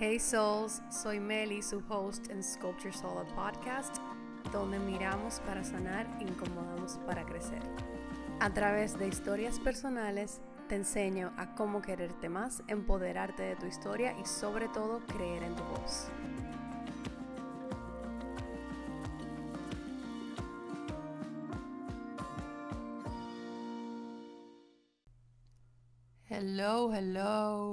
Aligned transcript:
Hey 0.00 0.20
Souls, 0.20 0.80
soy 0.90 1.18
Meli, 1.18 1.60
su 1.60 1.82
host 1.88 2.30
en 2.30 2.40
Sculpture 2.40 2.92
Soul 2.92 3.26
Podcast, 3.34 3.96
donde 4.52 4.78
miramos 4.78 5.40
para 5.40 5.64
sanar 5.64 6.06
e 6.20 6.22
incomodamos 6.22 7.00
para 7.04 7.26
crecer. 7.26 7.60
A 8.38 8.54
través 8.54 8.96
de 8.96 9.08
historias 9.08 9.58
personales, 9.58 10.40
te 10.68 10.76
enseño 10.76 11.32
a 11.36 11.52
cómo 11.56 11.82
quererte 11.82 12.28
más, 12.28 12.62
empoderarte 12.68 13.42
de 13.42 13.56
tu 13.56 13.66
historia 13.66 14.14
y 14.20 14.24
sobre 14.24 14.68
todo 14.68 15.00
creer 15.08 15.42
en 15.42 15.56
tu 15.56 15.64
voz. 15.64 16.06
Hello, 26.28 26.92
hello. 26.94 27.67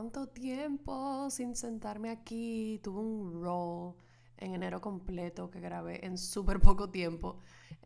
¿Cuánto 0.00 0.28
tiempo 0.28 1.28
sin 1.28 1.54
sentarme 1.54 2.08
aquí? 2.08 2.80
Tuve 2.82 3.00
un 3.00 3.42
roll 3.42 3.96
en 4.38 4.54
enero 4.54 4.80
completo 4.80 5.50
que 5.50 5.60
grabé 5.60 6.06
en 6.06 6.16
súper 6.16 6.58
poco 6.58 6.88
tiempo. 6.88 7.36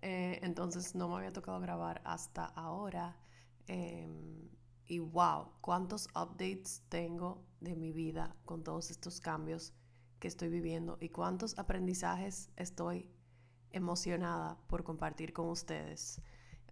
Eh, 0.00 0.38
entonces 0.42 0.94
no 0.94 1.08
me 1.08 1.16
había 1.16 1.32
tocado 1.32 1.58
grabar 1.58 2.00
hasta 2.04 2.44
ahora. 2.44 3.16
Em, 3.66 4.48
y 4.86 5.00
wow, 5.00 5.54
cuántos 5.60 6.06
updates 6.14 6.84
tengo 6.88 7.44
de 7.58 7.74
mi 7.74 7.90
vida 7.90 8.36
con 8.44 8.62
todos 8.62 8.92
estos 8.92 9.20
cambios 9.20 9.72
que 10.20 10.28
estoy 10.28 10.50
viviendo 10.50 10.98
y 11.00 11.08
cuántos 11.08 11.58
aprendizajes 11.58 12.48
estoy 12.54 13.10
emocionada 13.72 14.56
por 14.68 14.84
compartir 14.84 15.32
con 15.32 15.48
ustedes. 15.48 16.22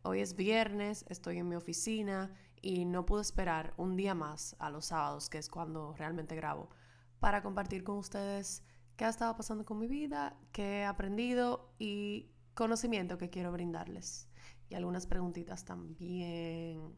Hoy 0.05 0.21
es 0.21 0.37
viernes, 0.37 1.05
estoy 1.09 1.39
en 1.39 1.49
mi 1.49 1.57
oficina 1.57 2.33
y 2.63 2.85
no 2.85 3.05
pude 3.05 3.23
esperar 3.23 3.75
un 3.77 3.97
día 3.97 4.15
más 4.15 4.57
a 4.61 4.71
los 4.71 4.87
sábados, 4.87 5.29
que 5.29 5.39
es 5.39 5.51
cuando 5.51 5.95
realmente 5.95 6.37
grabo, 6.37 6.71
para 7.19 7.43
compartir 7.43 7.85
con 7.85 7.99
ustedes 7.99 8.65
qué 8.97 9.05
ha 9.05 9.09
estado 9.09 9.37
pasando 9.37 9.65
con 9.65 9.79
mi 9.79 9.89
vida, 9.89 10.37
qué 10.53 10.81
he 10.81 10.85
aprendido 10.85 11.75
y 11.79 12.31
conocimiento 12.55 13.19
que 13.19 13.31
quiero 13.31 13.53
brindarles. 13.53 14.29
Y 14.69 14.75
algunas 14.75 15.07
preguntitas 15.07 15.65
también. 15.65 16.95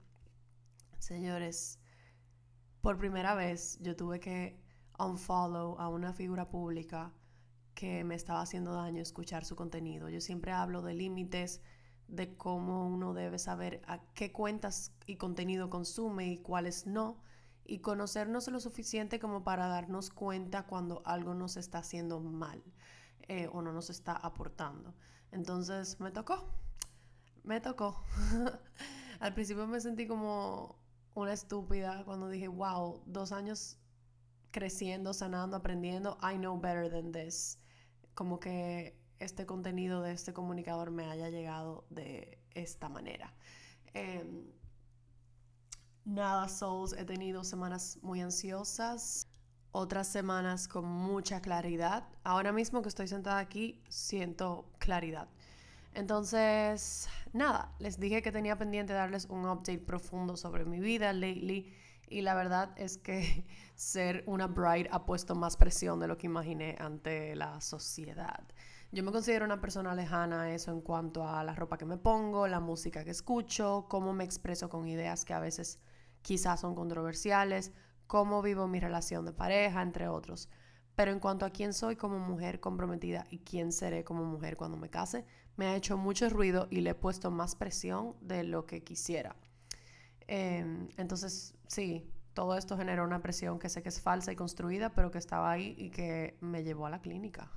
Señores, 0.99 1.81
por 2.81 2.99
primera 2.99 3.35
vez 3.35 3.79
yo 3.81 3.97
tuve 3.97 4.21
que 4.21 4.63
unfollow 4.99 5.79
a 5.81 5.89
una 5.89 6.13
figura 6.13 6.49
pública 6.49 7.13
que 7.75 8.05
me 8.05 8.15
estaba 8.15 8.43
haciendo 8.43 8.75
daño 8.75 9.03
escuchar 9.03 9.45
su 9.45 9.57
contenido. 9.57 10.09
Yo 10.09 10.21
siempre 10.21 10.53
hablo 10.53 10.83
de 10.83 10.95
límites, 10.95 11.61
de 12.09 12.37
cómo 12.37 12.87
uno 12.87 13.15
debe 13.15 13.39
saber 13.39 13.83
a 13.87 14.01
qué 14.15 14.33
cuentas 14.33 14.93
y 15.07 15.17
contenido 15.17 15.71
consume 15.71 16.27
y 16.29 16.39
cuáles 16.39 16.87
no, 16.87 17.23
y 17.65 17.79
conocernos 17.79 18.49
lo 18.49 18.61
suficiente 18.61 19.19
como 19.19 19.43
para 19.43 19.69
darnos 19.69 20.11
cuenta 20.11 20.67
cuando 20.67 21.03
algo 21.05 21.35
nos 21.35 21.57
está 21.57 21.79
haciendo 21.79 22.21
mal 22.21 22.63
eh, 23.23 23.49
o 23.53 23.63
no 23.63 23.73
nos 23.73 23.91
está 23.91 24.13
aportando. 24.13 24.95
Entonces 25.33 25.99
me 25.99 26.11
tocó, 26.11 26.45
me 27.43 27.61
tocó. 27.61 28.05
Al 29.21 29.33
principio 29.33 29.67
me 29.67 29.81
sentí 29.81 30.07
como 30.07 30.79
una 31.15 31.33
estúpida 31.33 32.05
cuando 32.05 32.29
dije, 32.29 32.49
wow, 32.49 33.03
dos 33.07 33.33
años 33.33 33.79
creciendo, 34.51 35.15
sanando, 35.15 35.57
aprendiendo, 35.57 36.19
I 36.23 36.37
know 36.37 36.61
better 36.61 36.91
than 36.91 37.13
this. 37.13 37.59
Como 38.15 38.39
que 38.39 38.97
este 39.19 39.47
contenido 39.47 40.03
de 40.03 40.13
este 40.13 40.33
comunicador 40.33 40.91
me 40.91 41.07
haya 41.07 41.31
llegado 41.31 41.85
de 41.91 42.39
esta 42.55 42.89
manera. 42.89 43.33
Em, 43.93 44.45
nada, 46.05 46.49
Souls, 46.49 46.93
he 46.93 47.05
tenido 47.05 47.45
semanas 47.45 47.99
muy 48.03 48.21
ansiosas, 48.21 49.27
otras 49.73 50.09
semanas 50.09 50.69
con 50.69 50.85
mucha 50.85 51.41
claridad. 51.41 52.09
Ahora 52.23 52.53
mismo 52.53 52.83
que 52.83 52.89
estoy 52.89 53.09
sentada 53.09 53.39
aquí, 53.39 53.83
siento 53.89 54.71
claridad. 54.79 55.29
Entonces, 55.95 57.09
nada, 57.33 57.73
les 57.79 57.99
dije 58.01 58.21
que 58.21 58.33
tenía 58.33 58.59
pendiente 58.59 58.93
darles 58.93 59.27
un 59.27 59.47
update 59.47 59.79
profundo 59.79 60.37
sobre 60.37 60.65
mi 60.65 60.81
vida 60.81 61.13
lately 61.13 61.73
y 62.09 62.23
la 62.23 62.35
verdad 62.35 62.71
es 62.77 62.99
que 62.99 63.47
ser 63.75 64.25
una 64.27 64.47
bride 64.47 64.89
ha 64.91 65.05
puesto 65.05 65.35
más 65.35 65.57
presión 65.57 66.01
de 66.01 66.09
lo 66.09 66.19
que 66.19 66.27
imaginé 66.27 66.77
ante 66.79 67.35
la 67.37 67.61
sociedad. 67.61 68.45
Yo 68.95 69.03
me 69.03 69.11
considero 69.11 69.45
una 69.45 69.61
persona 69.61 69.93
lejana 69.93 70.55
eso 70.55 70.71
en 70.71 70.81
cuanto 70.81 71.29
a 71.29 71.43
la 71.43 71.53
ropa 71.53 71.77
que 71.77 71.85
me 71.85 71.97
pongo, 71.97 72.47
la 72.47 72.61
música 72.61 73.03
que 73.03 73.11
escucho, 73.11 73.87
cómo 73.89 74.13
me 74.13 74.23
expreso 74.23 74.69
con 74.69 74.87
ideas 74.87 75.25
que 75.25 75.35
a 75.35 75.41
veces 75.41 75.81
quizás 76.23 76.61
son 76.61 76.77
controversiales, 76.77 77.73
cómo 78.07 78.41
vivo 78.41 78.69
mi 78.69 78.79
relación 78.79 79.25
de 79.25 79.33
pareja, 79.33 79.83
entre 79.83 80.07
otros. 80.07 80.49
Pero 80.95 81.11
en 81.11 81.19
cuanto 81.19 81.45
a 81.45 81.51
quién 81.51 81.73
soy 81.73 81.97
como 81.97 82.21
mujer 82.21 82.61
comprometida 82.61 83.27
y 83.31 83.41
quién 83.41 83.73
seré 83.73 84.05
como 84.05 84.25
mujer 84.25 84.57
cuando 84.57 84.77
me 84.77 84.91
case, 84.91 85.25
me 85.57 85.67
ha 85.67 85.75
hecho 85.75 85.99
mucho 85.99 86.29
ruido 86.29 86.69
y 86.71 86.81
le 86.81 86.91
he 86.91 86.95
puesto 86.95 87.33
más 87.33 87.57
presión 87.57 88.15
de 88.21 88.45
lo 88.45 88.65
que 88.65 88.85
quisiera. 88.85 89.35
Em, 90.29 90.87
entonces, 90.99 91.57
sí, 91.67 92.09
todo 92.33 92.57
esto 92.57 92.77
genera 92.77 93.03
una 93.03 93.21
presión 93.21 93.59
que 93.59 93.69
sé 93.69 93.83
que 93.83 93.89
es 93.89 94.01
falsa 94.01 94.31
y 94.31 94.37
construida, 94.37 94.95
pero 94.95 95.11
que 95.11 95.19
estaba 95.19 95.51
ahí 95.51 95.75
y 95.77 95.91
que 95.91 96.39
me 96.41 96.63
llevó 96.63 96.87
a 96.87 96.91
la 96.91 97.01
clínica. 97.01 97.51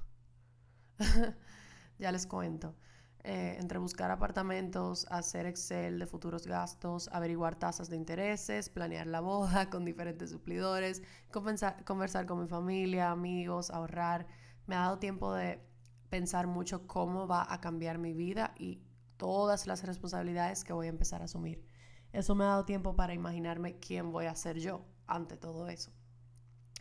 ya 2.00 2.12
les 2.12 2.26
cuento. 2.28 2.76
Eh, 3.24 3.58
entre 3.60 3.78
buscar 3.78 4.10
apartamentos, 4.10 5.06
hacer 5.10 5.48
Excel 5.48 6.00
de 6.00 6.06
futuros 6.06 6.48
gastos, 6.48 7.10
averiguar 7.12 7.56
tasas 7.56 7.90
de 7.90 7.98
intereses, 7.98 8.70
planear 8.70 9.06
la 9.08 9.20
boda 9.20 9.70
con 9.70 9.84
diferentes 9.84 10.30
suplidores, 10.30 11.04
conversar 11.30 12.26
con 12.26 12.40
mi 12.40 12.48
familia, 12.48 13.12
amigos, 13.12 13.70
ahorrar. 13.70 14.28
Me 14.66 14.76
ha 14.76 14.80
dado 14.80 15.00
tiempo 15.00 15.34
de 15.34 15.62
pensar 16.10 16.48
mucho 16.48 16.88
cómo 16.88 17.28
va 17.28 17.52
a 17.52 17.60
cambiar 17.60 17.98
mi 17.98 18.14
vida 18.14 18.54
y 18.58 18.82
todas 19.18 19.68
las 19.68 19.84
responsabilidades 19.84 20.64
que 20.64 20.74
voy 20.74 20.86
a 20.86 20.90
empezar 20.90 21.22
a 21.22 21.26
asumir. 21.26 21.66
Eso 22.14 22.34
me 22.36 22.46
ha 22.46 22.48
dado 22.48 22.66
tiempo 22.66 22.96
para 22.96 23.14
imaginarme 23.14 23.78
quién 23.80 24.12
voy 24.12 24.28
a 24.28 24.36
ser 24.36 24.60
yo 24.60 24.86
ante 25.06 25.36
todo 25.36 25.68
eso. 25.68 25.92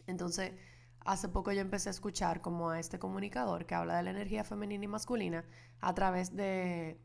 Entonces, 0.07 0.53
Hace 1.07 1.29
poco 1.29 1.53
yo 1.53 1.61
empecé 1.61 1.89
a 1.89 1.93
escuchar 1.93 2.41
como 2.41 2.71
a 2.71 2.81
este 2.81 2.99
comunicador 2.99 3.65
que 3.65 3.77
habla 3.77 3.97
de 3.97 4.03
la 4.03 4.11
energía 4.11 4.43
femenina 4.43 4.87
y 4.87 4.89
masculina 4.89 5.45
a 5.81 5.95
través 5.95 6.35
de, 6.35 6.99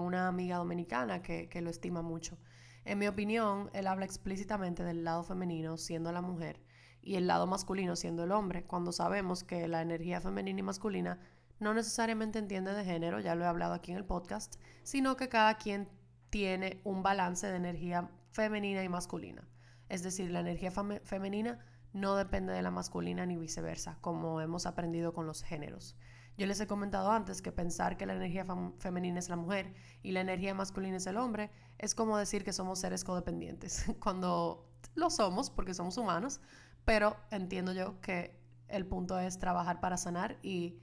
una 0.00 0.26
amiga 0.26 0.56
dominicana 0.56 1.22
que, 1.22 1.48
que 1.48 1.62
lo 1.62 1.70
estima 1.70 2.02
mucho. 2.02 2.36
En 2.84 2.98
mi 2.98 3.06
opinión, 3.06 3.70
él 3.72 3.86
habla 3.86 4.04
explícitamente 4.04 4.82
del 4.82 5.04
lado 5.04 5.22
femenino 5.22 5.76
siendo 5.76 6.10
la 6.10 6.22
mujer 6.22 6.60
y 7.02 7.14
el 7.14 7.28
lado 7.28 7.46
masculino 7.46 7.94
siendo 7.94 8.24
el 8.24 8.32
hombre, 8.32 8.64
cuando 8.64 8.90
sabemos 8.90 9.44
que 9.44 9.68
la 9.68 9.80
energía 9.80 10.20
femenina 10.20 10.58
y 10.58 10.64
masculina 10.64 11.20
no 11.60 11.72
necesariamente 11.72 12.40
entiende 12.40 12.72
de 12.72 12.84
género, 12.84 13.20
ya 13.20 13.36
lo 13.36 13.44
he 13.44 13.46
hablado 13.46 13.74
aquí 13.74 13.92
en 13.92 13.98
el 13.98 14.04
podcast, 14.04 14.56
sino 14.82 15.16
que 15.16 15.28
cada 15.28 15.54
quien 15.54 15.88
tiene 16.30 16.80
un 16.82 17.04
balance 17.04 17.46
de 17.46 17.56
energía 17.56 18.10
femenina 18.32 18.82
y 18.82 18.88
masculina. 18.88 19.46
Es 19.88 20.02
decir, 20.02 20.32
la 20.32 20.40
energía 20.40 20.72
femenina 20.72 21.60
no 21.94 22.16
depende 22.16 22.52
de 22.52 22.60
la 22.60 22.70
masculina 22.70 23.24
ni 23.24 23.36
viceversa, 23.36 23.96
como 24.02 24.42
hemos 24.42 24.66
aprendido 24.66 25.14
con 25.14 25.26
los 25.26 25.42
géneros. 25.42 25.96
Yo 26.36 26.46
les 26.46 26.60
he 26.60 26.66
comentado 26.66 27.12
antes 27.12 27.40
que 27.40 27.52
pensar 27.52 27.96
que 27.96 28.06
la 28.06 28.14
energía 28.14 28.44
femenina 28.78 29.20
es 29.20 29.28
la 29.28 29.36
mujer 29.36 29.72
y 30.02 30.10
la 30.10 30.20
energía 30.20 30.52
masculina 30.52 30.96
es 30.96 31.06
el 31.06 31.16
hombre 31.16 31.50
es 31.78 31.94
como 31.94 32.16
decir 32.16 32.44
que 32.44 32.52
somos 32.52 32.80
seres 32.80 33.04
codependientes, 33.04 33.86
cuando 34.02 34.68
lo 34.94 35.10
somos 35.10 35.50
porque 35.50 35.74
somos 35.74 35.96
humanos, 35.96 36.40
pero 36.84 37.16
entiendo 37.30 37.72
yo 37.72 38.00
que 38.00 38.38
el 38.68 38.86
punto 38.86 39.18
es 39.18 39.38
trabajar 39.38 39.80
para 39.80 39.96
sanar 39.96 40.38
y 40.42 40.80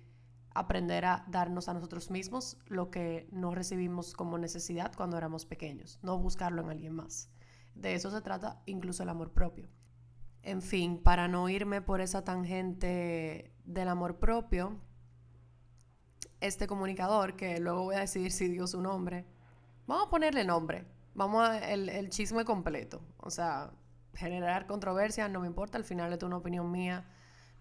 aprender 0.54 1.06
a 1.06 1.26
darnos 1.28 1.70
a 1.70 1.74
nosotros 1.74 2.12
mismos 2.12 2.58
lo 2.68 2.92
que 2.92 3.28
no 3.32 3.56
recibimos 3.56 4.14
como 4.14 4.38
necesidad 4.38 4.94
cuando 4.96 5.18
éramos 5.18 5.46
pequeños, 5.46 6.00
no 6.02 6.18
buscarlo 6.18 6.62
en 6.62 6.70
alguien 6.70 6.94
más. 6.94 7.30
De 7.76 7.94
eso 7.94 8.12
se 8.12 8.22
trata 8.22 8.62
incluso 8.66 9.04
el 9.04 9.10
amor 9.10 9.32
propio. 9.32 9.70
En 10.44 10.62
fin, 10.62 10.98
para 10.98 11.28
no 11.28 11.50
irme 11.50 11.82
por 11.82 12.02
esa 12.02 12.24
tangente 12.24 13.54
del 13.64 13.88
amor 13.88 14.18
propio, 14.18 14.80
este 16.40 16.66
comunicador, 16.68 17.36
que 17.36 17.60
luego 17.60 17.84
voy 17.84 17.96
a 17.96 18.00
decidir 18.00 18.32
si 18.32 18.48
dio 18.48 18.66
su 18.66 18.82
nombre, 18.82 19.26
vamos 19.86 20.08
a 20.08 20.10
ponerle 20.10 20.44
nombre, 20.44 20.86
vamos 21.14 21.48
a 21.48 21.70
el, 21.70 21.90
el 21.90 22.10
chisme 22.10 22.44
completo. 22.44 23.02
O 23.18 23.30
sea, 23.30 23.72
generar 24.16 24.66
controversia 24.66 25.28
no 25.28 25.42
me 25.42 25.48
importa, 25.48 25.78
al 25.78 25.84
final 25.84 26.12
es 26.14 26.24
una 26.24 26.38
opinión 26.38 26.72
mía, 26.72 27.06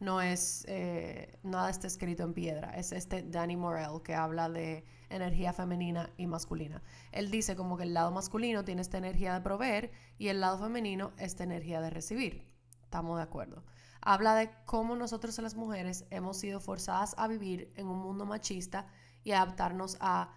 no 0.01 0.23
es, 0.23 0.65
eh, 0.67 1.39
nada 1.43 1.69
está 1.69 1.87
escrito 1.87 2.23
en 2.23 2.33
piedra, 2.33 2.71
es 2.75 2.93
este 2.93 3.23
Danny 3.23 3.57
Morell 3.57 4.03
que 4.03 4.15
habla 4.15 4.49
de 4.49 4.85
energía 5.11 5.53
femenina 5.53 6.11
y 6.17 6.27
masculina. 6.27 6.83
Él 7.13 7.31
dice 7.31 7.55
como 7.55 7.77
que 7.77 7.83
el 7.85 7.93
lado 7.93 8.11
masculino 8.11 8.65
tiene 8.65 8.81
esta 8.81 8.97
energía 8.97 9.35
de 9.35 9.43
proveer 9.43 9.91
y 10.17 10.29
el 10.29 10.41
lado 10.41 10.59
femenino 10.59 11.13
esta 11.19 11.45
energía 11.45 11.83
de 11.83 11.91
recibir. 11.91 12.50
Estamos 12.91 13.19
de 13.19 13.23
acuerdo. 13.23 13.63
Habla 14.01 14.35
de 14.35 14.51
cómo 14.65 14.97
nosotros 14.97 15.39
las 15.39 15.55
mujeres 15.55 16.07
hemos 16.11 16.39
sido 16.39 16.59
forzadas 16.59 17.15
a 17.19 17.29
vivir 17.29 17.73
en 17.77 17.87
un 17.87 18.01
mundo 18.01 18.27
machista 18.27 18.89
y 19.23 19.31
adaptarnos 19.31 19.97
a 20.01 20.35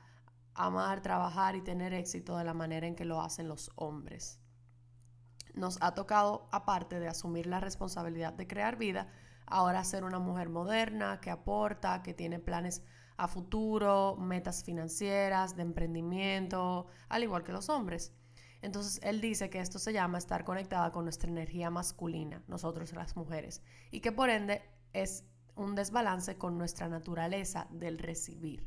amar, 0.54 1.02
trabajar 1.02 1.56
y 1.56 1.64
tener 1.64 1.96
éxito 1.96 2.38
de 2.38 2.44
la 2.44 2.54
manera 2.54 2.86
en 2.86 2.96
que 2.96 3.06
lo 3.06 3.24
hacen 3.24 3.48
los 3.48 3.72
hombres. 3.76 4.40
nos 5.56 5.80
ha 5.82 5.96
tocado, 5.96 6.48
aparte 6.52 7.00
de 7.00 7.08
asumir 7.08 7.48
la 7.48 7.60
responsabilidad 7.60 8.34
de 8.34 8.46
crear 8.46 8.78
vida, 8.78 9.08
ahora 9.48 9.84
ser 9.84 10.04
una 10.04 10.20
mujer 10.20 10.50
moderna 10.50 11.20
que 11.22 11.32
aporta, 11.32 12.04
que 12.04 12.14
tiene 12.14 12.38
planes 12.38 12.84
a 13.18 13.28
futuro, 13.28 14.16
metas 14.16 14.64
financieras, 14.64 15.56
de 15.56 15.64
emprendimiento, 15.64 16.86
al 17.10 17.24
igual 17.24 17.44
que 17.44 17.52
los 17.52 17.70
hombres. 17.70 18.14
Entonces 18.64 19.02
él 19.04 19.20
dice 19.20 19.50
que 19.50 19.60
esto 19.60 19.78
se 19.78 19.92
llama 19.92 20.18
estar 20.18 20.46
conectada 20.46 20.90
con 20.94 21.04
nuestra 21.04 21.30
energía 21.30 21.70
masculina, 21.70 22.42
nosotros 22.48 22.94
las 22.94 23.18
mujeres, 23.18 23.62
y 23.92 24.00
que 24.00 24.14
por 24.14 24.30
ende 24.30 24.62
es 24.94 25.26
un 25.56 25.76
desbalance 25.76 26.38
con 26.38 26.58
nuestra 26.58 26.88
naturaleza 26.88 27.68
del 27.72 28.00
recibir. 28.00 28.66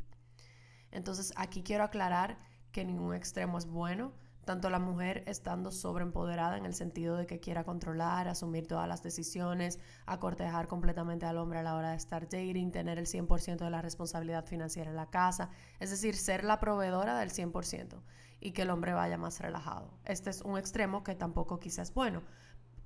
Entonces 0.90 1.32
aquí 1.36 1.62
quiero 1.62 1.82
aclarar 1.82 2.38
que 2.72 2.84
ningún 2.84 3.14
extremo 3.14 3.56
es 3.56 3.64
bueno, 3.64 4.12
tanto 4.44 4.68
la 4.68 4.78
mujer 4.78 5.24
estando 5.26 5.72
sobreempoderada 5.72 6.58
en 6.58 6.66
el 6.66 6.74
sentido 6.74 7.16
de 7.16 7.26
que 7.26 7.40
quiera 7.40 7.64
controlar, 7.64 8.28
asumir 8.28 8.66
todas 8.66 8.86
las 8.86 9.02
decisiones, 9.02 9.78
acortejar 10.04 10.68
completamente 10.68 11.24
al 11.24 11.38
hombre 11.38 11.60
a 11.60 11.62
la 11.62 11.74
hora 11.74 11.92
de 11.92 11.96
estar 11.96 12.24
dating, 12.24 12.70
tener 12.70 12.98
el 12.98 13.06
100% 13.06 13.64
de 13.64 13.70
la 13.70 13.80
responsabilidad 13.80 14.44
financiera 14.44 14.90
en 14.90 14.96
la 14.96 15.08
casa, 15.08 15.48
es 15.80 15.88
decir, 15.88 16.16
ser 16.16 16.44
la 16.44 16.60
proveedora 16.60 17.18
del 17.18 17.30
100% 17.30 17.98
y 18.40 18.52
que 18.52 18.62
el 18.62 18.70
hombre 18.70 18.92
vaya 18.92 19.18
más 19.18 19.40
relajado. 19.40 19.98
Este 20.04 20.30
es 20.30 20.42
un 20.42 20.58
extremo 20.58 21.02
que 21.02 21.14
tampoco 21.14 21.58
quizás 21.58 21.88
es 21.88 21.94
bueno. 21.94 22.22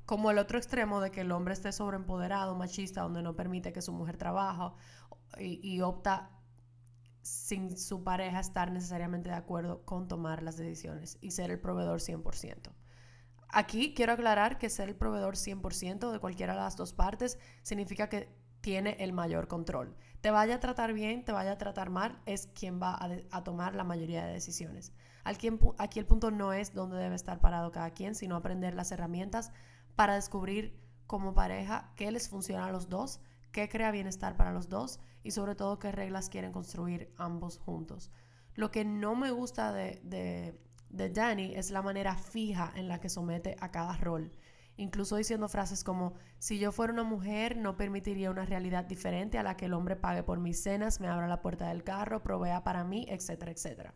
Como 0.06 0.31
el 0.31 0.38
otro 0.38 0.58
extremo 0.58 1.00
de 1.00 1.11
que 1.11 1.20
el 1.20 1.32
hombre 1.32 1.55
esté 1.55 1.73
sobreempoderado, 1.73 2.56
machista, 2.56 3.02
donde 3.02 3.23
no 3.23 3.37
permite 3.37 3.73
que 3.73 3.82
su 3.82 3.93
mujer 3.93 4.17
trabaje 4.17 4.75
y, 5.38 5.81
opta 5.81 6.31
sin 7.23 7.76
su 7.76 8.02
pareja 8.02 8.41
estar 8.41 8.73
necesariamente 8.73 9.29
de 9.29 9.37
acuerdo 9.37 9.85
con 9.85 10.08
tomar 10.08 10.43
las 10.43 10.56
decisiones 10.56 11.19
y 11.20 11.31
ser 11.31 11.50
el 11.50 11.61
proveedor 11.61 12.00
100%. 12.00 12.73
Aquí 13.49 13.94
quiero 13.94 14.12
aclarar 14.12 14.58
que 14.58 14.70
ser 14.70 14.88
el 14.88 14.97
proveedor 14.97 15.35
100% 15.35 16.11
de 16.11 16.19
cualquiera 16.19 16.55
de 16.55 16.61
las 16.61 16.76
dos 16.76 16.93
partes 16.93 17.38
significa 17.62 18.08
que 18.08 18.35
tiene 18.61 18.97
el 19.00 19.12
mayor 19.12 19.49
control. 19.49 19.97
Te 20.20 20.31
vaya 20.31 20.56
a 20.56 20.61
tratar 20.61 20.93
bien, 20.93 21.25
te 21.25 21.32
vaya 21.32 21.52
a 21.52 21.58
tratar 21.58 21.91
mal, 21.91 22.20
es 22.26 22.49
quien 22.49 22.81
va 22.81 22.99
a, 23.31 23.44
tomar 23.44 23.75
la 23.75 23.85
mayoría 23.85 24.25
de 24.25 24.32
decisiones. 24.32 24.93
Aquí, 25.25 25.49
el 25.49 26.06
punto 26.06 26.31
no 26.31 26.52
es 26.52 26.75
dónde 26.75 26.96
debe 26.96 27.14
estar 27.14 27.40
parado 27.40 27.70
cada 27.72 27.90
quien, 27.90 28.14
sino 28.14 28.37
aprender 28.37 28.75
las 28.75 28.93
herramientas 28.93 29.52
para 29.96 30.14
descubrir 30.14 30.78
como 31.06 31.34
pareja 31.34 31.93
qué 31.96 32.11
les 32.11 32.28
funciona 32.28 32.67
a 32.67 32.72
los 32.72 32.88
dos, 32.88 33.20
qué 33.52 33.69
crea 33.69 33.90
bienestar 33.90 34.37
para 34.37 34.52
los 34.52 34.69
dos 34.69 35.00
y 35.22 35.32
sobre 35.32 35.55
todo 35.55 35.78
qué 35.78 35.93
reglas 35.93 36.28
quieren 36.28 36.52
construir 36.52 37.12
ambos 37.17 37.58
juntos. 37.58 38.11
Lo 38.55 38.70
que 38.70 38.84
no 38.84 39.14
me 39.14 39.31
gusta 39.31 39.72
de, 39.72 40.00
de, 40.05 40.58
de 40.88 41.11
Danny 41.11 41.55
es 41.55 41.70
la 41.70 41.82
manera 41.82 42.16
fija 42.16 42.73
en 42.75 42.88
la 42.88 43.00
que 43.00 43.08
somete 43.08 43.56
a 43.61 43.70
cada 43.70 43.96
rol 43.96 44.32
incluso 44.81 45.16
diciendo 45.16 45.49
frases 45.49 45.84
como, 45.84 46.14
si 46.38 46.58
yo 46.58 46.73
fuera 46.73 46.93
una 46.93 47.05
mujer, 47.05 47.56
no 47.56 47.76
permitiría 47.76 48.31
una 48.31 48.46
realidad 48.46 48.84
diferente 48.84 49.38
a 49.38 49.43
la 49.43 49.56
que 49.56 49.66
el 49.66 49.75
hombre 49.75 49.96
pague 49.96 50.23
por 50.23 50.38
mis 50.38 50.62
cenas, 50.62 51.00
me 51.00 51.08
abra 51.08 51.28
la 51.28 51.43
puerta 51.43 51.69
del 51.69 51.84
carro, 51.84 52.23
provea 52.23 52.64
para 52.64 52.84
mí, 52.84 53.05
etcétera, 53.08 53.52
etcétera. 53.52 53.94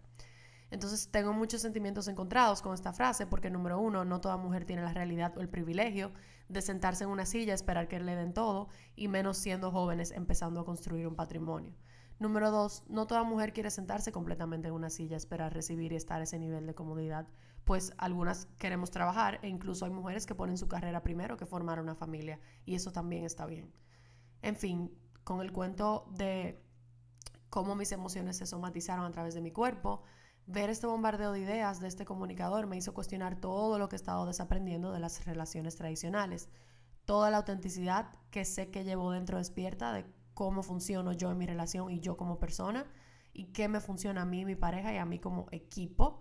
Entonces 0.71 1.09
tengo 1.11 1.33
muchos 1.33 1.63
sentimientos 1.63 2.09
encontrados 2.09 2.63
con 2.63 2.75
esta 2.75 2.93
frase 2.93 3.27
porque 3.27 3.51
número 3.51 3.79
uno, 3.79 4.05
no 4.05 4.21
toda 4.21 4.37
mujer 4.37 4.65
tiene 4.65 4.83
la 4.83 4.93
realidad 4.93 5.37
o 5.37 5.41
el 5.41 5.49
privilegio 5.49 6.13
de 6.49 6.63
sentarse 6.63 7.05
en 7.05 7.11
una 7.11 7.27
silla, 7.27 7.55
esperar 7.55 7.89
que 7.89 8.01
le 8.01 8.17
den 8.17 8.35
todo, 8.35 8.69
y 8.97 9.09
menos 9.09 9.39
siendo 9.39 9.71
jóvenes 9.71 10.11
empezando 10.11 10.61
a 10.61 10.65
construir 10.65 11.07
un 11.07 11.15
patrimonio. 11.15 11.75
Número 12.19 12.51
dos, 12.51 12.85
no 12.89 13.07
toda 13.07 13.25
mujer 13.25 13.53
quiere 13.53 13.71
sentarse 13.71 14.13
completamente 14.13 14.69
en 14.69 14.75
una 14.75 14.91
silla, 14.91 15.17
esperar 15.17 15.53
recibir 15.53 15.93
y 15.93 15.97
estar 15.97 16.21
a 16.21 16.25
ese 16.25 16.39
nivel 16.39 16.67
de 16.67 16.75
comodidad, 16.75 17.27
pues 17.65 17.93
algunas 17.99 18.47
queremos 18.59 18.91
trabajar 18.91 19.41
e 19.43 19.49
incluso 19.49 19.85
hay 19.85 19.91
mujeres 19.91 20.27
que 20.27 20.35
ponen 20.35 20.59
su 20.59 20.69
carrera 20.69 21.03
primero 21.03 21.37
que 21.37 21.47
formar 21.47 21.81
una 21.81 21.95
familia, 21.95 22.39
y 22.65 22.75
eso 22.75 22.93
también 22.93 23.25
está 23.25 23.47
bien. 23.47 23.73
En 24.43 24.57
fin, 24.57 24.93
con 25.25 25.41
el 25.41 25.51
cuento 25.51 26.07
de 26.13 26.63
cómo 27.49 27.75
mis 27.75 27.93
emociones 27.93 28.37
se 28.37 28.47
somatizaron 28.47 29.07
a 29.07 29.11
través 29.11 29.35
de 29.35 29.41
mi 29.41 29.51
cuerpo, 29.51 30.03
Ver 30.47 30.69
este 30.69 30.87
bombardeo 30.87 31.33
de 31.33 31.41
ideas 31.41 31.81
de 31.81 31.89
este 31.89 32.05
comunicador 32.05 32.67
me 32.67 32.77
hizo 32.77 32.93
cuestionar 32.93 33.41
todo 33.41 33.79
lo 33.79 33.89
que 33.89 33.97
he 33.97 33.99
estado 33.99 34.27
desaprendiendo 34.27 34.93
de 34.93 35.01
las 35.01 35.25
relaciones 35.25 35.77
tradicionales, 35.77 36.51
toda 37.07 37.31
la 37.31 37.39
autenticidad 37.39 38.13
que 38.31 38.45
sé 38.45 38.71
que 38.71 38.85
llevo 38.85 39.11
dentro 39.11 39.39
despierta 39.39 39.93
de 39.93 40.05
cómo 40.35 40.63
funciono 40.63 41.13
yo 41.13 41.31
en 41.31 41.39
mi 41.39 41.47
relación 41.47 41.91
y 41.91 42.01
yo 42.01 42.19
como 42.19 42.39
persona 42.39 42.85
y 43.33 43.47
qué 43.53 43.69
me 43.69 43.81
funciona 43.81 44.23
a 44.23 44.27
mí, 44.27 44.45
mi 44.45 44.55
pareja 44.55 44.93
y 44.93 44.99
a 44.99 45.07
mí 45.07 45.19
como 45.19 45.47
equipo. 45.51 46.21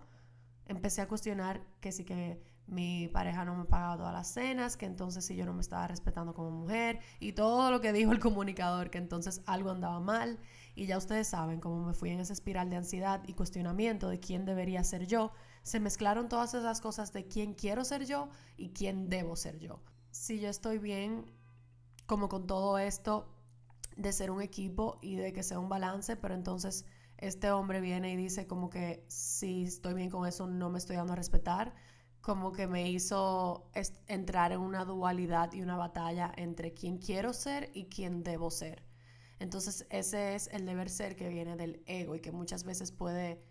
Empecé 0.66 1.02
a 1.02 1.08
cuestionar 1.08 1.62
que 1.80 1.92
sí 1.92 2.04
que 2.04 2.42
mi 2.66 3.08
pareja 3.08 3.44
no 3.44 3.54
me 3.54 3.66
pagaba 3.66 3.98
todas 3.98 4.14
las 4.14 4.28
cenas, 4.28 4.78
que 4.78 4.86
entonces 4.86 5.26
si 5.26 5.36
yo 5.36 5.44
no 5.44 5.52
me 5.52 5.60
estaba 5.60 5.86
respetando 5.86 6.32
como 6.32 6.50
mujer 6.50 7.00
y 7.20 7.32
todo 7.32 7.70
lo 7.70 7.82
que 7.82 7.92
dijo 7.92 8.12
el 8.12 8.20
comunicador, 8.20 8.88
que 8.88 8.98
entonces 8.98 9.42
algo 9.44 9.70
andaba 9.70 10.00
mal 10.00 10.38
y 10.74 10.86
ya 10.86 10.98
ustedes 10.98 11.28
saben 11.28 11.60
cómo 11.60 11.84
me 11.84 11.94
fui 11.94 12.10
en 12.10 12.20
esa 12.20 12.32
espiral 12.32 12.70
de 12.70 12.76
ansiedad 12.76 13.22
y 13.26 13.34
cuestionamiento 13.34 14.08
de 14.08 14.20
quién 14.20 14.44
debería 14.44 14.82
ser 14.84 15.06
yo, 15.06 15.32
se 15.62 15.80
mezclaron 15.80 16.28
todas 16.28 16.54
esas 16.54 16.80
cosas 16.80 17.12
de 17.12 17.26
quién 17.26 17.54
quiero 17.54 17.84
ser 17.84 18.06
yo 18.06 18.28
y 18.56 18.70
quién 18.70 19.08
debo 19.08 19.36
ser 19.36 19.58
yo. 19.58 19.80
Si 20.10 20.40
yo 20.40 20.48
estoy 20.48 20.78
bien 20.78 21.26
como 22.06 22.28
con 22.28 22.46
todo 22.46 22.78
esto 22.78 23.34
de 23.96 24.12
ser 24.12 24.30
un 24.30 24.42
equipo 24.42 24.98
y 25.00 25.16
de 25.16 25.32
que 25.32 25.42
sea 25.42 25.58
un 25.58 25.68
balance, 25.68 26.16
pero 26.16 26.34
entonces 26.34 26.84
este 27.16 27.50
hombre 27.50 27.80
viene 27.80 28.12
y 28.12 28.16
dice 28.16 28.46
como 28.46 28.70
que 28.70 29.04
si 29.08 29.64
estoy 29.64 29.94
bien 29.94 30.10
con 30.10 30.26
eso 30.26 30.46
no 30.46 30.70
me 30.70 30.78
estoy 30.78 30.96
dando 30.96 31.12
a 31.12 31.16
respetar 31.16 31.74
como 32.24 32.52
que 32.52 32.66
me 32.66 32.90
hizo 32.90 33.70
entrar 34.06 34.52
en 34.52 34.60
una 34.60 34.86
dualidad 34.86 35.52
y 35.52 35.60
una 35.60 35.76
batalla 35.76 36.32
entre 36.36 36.72
quién 36.72 36.96
quiero 36.96 37.34
ser 37.34 37.70
y 37.74 37.84
quién 37.84 38.22
debo 38.22 38.50
ser. 38.50 38.82
Entonces 39.38 39.86
ese 39.90 40.34
es 40.34 40.48
el 40.52 40.66
deber 40.66 40.88
ser 40.88 41.16
que 41.16 41.28
viene 41.28 41.56
del 41.56 41.82
ego 41.86 42.14
y 42.14 42.20
que 42.20 42.32
muchas 42.32 42.64
veces 42.64 42.92
puede 42.92 43.42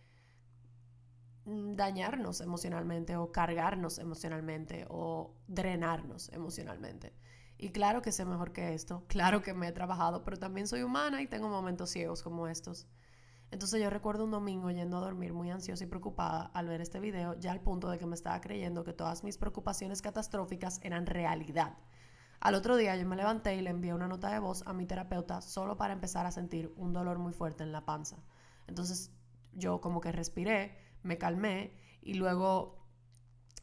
mm, 1.45 1.75
dañarnos 1.75 2.41
emocionalmente 2.41 3.15
o 3.17 3.31
cargarnos 3.31 3.99
emocionalmente 3.99 4.85
o 4.89 5.35
drenarnos 5.47 6.29
emocionalmente. 6.29 7.13
Y 7.57 7.69
claro 7.69 8.01
que 8.01 8.11
sé 8.11 8.25
mejor 8.25 8.51
que 8.51 8.73
esto, 8.73 9.05
claro 9.07 9.41
que 9.41 9.53
me 9.53 9.67
he 9.67 9.71
trabajado, 9.71 10.23
pero 10.23 10.37
también 10.37 10.67
soy 10.67 10.83
humana 10.83 11.21
y 11.21 11.27
tengo 11.27 11.49
momentos 11.49 11.89
ciegos 11.89 12.23
como 12.23 12.47
estos. 12.47 12.87
Entonces 13.51 13.79
yo 13.79 13.91
recuerdo 13.91 14.23
un 14.23 14.31
domingo 14.31 14.71
yendo 14.71 14.97
a 14.97 15.01
dormir 15.01 15.31
muy 15.31 15.51
ansiosa 15.51 15.83
y 15.83 15.87
preocupada 15.87 16.49
al 16.55 16.67
ver 16.67 16.81
este 16.81 16.99
video, 16.99 17.39
ya 17.39 17.51
al 17.51 17.61
punto 17.61 17.87
de 17.87 17.99
que 17.99 18.07
me 18.07 18.15
estaba 18.15 18.41
creyendo 18.41 18.83
que 18.83 18.93
todas 18.93 19.23
mis 19.23 19.37
preocupaciones 19.37 20.01
catastróficas 20.01 20.79
eran 20.81 21.05
realidad. 21.05 21.77
Al 22.43 22.55
otro 22.55 22.75
día 22.75 22.93
yo 22.97 23.07
me 23.07 23.15
levanté 23.15 23.55
y 23.55 23.61
le 23.61 23.69
envié 23.69 23.93
una 23.93 24.09
nota 24.09 24.29
de 24.29 24.39
voz 24.39 24.63
a 24.67 24.73
mi 24.73 24.85
terapeuta 24.85 25.39
solo 25.39 25.77
para 25.77 25.93
empezar 25.93 26.25
a 26.25 26.31
sentir 26.31 26.73
un 26.75 26.91
dolor 26.91 27.17
muy 27.17 27.31
fuerte 27.31 27.63
en 27.63 27.71
la 27.71 27.85
panza. 27.85 28.17
Entonces 28.67 29.13
yo 29.53 29.79
como 29.79 30.01
que 30.01 30.11
respiré, 30.11 30.77
me 31.03 31.17
calmé 31.17 31.73
y 32.01 32.15
luego 32.15 32.85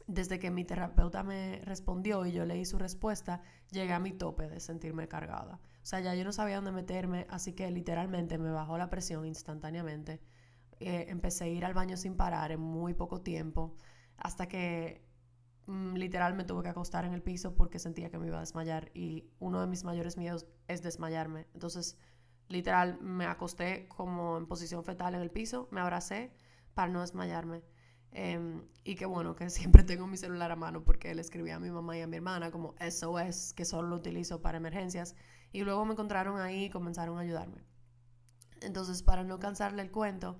desde 0.07 0.39
que 0.39 0.49
mi 0.49 0.65
terapeuta 0.65 1.21
me 1.21 1.61
respondió 1.63 2.25
y 2.25 2.31
yo 2.31 2.43
leí 2.43 2.65
su 2.65 2.79
respuesta, 2.79 3.43
llegué 3.69 3.93
a 3.93 3.99
mi 3.99 4.13
tope 4.13 4.49
de 4.49 4.59
sentirme 4.59 5.07
cargada. 5.07 5.59
O 5.83 5.85
sea, 5.85 5.99
ya 5.99 6.15
yo 6.15 6.23
no 6.23 6.31
sabía 6.31 6.55
dónde 6.55 6.71
meterme, 6.71 7.27
así 7.29 7.53
que 7.53 7.69
literalmente 7.69 8.39
me 8.39 8.49
bajó 8.49 8.79
la 8.79 8.89
presión 8.89 9.27
instantáneamente. 9.27 10.21
Eh, 10.79 11.05
empecé 11.09 11.43
a 11.43 11.47
ir 11.49 11.65
al 11.65 11.75
baño 11.75 11.97
sin 11.97 12.17
parar 12.17 12.51
en 12.51 12.61
muy 12.61 12.95
poco 12.95 13.21
tiempo, 13.21 13.75
hasta 14.17 14.47
que 14.47 15.10
mm, 15.71 15.95
literalmente 15.95 16.53
tuve 16.53 16.63
que 16.63 16.69
acostar 16.69 17.05
en 17.05 17.13
el 17.13 17.21
piso 17.21 17.55
porque 17.55 17.79
sentía 17.79 18.09
que 18.09 18.17
me 18.19 18.27
iba 18.27 18.37
a 18.37 18.41
desmayar 18.41 18.91
y 18.93 19.29
uno 19.39 19.61
de 19.61 19.67
mis 19.67 19.83
mayores 19.83 20.17
miedos 20.17 20.45
es 20.67 20.81
desmayarme. 20.81 21.47
Entonces, 21.53 21.97
literal, 22.49 22.99
me 23.01 23.25
acosté 23.25 23.87
como 23.87 24.37
en 24.37 24.47
posición 24.47 24.83
fetal 24.83 25.15
en 25.15 25.21
el 25.21 25.31
piso, 25.31 25.67
me 25.71 25.81
abracé 25.81 26.31
para 26.73 26.91
no 26.91 27.01
desmayarme. 27.01 27.63
Em, 28.13 28.67
y 28.83 28.95
qué 28.95 29.05
bueno 29.05 29.35
que 29.35 29.49
siempre 29.49 29.83
tengo 29.83 30.07
mi 30.07 30.17
celular 30.17 30.51
a 30.51 30.55
mano 30.55 30.83
porque 30.83 31.15
le 31.15 31.21
escribí 31.21 31.49
a 31.51 31.59
mi 31.59 31.71
mamá 31.71 31.97
y 31.97 32.01
a 32.01 32.07
mi 32.07 32.17
hermana 32.17 32.51
como 32.51 32.75
SOS, 32.79 33.53
que 33.53 33.65
solo 33.65 33.89
lo 33.89 33.95
utilizo 33.95 34.41
para 34.41 34.57
emergencias. 34.57 35.15
Y 35.53 35.63
luego 35.63 35.85
me 35.85 35.93
encontraron 35.93 36.39
ahí 36.39 36.65
y 36.65 36.69
comenzaron 36.69 37.17
a 37.17 37.21
ayudarme. 37.21 37.63
Entonces, 38.61 39.03
para 39.03 39.23
no 39.23 39.39
cansarle 39.39 39.81
el 39.81 39.91
cuento, 39.91 40.39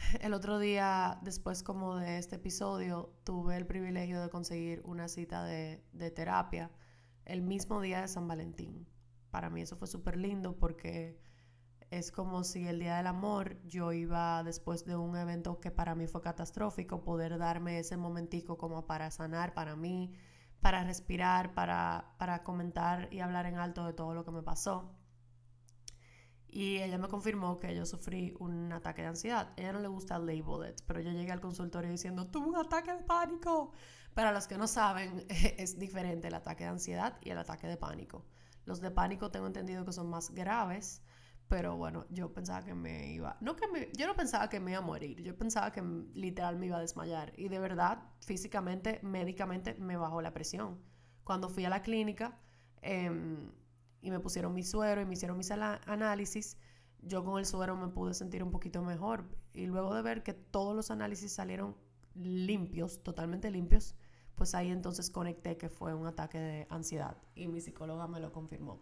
el 0.20 0.34
otro 0.34 0.58
día, 0.58 1.18
después 1.22 1.62
como 1.62 1.96
de 1.96 2.18
este 2.18 2.36
episodio, 2.36 3.12
tuve 3.24 3.56
el 3.56 3.66
privilegio 3.66 4.20
de 4.20 4.30
conseguir 4.30 4.82
una 4.84 5.08
cita 5.08 5.44
de, 5.44 5.84
de 5.92 6.10
terapia 6.10 6.70
el 7.24 7.42
mismo 7.42 7.80
día 7.80 8.00
de 8.00 8.08
San 8.08 8.26
Valentín. 8.26 8.86
Para 9.30 9.50
mí 9.50 9.62
eso 9.62 9.76
fue 9.76 9.86
súper 9.86 10.16
lindo 10.16 10.56
porque 10.58 11.20
es 11.90 12.12
como 12.12 12.44
si 12.44 12.66
el 12.66 12.78
Día 12.78 12.96
del 12.96 13.06
Amor 13.06 13.60
yo 13.66 13.92
iba 13.92 14.42
después 14.44 14.84
de 14.84 14.96
un 14.96 15.16
evento 15.16 15.60
que 15.60 15.70
para 15.70 15.94
mí 15.94 16.06
fue 16.06 16.20
catastrófico, 16.20 17.02
poder 17.02 17.38
darme 17.38 17.78
ese 17.78 17.96
momentico 17.96 18.58
como 18.58 18.86
para 18.86 19.10
sanar 19.10 19.54
para 19.54 19.76
mí, 19.76 20.12
para 20.60 20.84
respirar, 20.84 21.54
para, 21.54 22.14
para 22.18 22.42
comentar 22.42 23.12
y 23.12 23.20
hablar 23.20 23.46
en 23.46 23.56
alto 23.56 23.86
de 23.86 23.92
todo 23.92 24.14
lo 24.14 24.24
que 24.24 24.30
me 24.30 24.42
pasó. 24.42 24.94
Y 26.52 26.78
ella 26.78 26.98
me 26.98 27.08
confirmó 27.08 27.60
que 27.60 27.74
yo 27.74 27.86
sufrí 27.86 28.34
un 28.40 28.72
ataque 28.72 29.02
de 29.02 29.08
ansiedad. 29.08 29.52
A 29.56 29.60
ella 29.60 29.72
no 29.72 29.80
le 29.80 29.88
gusta 29.88 30.18
label 30.18 30.68
it, 30.68 30.80
pero 30.86 31.00
yo 31.00 31.12
llegué 31.12 31.30
al 31.30 31.40
consultorio 31.40 31.90
diciendo, 31.90 32.26
tuve 32.26 32.48
un 32.48 32.56
ataque 32.56 32.92
de 32.92 33.02
pánico. 33.04 33.72
Para 34.14 34.32
los 34.32 34.48
que 34.48 34.58
no 34.58 34.66
saben, 34.66 35.24
es 35.28 35.78
diferente 35.78 36.28
el 36.28 36.34
ataque 36.34 36.64
de 36.64 36.70
ansiedad 36.70 37.18
y 37.22 37.30
el 37.30 37.38
ataque 37.38 37.68
de 37.68 37.76
pánico. 37.76 38.24
Los 38.64 38.80
de 38.80 38.90
pánico 38.90 39.30
tengo 39.30 39.46
entendido 39.46 39.84
que 39.84 39.92
son 39.92 40.10
más 40.10 40.30
graves, 40.30 41.02
pero 41.48 41.76
bueno, 41.76 42.06
yo 42.10 42.32
pensaba 42.32 42.64
que 42.64 42.74
me 42.74 43.12
iba, 43.12 43.36
no 43.40 43.56
que 43.56 43.66
me, 43.66 43.88
yo 43.96 44.06
no 44.06 44.14
pensaba 44.14 44.48
que 44.48 44.60
me 44.60 44.70
iba 44.70 44.78
a 44.78 44.82
morir, 44.82 45.20
yo 45.22 45.36
pensaba 45.36 45.72
que 45.72 45.82
literal 46.14 46.56
me 46.56 46.66
iba 46.66 46.76
a 46.76 46.80
desmayar 46.80 47.32
y 47.36 47.48
de 47.48 47.58
verdad, 47.58 48.04
físicamente, 48.20 49.00
médicamente, 49.02 49.74
me 49.74 49.96
bajó 49.96 50.22
la 50.22 50.32
presión. 50.32 50.80
Cuando 51.24 51.48
fui 51.48 51.64
a 51.64 51.70
la 51.70 51.82
clínica 51.82 52.38
em, 52.82 53.50
y 54.02 54.10
me 54.10 54.20
pusieron 54.20 54.54
mi 54.54 54.62
suero 54.62 55.00
y 55.00 55.04
me 55.04 55.14
hicieron 55.14 55.36
mis 55.36 55.50
análisis, 55.50 56.56
yo 57.02 57.24
con 57.24 57.38
el 57.38 57.46
suero 57.46 57.76
me 57.76 57.88
pude 57.88 58.14
sentir 58.14 58.42
un 58.42 58.50
poquito 58.50 58.82
mejor 58.82 59.24
y 59.52 59.66
luego 59.66 59.94
de 59.94 60.02
ver 60.02 60.22
que 60.22 60.34
todos 60.34 60.74
los 60.74 60.90
análisis 60.90 61.32
salieron 61.32 61.76
limpios, 62.14 63.02
totalmente 63.02 63.50
limpios, 63.50 63.94
pues 64.34 64.54
ahí 64.54 64.70
entonces 64.70 65.10
conecté 65.10 65.56
que 65.56 65.68
fue 65.68 65.94
un 65.94 66.06
ataque 66.06 66.38
de 66.38 66.66
ansiedad 66.70 67.16
y 67.34 67.48
mi 67.48 67.60
psicóloga 67.60 68.06
me 68.06 68.20
lo 68.20 68.32
confirmó. 68.32 68.80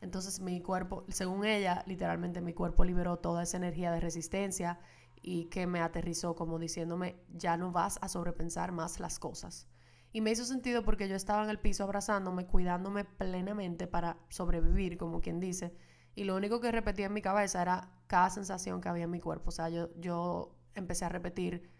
Entonces 0.00 0.40
mi 0.40 0.60
cuerpo, 0.60 1.04
según 1.08 1.44
ella, 1.44 1.82
literalmente 1.86 2.40
mi 2.40 2.52
cuerpo 2.52 2.84
liberó 2.84 3.18
toda 3.18 3.42
esa 3.42 3.56
energía 3.56 3.90
de 3.90 4.00
resistencia 4.00 4.78
y 5.22 5.46
que 5.46 5.66
me 5.66 5.80
aterrizó 5.80 6.36
como 6.36 6.58
diciéndome, 6.58 7.16
ya 7.34 7.56
no 7.56 7.72
vas 7.72 7.98
a 8.02 8.08
sobrepensar 8.08 8.70
más 8.72 9.00
las 9.00 9.18
cosas. 9.18 9.66
Y 10.12 10.20
me 10.20 10.30
hizo 10.30 10.44
sentido 10.44 10.84
porque 10.84 11.08
yo 11.08 11.16
estaba 11.16 11.44
en 11.44 11.50
el 11.50 11.58
piso 11.58 11.84
abrazándome, 11.84 12.46
cuidándome 12.46 13.04
plenamente 13.04 13.86
para 13.86 14.16
sobrevivir, 14.28 14.96
como 14.96 15.20
quien 15.20 15.38
dice, 15.38 15.74
y 16.14 16.24
lo 16.24 16.34
único 16.34 16.60
que 16.60 16.72
repetía 16.72 17.06
en 17.06 17.12
mi 17.12 17.22
cabeza 17.22 17.62
era 17.62 17.92
cada 18.08 18.30
sensación 18.30 18.80
que 18.80 18.88
había 18.88 19.04
en 19.04 19.10
mi 19.10 19.20
cuerpo. 19.20 19.50
O 19.50 19.52
sea, 19.52 19.68
yo, 19.68 19.88
yo 20.00 20.56
empecé 20.74 21.04
a 21.04 21.08
repetir 21.08 21.70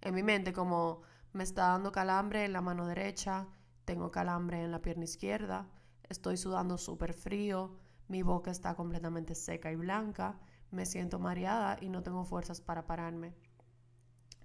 en 0.00 0.14
mi 0.14 0.22
mente 0.22 0.52
como 0.52 1.02
me 1.32 1.42
está 1.42 1.68
dando 1.68 1.90
calambre 1.90 2.44
en 2.44 2.52
la 2.52 2.60
mano 2.60 2.86
derecha, 2.86 3.48
tengo 3.84 4.10
calambre 4.10 4.62
en 4.62 4.70
la 4.70 4.82
pierna 4.82 5.04
izquierda, 5.04 5.68
estoy 6.08 6.36
sudando 6.36 6.78
súper 6.78 7.12
frío, 7.12 7.78
mi 8.06 8.22
boca 8.22 8.50
está 8.50 8.74
completamente 8.74 9.34
seca 9.34 9.72
y 9.72 9.76
blanca, 9.76 10.38
me 10.70 10.86
siento 10.86 11.18
mareada 11.18 11.76
y 11.80 11.88
no 11.88 12.02
tengo 12.02 12.24
fuerzas 12.24 12.60
para 12.60 12.86
pararme. 12.86 13.34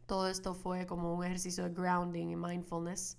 Todo 0.05 0.29
esto 0.29 0.53
fue 0.53 0.85
como 0.85 1.13
un 1.13 1.23
ejercicio 1.23 1.63
de 1.63 1.69
grounding 1.69 2.29
y 2.29 2.35
mindfulness 2.35 3.17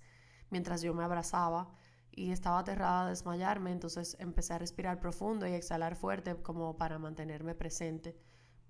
mientras 0.49 0.81
yo 0.81 0.93
me 0.93 1.03
abrazaba 1.03 1.69
y 2.11 2.31
estaba 2.31 2.59
aterrada 2.59 3.05
de 3.05 3.09
desmayarme, 3.09 3.71
entonces 3.71 4.15
empecé 4.19 4.53
a 4.53 4.57
respirar 4.57 4.99
profundo 4.99 5.45
y 5.47 5.51
exhalar 5.51 5.95
fuerte 5.95 6.35
como 6.41 6.77
para 6.77 6.97
mantenerme 6.97 7.55
presente. 7.55 8.17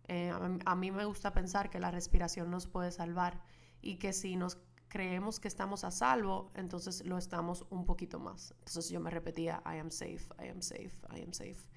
Eh, 0.07 0.31
a, 0.65 0.75
mí 0.75 0.91
me 0.91 1.05
gusta 1.05 1.31
pensar 1.31 1.69
que 1.69 1.79
la 1.79 1.91
respiración 1.91 2.49
nos 2.51 2.67
puede 2.67 2.91
salvar 2.91 3.41
y 3.81 3.97
que 3.97 4.13
si 4.13 4.35
nos 4.35 4.57
creemos 4.87 5.39
que 5.39 5.47
estamos 5.47 5.83
a 5.83 5.91
salvo, 5.91 6.51
entonces 6.55 7.05
lo 7.05 7.17
estamos 7.17 7.65
un 7.69 7.85
poquito 7.85 8.19
más. 8.19 8.51
Entonces 8.59 8.89
yo 8.89 8.99
me 8.99 9.09
repetía, 9.09 9.61
I 9.65 9.79
am 9.79 9.91
safe, 9.91 10.27
I 10.43 10.49
am 10.49 10.61
safe, 10.61 10.93
I 11.15 11.21
am 11.21 11.33
safe. 11.33 11.67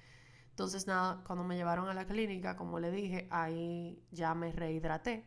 Entonces 0.49 0.87
nada, 0.87 1.23
cuando 1.25 1.43
me 1.43 1.55
llevaron 1.55 1.87
a 1.87 1.93
la 1.93 2.05
clínica, 2.05 2.55
como 2.55 2.79
le 2.79 2.91
dije, 2.91 3.27
ahí 3.31 4.03
ya 4.11 4.33
me 4.35 4.51
rehidraté 4.51 5.25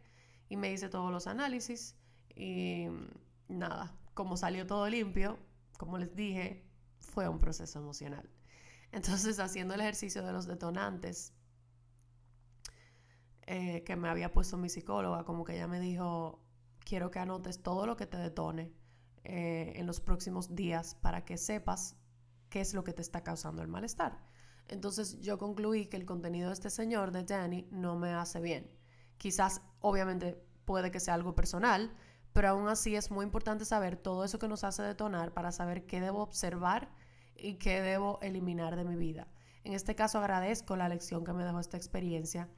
y 0.48 0.56
me 0.56 0.72
hice 0.72 0.88
todos 0.88 1.10
los 1.10 1.26
análisis 1.26 1.96
y 2.34 2.86
nada, 3.48 3.96
como 4.14 4.36
salió 4.36 4.66
todo 4.66 4.88
limpio, 4.88 5.38
como 5.78 5.98
les 5.98 6.14
dije, 6.14 6.64
fue 6.98 7.28
un 7.28 7.38
proceso 7.38 7.78
emocional. 7.78 8.28
Entonces, 8.92 9.38
haciendo 9.38 9.74
el 9.74 9.80
ejercicio 9.80 10.22
de 10.22 10.32
los 10.32 10.46
detonantes 10.46 11.32
eh, 13.46 13.82
que 13.84 13.96
me 13.96 14.08
había 14.08 14.32
puesto 14.32 14.56
mi 14.56 14.68
psicóloga, 14.68 15.24
como 15.24 15.44
que 15.44 15.54
ella 15.54 15.66
me 15.66 15.80
dijo, 15.80 16.44
quiero 16.84 17.10
que 17.10 17.18
anotes 17.18 17.62
todo 17.62 17.86
lo 17.86 17.96
que 17.96 18.06
te 18.06 18.18
detone 18.18 18.72
eh, 19.24 19.72
en 19.76 19.86
los 19.86 20.00
próximos 20.00 20.54
días 20.54 20.94
para 20.94 21.24
que 21.24 21.38
sepas 21.38 21.96
qué 22.50 22.60
es 22.60 22.74
lo 22.74 22.84
que 22.84 22.92
te 22.92 23.02
está 23.02 23.22
causando 23.22 23.62
el 23.62 23.68
malestar. 23.68 24.18
Entonces 24.68 25.20
yo 25.20 25.38
concluí 25.38 25.86
que 25.86 25.96
el 25.96 26.06
contenido 26.06 26.48
de 26.48 26.54
este 26.54 26.70
señor, 26.70 27.12
de 27.12 27.24
Danny, 27.24 27.66
no 27.70 27.96
me 27.96 28.12
hace 28.12 28.40
bien. 28.40 28.70
Quizás, 29.18 29.62
obviamente, 29.80 30.42
puede 30.64 30.90
que 30.90 31.00
sea 31.00 31.14
algo 31.14 31.34
personal, 31.34 31.94
pero 32.32 32.48
aún 32.48 32.68
así 32.68 32.96
es 32.96 33.10
muy 33.10 33.24
importante 33.24 33.64
saber 33.64 33.96
todo 33.96 34.24
eso 34.24 34.38
que 34.38 34.48
nos 34.48 34.64
hace 34.64 34.82
detonar 34.82 35.32
para 35.32 35.52
saber 35.52 35.86
qué 35.86 36.00
debo 36.00 36.22
observar 36.22 36.90
y 37.36 37.54
qué 37.54 37.80
debo 37.80 38.18
eliminar 38.22 38.76
de 38.76 38.84
mi 38.84 38.96
vida. 38.96 39.28
En 39.64 39.74
este 39.74 39.94
caso 39.94 40.18
agradezco 40.18 40.76
la 40.76 40.88
lección 40.88 41.24
que 41.24 41.32
me 41.32 41.44
dejó 41.44 41.60
esta 41.60 41.76
experiencia, 41.76 42.48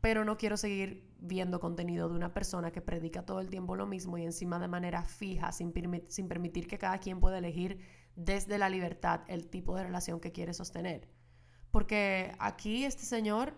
pero 0.00 0.24
no 0.24 0.36
quiero 0.36 0.56
seguir 0.56 1.08
viendo 1.18 1.60
contenido 1.60 2.08
de 2.08 2.16
una 2.16 2.32
persona 2.32 2.70
que 2.70 2.80
predica 2.80 3.24
todo 3.24 3.40
el 3.40 3.50
tiempo 3.50 3.76
lo 3.76 3.86
mismo 3.86 4.16
y 4.16 4.24
encima 4.24 4.58
de 4.58 4.68
manera 4.68 5.04
fija, 5.04 5.52
sin, 5.52 5.72
permitir 5.72 6.66
que 6.66 6.78
cada 6.78 6.98
quien 6.98 7.20
pueda 7.20 7.38
elegir 7.38 7.78
desde 8.16 8.58
la 8.58 8.68
libertad 8.68 9.20
el 9.28 9.48
tipo 9.48 9.76
de 9.76 9.84
relación 9.84 10.20
que 10.20 10.32
quiere 10.32 10.54
sostener. 10.54 11.08
Porque 11.70 12.34
aquí 12.38 12.84
este 12.84 13.04
señor 13.04 13.54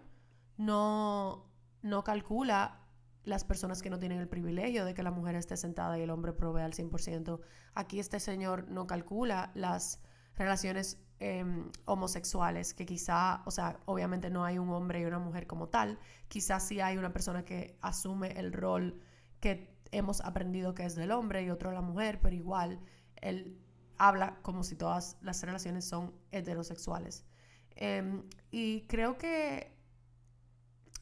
no, 0.58 1.48
no 1.82 2.04
calcula 2.04 2.81
las 3.24 3.44
personas 3.44 3.82
que 3.82 3.90
no 3.90 3.98
tienen 3.98 4.18
el 4.18 4.28
privilegio 4.28 4.84
de 4.84 4.94
que 4.94 5.02
la 5.02 5.10
mujer 5.10 5.36
esté 5.36 5.56
sentada 5.56 5.98
y 5.98 6.02
el 6.02 6.10
hombre 6.10 6.32
provee 6.32 6.62
al 6.62 6.72
100%. 6.72 7.40
Aquí 7.74 8.00
este 8.00 8.18
señor 8.20 8.68
no 8.68 8.86
calcula 8.86 9.52
las 9.54 10.00
relaciones 10.36 10.98
em, 11.20 11.70
homosexuales, 11.84 12.74
que 12.74 12.84
quizá, 12.84 13.42
o 13.44 13.50
sea, 13.50 13.78
obviamente 13.84 14.30
no 14.30 14.44
hay 14.44 14.58
un 14.58 14.70
hombre 14.70 15.00
y 15.00 15.04
una 15.04 15.18
mujer 15.18 15.46
como 15.46 15.68
tal, 15.68 15.98
quizás 16.28 16.66
sí 16.66 16.80
hay 16.80 16.98
una 16.98 17.12
persona 17.12 17.44
que 17.44 17.78
asume 17.80 18.32
el 18.32 18.52
rol 18.52 19.00
que 19.40 19.76
hemos 19.92 20.20
aprendido 20.22 20.74
que 20.74 20.84
es 20.84 20.96
del 20.96 21.12
hombre 21.12 21.44
y 21.44 21.50
otro 21.50 21.68
de 21.70 21.76
la 21.76 21.82
mujer, 21.82 22.18
pero 22.20 22.34
igual 22.34 22.80
él 23.16 23.58
habla 23.98 24.38
como 24.42 24.64
si 24.64 24.74
todas 24.74 25.16
las 25.20 25.42
relaciones 25.42 25.84
son 25.84 26.12
heterosexuales. 26.32 27.24
Em, 27.76 28.24
y 28.50 28.82
creo 28.82 29.16
que 29.16 29.76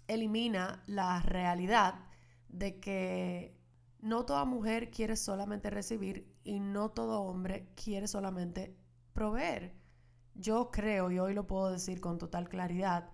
elimina 0.07 0.83
la 0.87 1.21
realidad 1.23 1.95
de 2.52 2.80
que 2.80 3.57
no 4.00 4.25
toda 4.25 4.45
mujer 4.45 4.90
quiere 4.90 5.16
solamente 5.16 5.71
recibir 5.71 6.33
y 6.45 6.61
no 6.61 6.90
todo 6.90 7.23
hombre 7.23 7.69
quiere 7.75 8.09
solamente 8.09 8.76
proveer. 9.12 9.75
Yo 10.35 10.71
creo, 10.71 11.11
y 11.11 11.19
hoy 11.19 11.35
lo 11.35 11.47
puedo 11.47 11.71
decir 11.71 12.00
con 12.00 12.19
total 12.19 12.49
claridad, 12.49 13.11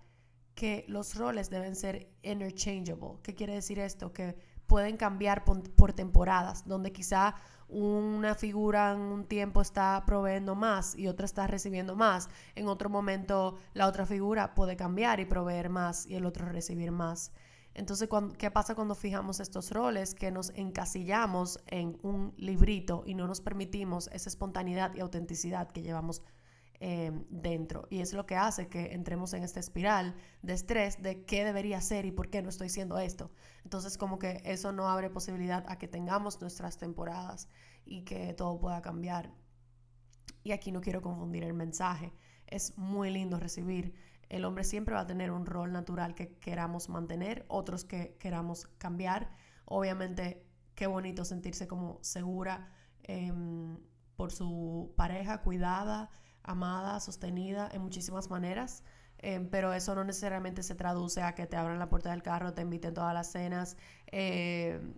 que 0.55 0.85
los 0.87 1.15
roles 1.15 1.49
deben 1.49 1.75
ser 1.75 2.09
interchangeable. 2.23 3.19
¿Qué 3.21 3.35
quiere 3.35 3.53
decir 3.53 3.79
esto? 3.79 4.11
Que 4.11 4.35
pueden 4.65 4.97
cambiar 4.97 5.43
por, 5.45 5.93
temporadas, 5.93 6.67
donde 6.67 6.91
quizá 6.91 7.35
una 7.69 8.35
figura 8.35 8.93
en 8.93 8.99
un 8.99 9.25
tiempo 9.25 9.61
está 9.61 10.03
proveyendo 10.05 10.55
más 10.55 10.95
y 10.95 11.07
otra 11.07 11.25
está 11.25 11.47
recibiendo 11.47 11.95
más. 11.95 12.29
En 12.55 12.67
otro 12.67 12.89
momento 12.89 13.57
la 13.73 13.87
otra 13.87 14.05
figura 14.05 14.55
puede 14.55 14.75
cambiar 14.75 15.19
y 15.19 15.25
proveer 15.25 15.69
más 15.69 16.05
y 16.05 16.15
el 16.15 16.25
otro 16.25 16.45
recibir 16.47 16.91
más. 16.91 17.31
Entonces, 17.77 18.09
¿qué 18.39 18.49
pasa 18.49 18.73
cuando 18.73 18.95
fijamos 18.95 19.39
estos 19.39 19.69
roles? 19.69 20.15
Que 20.15 20.31
nos 20.31 20.49
encasillamos 20.55 21.59
en 21.67 21.99
un 22.01 22.33
librito 22.35 23.03
y 23.05 23.13
no 23.13 23.27
nos 23.27 23.39
permitimos 23.39 24.09
esa 24.11 24.29
espontaneidad 24.29 24.95
y 24.95 24.99
autenticidad 24.99 25.69
que 25.69 25.83
llevamos 25.83 26.23
em, 26.79 27.23
dentro. 27.29 27.87
Y 27.91 27.99
es 27.99 28.13
lo 28.13 28.25
que 28.25 28.35
hace 28.35 28.67
que 28.67 28.93
entremos 28.93 29.33
en 29.33 29.43
esta 29.43 29.59
espiral 29.59 30.15
de 30.41 30.53
estrés 30.53 31.03
de 31.03 31.23
qué 31.23 31.45
debería 31.45 31.79
ser 31.79 32.05
y 32.07 32.11
por 32.11 32.31
qué 32.31 32.41
no 32.41 32.49
estoy 32.49 32.65
haciendo 32.65 32.97
esto. 32.97 33.29
Entonces, 33.63 33.95
como 33.99 34.17
que 34.17 34.41
eso 34.43 34.71
no 34.71 34.89
abre 34.89 35.11
posibilidad 35.11 35.63
a 35.67 35.77
que 35.77 35.87
tengamos 35.87 36.41
nuestras 36.41 36.79
temporadas 36.79 37.47
y 37.85 38.01
que 38.05 38.33
todo 38.33 38.59
pueda 38.59 38.81
cambiar. 38.81 39.31
Y 40.43 40.51
aquí 40.51 40.71
no 40.71 40.81
quiero 40.81 41.03
confundir 41.03 41.43
el 41.43 41.53
mensaje. 41.53 42.11
Es 42.47 42.75
muy 42.75 43.11
lindo 43.11 43.39
recibir 43.39 43.93
el 44.29 44.45
hombre 44.45 44.63
siempre 44.63 44.95
va 44.95 45.01
a 45.01 45.07
tener 45.07 45.31
un 45.31 45.45
rol 45.45 45.71
natural 45.71 46.15
que 46.15 46.37
queramos 46.39 46.89
mantener, 46.89 47.45
otros 47.47 47.85
que 47.85 48.17
queramos 48.19 48.67
cambiar. 48.77 49.29
Obviamente, 49.65 50.45
qué 50.75 50.87
bonito 50.87 51.25
sentirse 51.25 51.67
como 51.67 51.99
segura 52.01 52.71
em, 53.03 53.77
por 54.15 54.31
su 54.31 54.93
pareja, 54.97 55.41
cuidada, 55.41 56.09
amada, 56.43 56.99
sostenida 56.99 57.69
en 57.71 57.81
muchísimas 57.81 58.29
maneras. 58.29 58.83
Em, 59.19 59.49
pero 59.49 59.73
eso 59.73 59.95
no 59.95 60.03
necesariamente 60.03 60.61
se 60.61 60.75
traduce 60.75 61.21
a 61.21 61.33
que 61.33 61.47
te 61.47 61.55
abran 61.57 61.79
la 61.79 61.89
puerta 61.89 62.11
del 62.11 62.21
carro, 62.21 62.53
te 62.53 62.61
inviten 62.61 62.93
todas 62.93 63.13
las 63.13 63.31
cenas. 63.31 63.77
Em, 64.07 64.93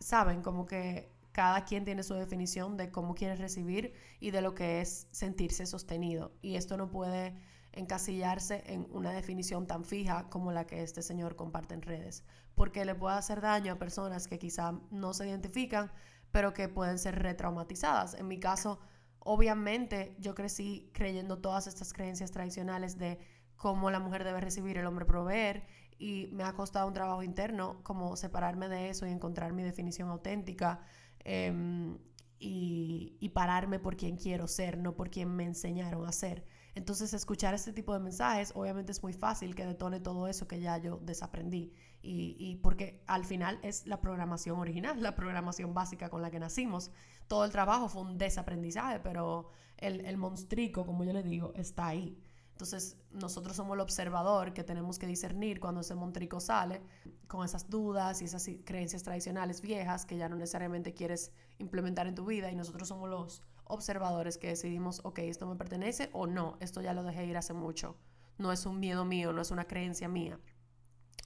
saben, 0.00 0.42
como 0.42 0.66
que 0.66 1.10
cada 1.32 1.64
quien 1.64 1.84
tiene 1.84 2.02
su 2.02 2.14
definición 2.14 2.76
de 2.76 2.90
cómo 2.90 3.14
quiere 3.14 3.36
recibir 3.36 3.94
y 4.20 4.30
de 4.30 4.42
lo 4.42 4.54
que 4.54 4.80
es 4.80 5.08
sentirse 5.10 5.66
sostenido. 5.66 6.32
Y 6.42 6.56
esto 6.56 6.76
no 6.76 6.90
puede 6.90 7.34
encasillarse 7.74 8.62
en 8.66 8.86
una 8.90 9.12
definición 9.12 9.66
tan 9.66 9.84
fija 9.84 10.28
como 10.30 10.52
la 10.52 10.66
que 10.66 10.82
este 10.82 11.02
señor 11.02 11.36
comparte 11.36 11.74
en 11.74 11.82
redes, 11.82 12.24
porque 12.54 12.84
le 12.84 12.94
puede 12.94 13.16
hacer 13.16 13.40
daño 13.40 13.74
a 13.74 13.78
personas 13.78 14.28
que 14.28 14.38
quizá 14.38 14.80
no 14.90 15.12
se 15.12 15.28
identifican, 15.28 15.90
pero 16.30 16.52
que 16.52 16.68
pueden 16.68 16.98
ser 16.98 17.20
retraumatizadas. 17.22 18.14
En 18.14 18.28
mi 18.28 18.38
caso, 18.38 18.80
obviamente 19.18 20.16
yo 20.18 20.34
crecí 20.34 20.90
creyendo 20.92 21.38
todas 21.38 21.66
estas 21.66 21.92
creencias 21.92 22.30
tradicionales 22.30 22.98
de 22.98 23.18
cómo 23.56 23.90
la 23.90 24.00
mujer 24.00 24.24
debe 24.24 24.40
recibir, 24.40 24.78
el 24.78 24.86
hombre 24.86 25.04
proveer, 25.04 25.64
y 25.98 26.28
me 26.32 26.42
ha 26.44 26.52
costado 26.54 26.88
un 26.88 26.94
trabajo 26.94 27.22
interno 27.22 27.82
como 27.82 28.16
separarme 28.16 28.68
de 28.68 28.90
eso 28.90 29.06
y 29.06 29.10
encontrar 29.10 29.52
mi 29.52 29.62
definición 29.62 30.08
auténtica. 30.08 30.80
Em, 31.20 31.98
y, 32.38 33.16
y 33.20 33.28
pararme 33.30 33.78
por 33.78 33.96
quien 33.96 34.16
quiero 34.16 34.46
ser, 34.48 34.76
no 34.76 34.94
por 34.94 35.08
quien 35.08 35.34
me 35.34 35.44
enseñaron 35.44 36.06
a 36.06 36.12
ser. 36.12 36.44
Entonces, 36.74 37.14
escuchar 37.14 37.54
este 37.54 37.72
tipo 37.72 37.92
de 37.92 38.00
mensajes, 38.00 38.52
obviamente 38.54 38.90
es 38.90 39.02
muy 39.02 39.12
fácil 39.12 39.54
que 39.54 39.64
detone 39.64 40.00
todo 40.00 40.26
eso 40.26 40.48
que 40.48 40.60
ya 40.60 40.76
yo 40.78 40.98
desaprendí. 41.02 41.72
Y, 42.02 42.36
y, 42.38 42.56
porque 42.56 43.02
al 43.06 43.24
final 43.24 43.58
es 43.62 43.86
la 43.86 44.00
programación 44.00 44.58
original, 44.58 45.00
la 45.02 45.14
programación 45.14 45.72
básica 45.72 46.10
con 46.10 46.20
la 46.20 46.30
que 46.30 46.40
nacimos. 46.40 46.90
Todo 47.28 47.44
el 47.44 47.52
trabajo 47.52 47.88
fue 47.88 48.02
un 48.02 48.18
desaprendizaje, 48.18 48.98
pero 49.00 49.50
el, 49.78 50.04
el 50.04 50.16
monstrico, 50.16 50.84
como 50.84 51.04
yo 51.04 51.12
le 51.12 51.22
digo, 51.22 51.52
está 51.54 51.86
ahí. 51.86 52.18
Entonces, 52.54 52.96
nosotros 53.10 53.56
somos 53.56 53.74
el 53.74 53.80
observador 53.80 54.52
que 54.52 54.62
tenemos 54.62 54.98
que 54.98 55.08
discernir 55.08 55.58
cuando 55.58 55.80
ese 55.80 55.96
montrico 55.96 56.38
sale 56.38 56.82
con 57.26 57.44
esas 57.44 57.68
dudas 57.68 58.22
y 58.22 58.26
esas 58.26 58.48
creencias 58.64 59.02
tradicionales 59.02 59.60
viejas 59.60 60.06
que 60.06 60.16
ya 60.16 60.28
no 60.28 60.36
necesariamente 60.36 60.94
quieres 60.94 61.32
implementar 61.58 62.06
en 62.06 62.14
tu 62.14 62.24
vida 62.24 62.52
y 62.52 62.54
nosotros 62.54 62.86
somos 62.86 63.10
los 63.10 63.42
observadores 63.66 64.38
que 64.38 64.48
decidimos, 64.48 65.00
ok, 65.04 65.20
esto 65.20 65.46
me 65.46 65.56
pertenece 65.56 66.10
o 66.12 66.26
no, 66.26 66.56
esto 66.60 66.80
ya 66.80 66.94
lo 66.94 67.02
dejé 67.02 67.26
ir 67.26 67.36
hace 67.36 67.52
mucho. 67.52 67.96
No 68.38 68.52
es 68.52 68.66
un 68.66 68.80
miedo 68.80 69.04
mío, 69.04 69.32
no 69.32 69.42
es 69.42 69.50
una 69.50 69.66
creencia 69.66 70.08
mía, 70.08 70.38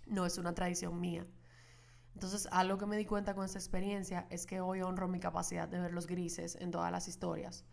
no 0.07 0.27
es 0.27 0.39
una 0.39 0.55
tradición 0.55 1.01
mía. 1.01 1.27
Entonces, 2.15 2.49
algo 2.51 2.79
que 2.79 2.87
me 2.87 2.97
di 2.97 3.05
cuenta 3.05 3.35
con 3.35 3.45
esta 3.45 3.59
experiencia 3.59 4.27
es 4.31 4.45
que 4.45 4.61
hoy 4.61 4.83
honro 4.83 5.09
mi 5.09 5.21
capacidad 5.21 5.69
de 5.69 5.79
ver 5.79 5.93
los 5.93 6.07
grises 6.07 6.57
en 6.57 6.71
todas 6.71 6.91
las 6.91 7.09
historias. 7.09 7.65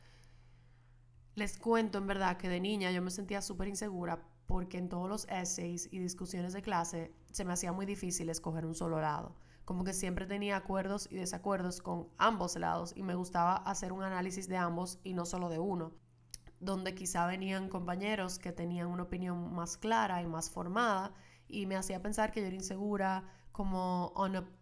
Les 1.33 1.57
cuento 1.57 1.97
en 1.97 2.07
verdad 2.07 2.37
que 2.37 2.47
de 2.47 2.59
niña 2.59 2.91
yo 2.91 3.01
me 3.01 3.11
sentía 3.11 3.41
súper 3.41 3.67
insegura 3.67 4.25
porque 4.45 4.77
en 4.77 4.87
todos 4.87 5.09
los 5.09 5.27
essays 5.27 5.89
y 5.91 5.99
discusiones 5.99 6.53
de 6.53 6.61
clase 6.61 7.13
se 7.31 7.43
me 7.43 7.53
hacía 7.53 7.73
muy 7.73 7.85
difícil 7.85 8.29
escoger 8.29 8.65
un 8.65 8.75
solo 8.75 9.01
lado 9.01 9.35
como 9.65 9.83
que 9.83 9.93
siempre 9.93 10.27
tenía 10.27 10.55
acuerdos 10.55 11.07
y 11.11 11.15
desacuerdos 11.15 11.81
con 11.81 12.07
ambos 12.17 12.55
lados 12.55 12.93
y 12.95 13.01
me 13.01 13.15
gustaba 13.15 13.55
hacer 13.55 13.91
un 13.91 14.03
análisis 14.03 14.47
de 14.47 14.57
ambos 14.57 14.99
y 15.03 15.13
no 15.13 15.25
solo 15.25 15.49
de 15.49 15.59
uno, 15.59 15.91
donde 16.59 16.93
quizá 16.93 17.25
venían 17.25 17.67
compañeros 17.67 18.37
que 18.39 18.51
tenían 18.51 18.87
una 18.87 19.03
opinión 19.03 19.53
más 19.53 19.77
clara 19.77 20.21
y 20.21 20.27
más 20.27 20.51
formada 20.51 21.13
y 21.47 21.65
me 21.65 21.75
hacía 21.75 22.01
pensar 22.01 22.31
que 22.31 22.41
yo 22.41 22.47
era 22.47 22.55
insegura, 22.55 23.23
como 23.51 24.13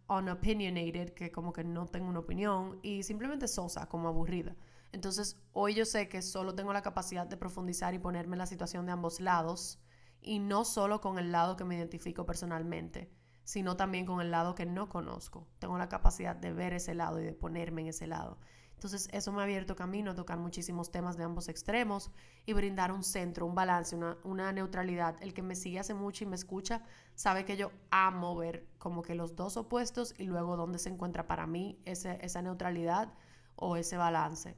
unopinionated, 0.07 1.13
que 1.13 1.31
como 1.31 1.51
que 1.51 1.63
no 1.63 1.87
tengo 1.87 2.09
una 2.09 2.19
opinión 2.19 2.79
y 2.83 3.03
simplemente 3.03 3.47
sosa, 3.47 3.89
como 3.89 4.07
aburrida. 4.07 4.55
Entonces, 4.91 5.37
hoy 5.51 5.73
yo 5.73 5.85
sé 5.85 6.07
que 6.07 6.21
solo 6.21 6.53
tengo 6.53 6.71
la 6.73 6.83
capacidad 6.83 7.25
de 7.25 7.35
profundizar 7.35 7.95
y 7.95 7.99
ponerme 7.99 8.35
en 8.35 8.39
la 8.39 8.45
situación 8.45 8.85
de 8.85 8.91
ambos 8.91 9.19
lados 9.19 9.79
y 10.21 10.37
no 10.37 10.63
solo 10.63 11.01
con 11.01 11.17
el 11.17 11.31
lado 11.31 11.55
que 11.55 11.65
me 11.65 11.75
identifico 11.75 12.25
personalmente 12.25 13.11
sino 13.43 13.75
también 13.75 14.05
con 14.05 14.21
el 14.21 14.31
lado 14.31 14.55
que 14.55 14.65
no 14.65 14.89
conozco. 14.89 15.47
Tengo 15.59 15.77
la 15.77 15.89
capacidad 15.89 16.35
de 16.35 16.53
ver 16.53 16.73
ese 16.73 16.93
lado 16.93 17.19
y 17.19 17.23
de 17.23 17.33
ponerme 17.33 17.81
en 17.81 17.87
ese 17.89 18.07
lado. 18.07 18.37
Entonces 18.75 19.07
eso 19.13 19.31
me 19.31 19.39
ha 19.39 19.43
abierto 19.43 19.75
camino 19.75 20.11
a 20.11 20.15
tocar 20.15 20.37
muchísimos 20.37 20.91
temas 20.91 21.15
de 21.15 21.23
ambos 21.23 21.47
extremos 21.47 22.11
y 22.45 22.51
brindar 22.51 22.91
un 22.91 23.03
centro, 23.03 23.45
un 23.45 23.55
balance, 23.55 23.95
una, 24.23 24.51
neutralidad. 24.51 25.15
El 25.21 25.33
que 25.33 25.41
me 25.41 25.55
sigue 25.55 25.79
hace 25.79 25.93
mucho 25.93 26.25
y 26.25 26.27
me 26.27 26.35
escucha 26.35 26.83
sabe 27.15 27.45
que 27.45 27.55
yo 27.55 27.71
amo 27.91 28.35
ver 28.35 28.67
como 28.79 29.01
que 29.01 29.15
los 29.15 29.37
dos 29.37 29.55
opuestos 29.55 30.13
y 30.17 30.25
luego 30.25 30.57
dónde 30.57 30.79
se 30.79 30.89
encuentra 30.89 31.27
para 31.27 31.47
mí 31.47 31.79
esa 31.85 32.41
neutralidad 32.41 33.13
o 33.55 33.77
ese 33.77 33.95
balance. 33.95 34.57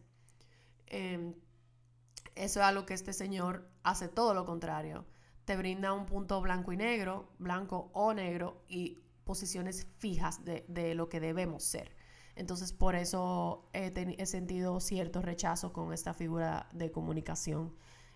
Em, 0.87 1.35
eso 2.33 2.59
es 2.59 2.65
algo 2.65 2.85
que 2.85 2.95
este 2.95 3.13
señor 3.13 3.69
hace 3.83 4.07
todo 4.07 4.33
lo 4.33 4.45
contrario 4.45 5.05
te 5.45 5.55
brinda 5.55 5.93
un 5.93 6.05
punto 6.05 6.41
blanco 6.41 6.73
y 6.73 6.77
negro, 6.77 7.29
blanco 7.39 7.89
o 7.93 8.13
negro 8.13 8.63
y 8.67 9.03
posiciones 9.23 9.87
fijas 9.97 10.41
de, 10.43 10.95
lo 10.95 11.07
que 11.09 11.19
debemos 11.19 11.63
ser. 11.63 11.95
Entonces 12.35 12.73
por 12.73 12.95
eso 12.95 13.69
he, 13.73 14.25
sentido 14.25 14.79
cierto 14.79 15.21
rechazo 15.21 15.71
con 15.71 15.93
esta 15.93 16.13
figura 16.13 16.67
de 16.73 16.91
comunicación. 16.91 17.73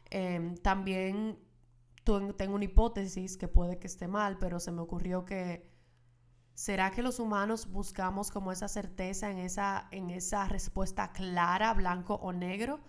Em, 0.09 0.55
también 0.57 1.39
tengo 2.03 2.55
una 2.55 2.65
hipótesis 2.65 3.37
que 3.37 3.47
puede 3.47 3.77
que 3.77 3.87
esté 3.87 4.07
mal, 4.07 4.37
pero 4.39 4.59
se 4.59 4.71
me 4.71 4.81
ocurrió 4.81 5.25
que 5.25 5.69
¿será 6.59 6.91
que 6.91 7.01
los 7.01 7.19
humanos 7.19 7.71
buscamos 7.71 8.31
como 8.31 8.51
esa 8.51 8.67
certeza 8.67 9.31
en 9.31 9.37
esa, 9.37 9.87
en 9.91 10.09
esa 10.09 10.45
respuesta 10.45 11.13
clara, 11.13 11.73
blanco 11.73 12.15
o 12.15 12.33
negro? 12.33 12.81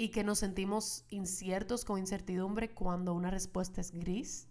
Y 0.00 0.08
que 0.08 0.24
nos 0.24 0.38
sentimos 0.38 1.04
inciertos 1.10 1.84
con 1.84 1.98
incertidumbre 1.98 2.70
cuando 2.70 3.12
una 3.12 3.30
respuesta 3.30 3.82
es 3.82 3.92
gris? 3.92 4.48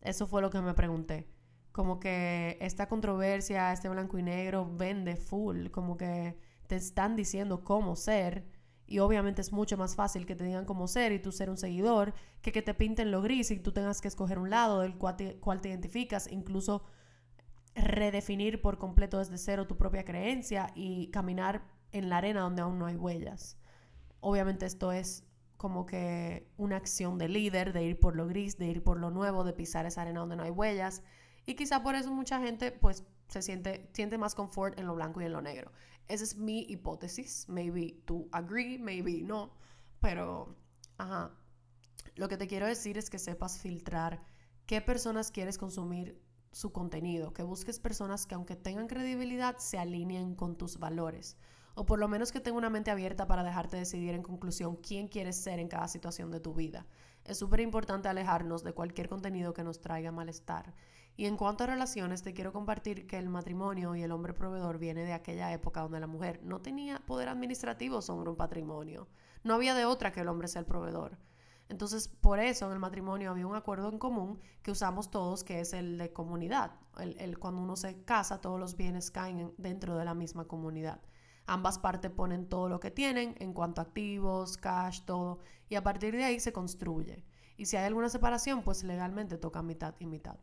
Eso 0.00 0.26
fue 0.26 0.40
lo 0.40 0.48
que 0.48 0.62
me 0.62 0.72
pregunté. 0.72 1.28
Como 1.70 2.00
que 2.00 2.56
esta 2.62 2.88
controversia, 2.88 3.70
este 3.74 3.90
blanco 3.90 4.16
y 4.16 4.22
negro 4.22 4.66
vende 4.74 5.16
full, 5.16 5.66
como 5.66 5.98
que 5.98 6.38
te 6.66 6.76
están 6.76 7.14
diciendo 7.14 7.62
cómo 7.62 7.94
ser 7.94 8.46
y 8.86 9.00
obviamente 9.00 9.42
es 9.42 9.52
mucho 9.52 9.76
más 9.76 9.94
fácil 9.96 10.24
que 10.24 10.34
te 10.34 10.44
digan 10.44 10.64
cómo 10.64 10.88
ser 10.88 11.12
y 11.12 11.18
tú 11.18 11.30
ser 11.30 11.50
un 11.50 11.58
seguidor 11.58 12.14
que 12.40 12.50
que 12.50 12.62
te 12.62 12.72
pinten 12.72 13.10
lo 13.10 13.20
gris 13.20 13.50
y 13.50 13.58
tú 13.58 13.72
tengas 13.72 14.00
que 14.00 14.08
escoger 14.08 14.38
un 14.38 14.48
lado 14.48 14.80
del 14.80 14.96
cual 14.96 15.16
te, 15.16 15.38
cual 15.40 15.60
te 15.60 15.68
identificas, 15.68 16.26
incluso 16.32 16.84
redefinir 17.74 18.62
por 18.62 18.78
completo 18.78 19.18
desde 19.18 19.36
cero 19.36 19.66
tu 19.66 19.76
propia 19.76 20.06
creencia 20.06 20.72
y 20.74 21.08
caminar 21.10 21.66
en 21.92 22.08
la 22.08 22.16
arena 22.16 22.40
donde 22.40 22.62
aún 22.62 22.78
no 22.78 22.86
hay 22.86 22.96
huellas. 22.96 23.58
Obviamente 24.20 24.66
esto 24.66 24.92
es 24.92 25.24
como 25.56 25.86
que 25.86 26.48
una 26.56 26.76
acción 26.76 27.18
de 27.18 27.28
líder, 27.28 27.72
de 27.72 27.82
ir 27.82 27.98
por 27.98 28.16
lo 28.16 28.26
gris, 28.26 28.58
de 28.58 28.66
ir 28.68 28.82
por 28.82 28.98
lo 28.98 29.10
nuevo, 29.10 29.44
de 29.44 29.52
pisar 29.52 29.86
esa 29.86 30.02
arena 30.02 30.20
donde 30.20 30.36
no 30.36 30.44
hay 30.44 30.50
huellas. 30.50 31.02
Y 31.46 31.54
quizá 31.56 31.82
por 31.82 31.94
eso 31.94 32.12
mucha 32.12 32.40
gente 32.40 32.70
pues 32.70 33.04
se 33.28 33.42
siente, 33.42 33.90
siente 33.92 34.18
más 34.18 34.34
confort 34.34 34.78
en 34.78 34.86
lo 34.86 34.94
blanco 34.94 35.20
y 35.20 35.24
en 35.24 35.32
lo 35.32 35.42
negro. 35.42 35.72
Esa 36.06 36.24
es 36.24 36.36
mi 36.36 36.60
hipótesis. 36.68 37.48
Maybe 37.48 38.00
tú 38.06 38.28
agree, 38.32 38.78
maybe 38.78 39.22
no. 39.22 39.52
Pero, 40.00 40.56
ajá. 40.96 41.32
Lo 42.14 42.28
que 42.28 42.36
te 42.36 42.46
quiero 42.46 42.66
decir 42.66 42.96
es 42.96 43.10
que 43.10 43.18
sepas 43.18 43.58
filtrar 43.58 44.22
qué 44.66 44.80
personas 44.80 45.30
quieres 45.30 45.58
consumir 45.58 46.20
su 46.52 46.72
contenido, 46.72 47.32
que 47.32 47.42
busques 47.42 47.78
personas 47.78 48.26
que 48.26 48.34
aunque 48.34 48.56
tengan 48.56 48.86
credibilidad 48.86 49.58
se 49.58 49.78
alineen 49.78 50.34
con 50.34 50.56
tus 50.56 50.78
valores 50.78 51.36
o 51.78 51.86
por 51.86 52.00
lo 52.00 52.08
menos 52.08 52.32
que 52.32 52.40
tenga 52.40 52.58
una 52.58 52.70
mente 52.70 52.90
abierta 52.90 53.28
para 53.28 53.44
dejarte 53.44 53.76
decidir 53.76 54.12
en 54.12 54.24
conclusión 54.24 54.74
quién 54.74 55.06
quieres 55.06 55.36
ser 55.36 55.60
en 55.60 55.68
cada 55.68 55.86
situación 55.86 56.32
de 56.32 56.40
tu 56.40 56.52
vida. 56.52 56.84
Es 57.24 57.38
súper 57.38 57.60
importante 57.60 58.08
alejarnos 58.08 58.64
de 58.64 58.72
cualquier 58.72 59.08
contenido 59.08 59.54
que 59.54 59.62
nos 59.62 59.80
traiga 59.80 60.10
malestar. 60.10 60.74
Y 61.16 61.26
en 61.26 61.36
cuanto 61.36 61.62
a 61.62 61.68
relaciones, 61.68 62.24
te 62.24 62.34
quiero 62.34 62.52
compartir 62.52 63.06
que 63.06 63.16
el 63.16 63.28
matrimonio 63.28 63.94
y 63.94 64.02
el 64.02 64.10
hombre 64.10 64.32
proveedor 64.32 64.78
viene 64.78 65.04
de 65.04 65.12
aquella 65.12 65.52
época 65.52 65.82
donde 65.82 66.00
la 66.00 66.08
mujer 66.08 66.40
no 66.42 66.60
tenía 66.60 66.98
poder 67.06 67.28
administrativo 67.28 68.02
sobre 68.02 68.28
un 68.28 68.36
patrimonio. 68.36 69.06
No 69.44 69.54
había 69.54 69.76
de 69.76 69.84
otra 69.84 70.10
que 70.10 70.22
el 70.22 70.28
hombre 70.28 70.48
sea 70.48 70.60
el 70.60 70.66
proveedor. 70.66 71.16
Entonces, 71.68 72.08
por 72.08 72.40
eso 72.40 72.66
en 72.66 72.72
el 72.72 72.80
matrimonio 72.80 73.30
había 73.30 73.46
un 73.46 73.54
acuerdo 73.54 73.88
en 73.88 74.00
común 74.00 74.40
que 74.62 74.72
usamos 74.72 75.12
todos, 75.12 75.44
que 75.44 75.60
es 75.60 75.72
el 75.74 75.96
de 75.96 76.12
comunidad. 76.12 76.72
El, 76.98 77.38
cuando 77.38 77.62
uno 77.62 77.76
se 77.76 78.02
casa, 78.02 78.40
todos 78.40 78.58
los 78.58 78.76
bienes 78.76 79.12
caen 79.12 79.54
dentro 79.58 79.96
de 79.96 80.04
la 80.04 80.14
misma 80.14 80.46
comunidad. 80.46 81.00
Ambas 81.48 81.78
partes 81.78 82.10
ponen 82.10 82.46
todo 82.46 82.68
lo 82.68 82.78
que 82.78 82.90
tienen 82.90 83.34
en 83.38 83.54
cuanto 83.54 83.80
a 83.80 83.84
activos, 83.84 84.58
cash, 84.58 85.00
todo, 85.06 85.38
y 85.70 85.76
a 85.76 85.82
partir 85.82 86.14
de 86.14 86.24
ahí 86.24 86.40
se 86.40 86.52
construye. 86.52 87.24
Y 87.56 87.64
si 87.64 87.76
hay 87.76 87.86
alguna 87.86 88.10
separación, 88.10 88.62
pues 88.62 88.84
legalmente 88.84 89.38
toca 89.38 89.62
mitad 89.62 89.94
y 89.98 90.04
mitad. 90.04 90.36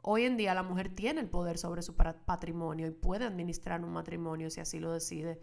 Hoy 0.00 0.24
en 0.24 0.38
día 0.38 0.54
la 0.54 0.62
mujer 0.62 0.94
tiene 0.94 1.20
el 1.20 1.28
poder 1.28 1.58
sobre 1.58 1.82
su 1.82 1.94
patrimonio 1.94 2.86
y 2.86 2.90
puede 2.90 3.26
administrar 3.26 3.84
un 3.84 3.92
matrimonio 3.92 4.50
si 4.50 4.60
así 4.60 4.80
lo 4.80 4.90
decide. 4.90 5.38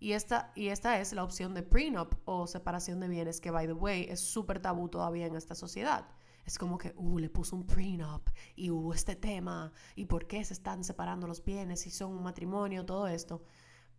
Y 0.00 0.12
esta, 0.14 0.50
y 0.56 0.68
esta 0.68 1.00
es 1.00 1.12
la 1.12 1.22
opción 1.22 1.54
de 1.54 1.62
prenup 1.62 2.14
o 2.24 2.48
separación 2.48 2.98
de 2.98 3.06
bienes 3.06 3.40
que, 3.40 3.52
by 3.52 3.68
the 3.68 3.72
way, 3.72 4.06
es 4.10 4.18
súper 4.18 4.60
tabú 4.60 4.88
todavía 4.88 5.26
en 5.26 5.36
esta 5.36 5.54
sociedad. 5.54 6.08
Es 6.44 6.58
como 6.58 6.76
que, 6.76 6.92
uh, 6.96 7.18
le 7.20 7.30
puso 7.30 7.54
un 7.54 7.64
prenup 7.64 8.28
y 8.56 8.70
hubo 8.70 8.92
este 8.92 9.14
tema 9.14 9.72
y 9.94 10.06
por 10.06 10.26
qué 10.26 10.44
se 10.44 10.54
están 10.54 10.82
separando 10.82 11.28
los 11.28 11.44
bienes 11.44 11.86
y 11.86 11.90
son 11.90 12.12
un 12.16 12.24
matrimonio, 12.24 12.84
todo 12.84 13.06
esto. 13.06 13.44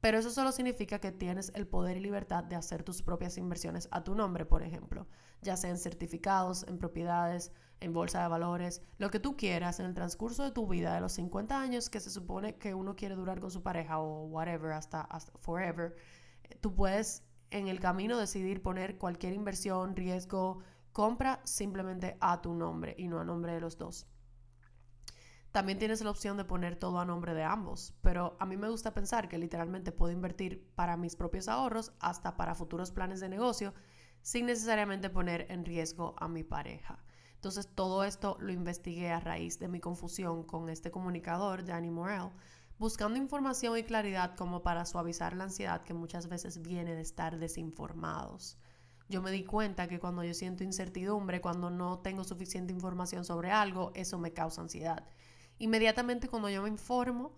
Pero 0.03 0.17
eso 0.17 0.31
solo 0.31 0.51
significa 0.51 0.99
que 0.99 1.13
tienes 1.13 1.53
el 1.55 1.65
poder 1.65 1.95
y 1.95 2.01
libertad 2.01 2.43
de 2.43 2.57
hacer 2.57 2.83
tus 2.83 3.01
propias 3.01 3.37
inversiones 3.37 3.87
a 3.89 4.03
tu 4.03 4.15
nombre, 4.15 4.43
por 4.43 4.61
ejemplo, 4.61 5.07
ya 5.41 5.55
sea 5.55 5.69
en 5.69 5.77
certificados, 5.77 6.65
en 6.67 6.77
propiedades, 6.77 7.53
en 7.79 7.93
bolsa 7.93 8.21
de 8.21 8.27
valores, 8.27 8.81
lo 8.97 9.09
que 9.09 9.21
tú 9.21 9.37
quieras 9.37 9.79
en 9.79 9.85
el 9.85 9.93
transcurso 9.93 10.43
de 10.43 10.51
tu 10.51 10.67
vida, 10.67 10.93
de 10.93 10.99
los 10.99 11.13
50 11.13 11.57
años 11.57 11.89
que 11.89 12.01
se 12.01 12.09
supone 12.09 12.57
que 12.57 12.73
uno 12.73 12.97
quiere 12.97 13.15
durar 13.15 13.39
con 13.39 13.49
su 13.49 13.63
pareja 13.63 13.99
o 13.99 14.25
whatever, 14.25 14.73
hasta, 14.73 14.99
hasta 14.99 15.31
forever, 15.39 15.95
tú 16.59 16.75
puedes 16.75 17.23
en 17.49 17.69
el 17.69 17.79
camino 17.79 18.17
decidir 18.17 18.61
poner 18.61 18.97
cualquier 18.97 19.31
inversión, 19.31 19.95
riesgo, 19.95 20.59
compra 20.91 21.39
simplemente 21.45 22.17
a 22.19 22.41
tu 22.41 22.53
nombre 22.53 22.93
y 22.97 23.07
no 23.07 23.21
a 23.21 23.23
nombre 23.23 23.53
de 23.53 23.61
los 23.61 23.77
dos. 23.77 24.05
También 25.53 25.77
tienes 25.77 26.01
la 26.01 26.09
opción 26.09 26.35
de 26.35 26.45
poner 26.45 26.75
todo 26.77 26.99
a 26.99 27.05
nombre 27.05 27.35
de 27.35 27.43
ambos, 27.43 27.93
pero 28.01 28.35
a 28.39 28.45
mí 28.47 28.57
me 28.57 28.69
gusta 28.69 28.95
pensar 28.95 29.29
que 29.29 29.37
literalmente 29.37 29.91
puedo 29.91 30.11
invertir 30.11 30.67
para 30.73 30.97
mis 30.97 31.15
propios 31.15 31.47
ahorros 31.47 31.91
hasta 31.99 32.35
para 32.37 32.55
futuros 32.55 32.89
planes 32.89 33.19
de 33.19 33.29
negocio 33.29 33.71
sin 34.23 34.47
necesariamente 34.47 35.11
poner 35.11 35.45
en 35.51 35.63
riesgo 35.63 36.15
a 36.17 36.27
mi 36.27 36.43
pareja. 36.43 37.03
Entonces 37.35 37.67
todo 37.67 38.03
esto 38.03 38.35
lo 38.39 38.51
investigué 38.51 39.11
a 39.11 39.19
raíz 39.19 39.59
de 39.59 39.67
mi 39.67 39.79
confusión 39.79 40.41
con 40.41 40.69
este 40.69 40.89
comunicador, 40.89 41.63
Danny 41.63 41.91
Morel, 41.91 42.31
buscando 42.79 43.19
información 43.19 43.77
y 43.77 43.83
claridad 43.83 44.35
como 44.35 44.63
para 44.63 44.87
suavizar 44.87 45.35
la 45.35 45.43
ansiedad 45.43 45.83
que 45.83 45.93
muchas 45.93 46.29
veces 46.29 46.63
viene 46.63 46.95
de 46.95 47.01
estar 47.01 47.37
desinformados. 47.37 48.57
Yo 49.07 49.21
me 49.21 49.29
di 49.29 49.43
cuenta 49.43 49.87
que 49.87 49.99
cuando 49.99 50.23
yo 50.23 50.33
siento 50.33 50.63
incertidumbre, 50.63 51.41
cuando 51.41 51.69
no 51.69 51.99
tengo 51.99 52.23
suficiente 52.23 52.73
información 52.73 53.23
sobre 53.23 53.51
algo, 53.51 53.91
eso 53.93 54.17
me 54.17 54.33
causa 54.33 54.61
ansiedad. 54.61 55.05
Inmediatamente 55.59 56.27
cuando 56.27 56.49
yo 56.49 56.63
me 56.63 56.69
informo, 56.69 57.31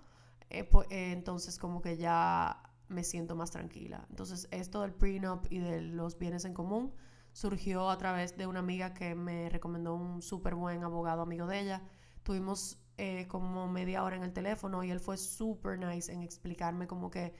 eh, 0.49 0.69
eh, 0.89 1.11
entonces 1.11 1.57
como 1.59 1.81
que 1.81 1.97
ya 1.97 2.61
me 2.87 3.03
siento 3.03 3.35
más 3.35 3.51
tranquila. 3.51 4.05
Entonces 4.09 4.47
esto 4.51 4.81
del 4.81 4.93
prenup 4.93 5.45
y 5.49 5.59
de 5.59 5.81
los 5.81 6.17
bienes 6.17 6.45
en 6.45 6.53
común 6.53 6.93
surgió 7.33 7.89
a 7.89 7.97
través 7.97 8.37
de 8.37 8.47
una 8.47 8.59
amiga 8.59 8.93
que 8.93 9.15
me 9.15 9.49
recomendó 9.49 9.95
un 9.95 10.21
súper 10.21 10.55
buen 10.55 10.83
abogado 10.83 11.21
amigo 11.21 11.47
de 11.47 11.59
ella. 11.59 11.83
Tuvimos 12.23 12.77
eh, 12.97 13.27
como 13.27 13.67
media 13.67 14.03
hora 14.03 14.15
en 14.15 14.23
el 14.23 14.33
teléfono 14.33 14.83
y 14.83 14.91
él 14.91 14.99
fue 14.99 15.17
súper 15.17 15.77
nice 15.79 16.11
en 16.11 16.21
explicarme 16.21 16.87
como 16.87 17.09
que 17.09 17.33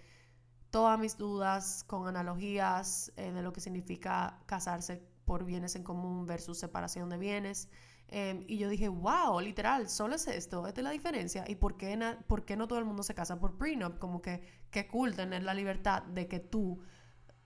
todas 0.69 0.99
mis 0.99 1.17
dudas 1.17 1.85
con 1.85 2.07
analogías 2.07 3.13
de 3.15 3.41
lo 3.41 3.53
que 3.53 3.61
significa 3.61 4.41
casarse 4.45 5.01
por 5.23 5.45
bienes 5.45 5.75
en 5.75 5.83
común 5.83 6.25
versus 6.25 6.59
separación 6.59 7.09
de 7.09 7.17
bienes. 7.17 7.69
Em, 8.07 8.43
y 8.47 8.57
yo 8.57 8.69
dije, 8.69 8.87
wow, 8.87 9.39
literal, 9.39 9.89
solo 9.89 10.15
es 10.15 10.27
esto, 10.27 10.67
esta 10.67 10.81
es 10.81 10.83
la 10.83 10.91
diferencia. 10.91 11.43
¿Y 11.47 11.55
por 11.55 11.75
qué, 11.77 11.97
por 12.27 12.45
qué 12.45 12.55
no 12.55 12.67
todo 12.67 12.79
el 12.79 12.85
mundo 12.85 13.03
se 13.03 13.15
casa 13.15 13.39
por 13.39 13.57
prenup? 13.57 13.97
Como 13.97 14.21
que 14.21 14.41
qué 14.69 14.87
cool 14.87 15.15
tener 15.15 15.43
la 15.43 15.53
libertad 15.53 16.03
de 16.03 16.27
que 16.27 16.39
tú 16.39 16.79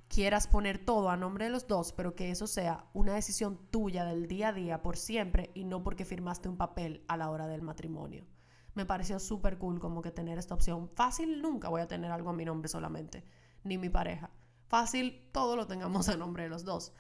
quieras 0.07 0.47
poner 0.47 0.83
todo 0.83 1.09
a 1.09 1.17
nombre 1.17 1.45
de 1.45 1.51
los 1.51 1.67
dos, 1.67 1.93
pero 1.93 2.15
que 2.15 2.31
eso 2.31 2.47
sea 2.47 2.85
una 2.93 3.13
decisión 3.13 3.59
tuya 3.69 4.05
del 4.05 4.27
día 4.27 4.49
a 4.49 4.53
día 4.53 4.81
por 4.81 4.97
siempre 4.97 5.51
y 5.53 5.65
no 5.65 5.83
porque 5.83 6.05
firmaste 6.05 6.49
un 6.49 6.57
papel 6.57 7.03
a 7.07 7.15
la 7.15 7.29
hora 7.29 7.47
del 7.47 7.61
matrimonio 7.61 8.25
me 8.79 8.85
pareció 8.85 9.19
súper 9.19 9.57
cool 9.57 9.79
como 9.79 10.01
que 10.01 10.09
tener 10.09 10.37
esta 10.37 10.53
opción. 10.53 10.89
Fácil 10.95 11.41
nunca 11.41 11.67
voy 11.67 11.81
a 11.81 11.87
tener 11.87 12.11
algo 12.11 12.29
a 12.29 12.33
mi 12.33 12.45
nombre 12.45 12.69
solamente, 12.69 13.25
ni 13.65 13.77
mi 13.77 13.89
pareja. 13.89 14.29
Fácil 14.67 15.29
todo 15.33 15.57
lo 15.57 15.67
tengamos 15.67 16.07
a 16.07 16.15
nombre 16.15 16.43
de 16.43 16.49
los 16.49 16.63
dos, 16.63 16.93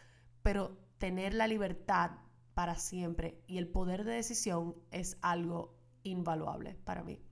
pero 0.43 0.77
tener 0.97 1.33
la 1.33 1.47
libertad 1.47 2.11
para 2.59 2.75
siempre 2.75 3.41
y 3.47 3.57
el 3.57 3.69
poder 3.69 4.03
de 4.03 4.15
decisión 4.15 4.75
es 4.91 5.17
algo 5.21 5.79
invaluable 6.03 6.75
para 6.83 7.05
mí. 7.05 7.23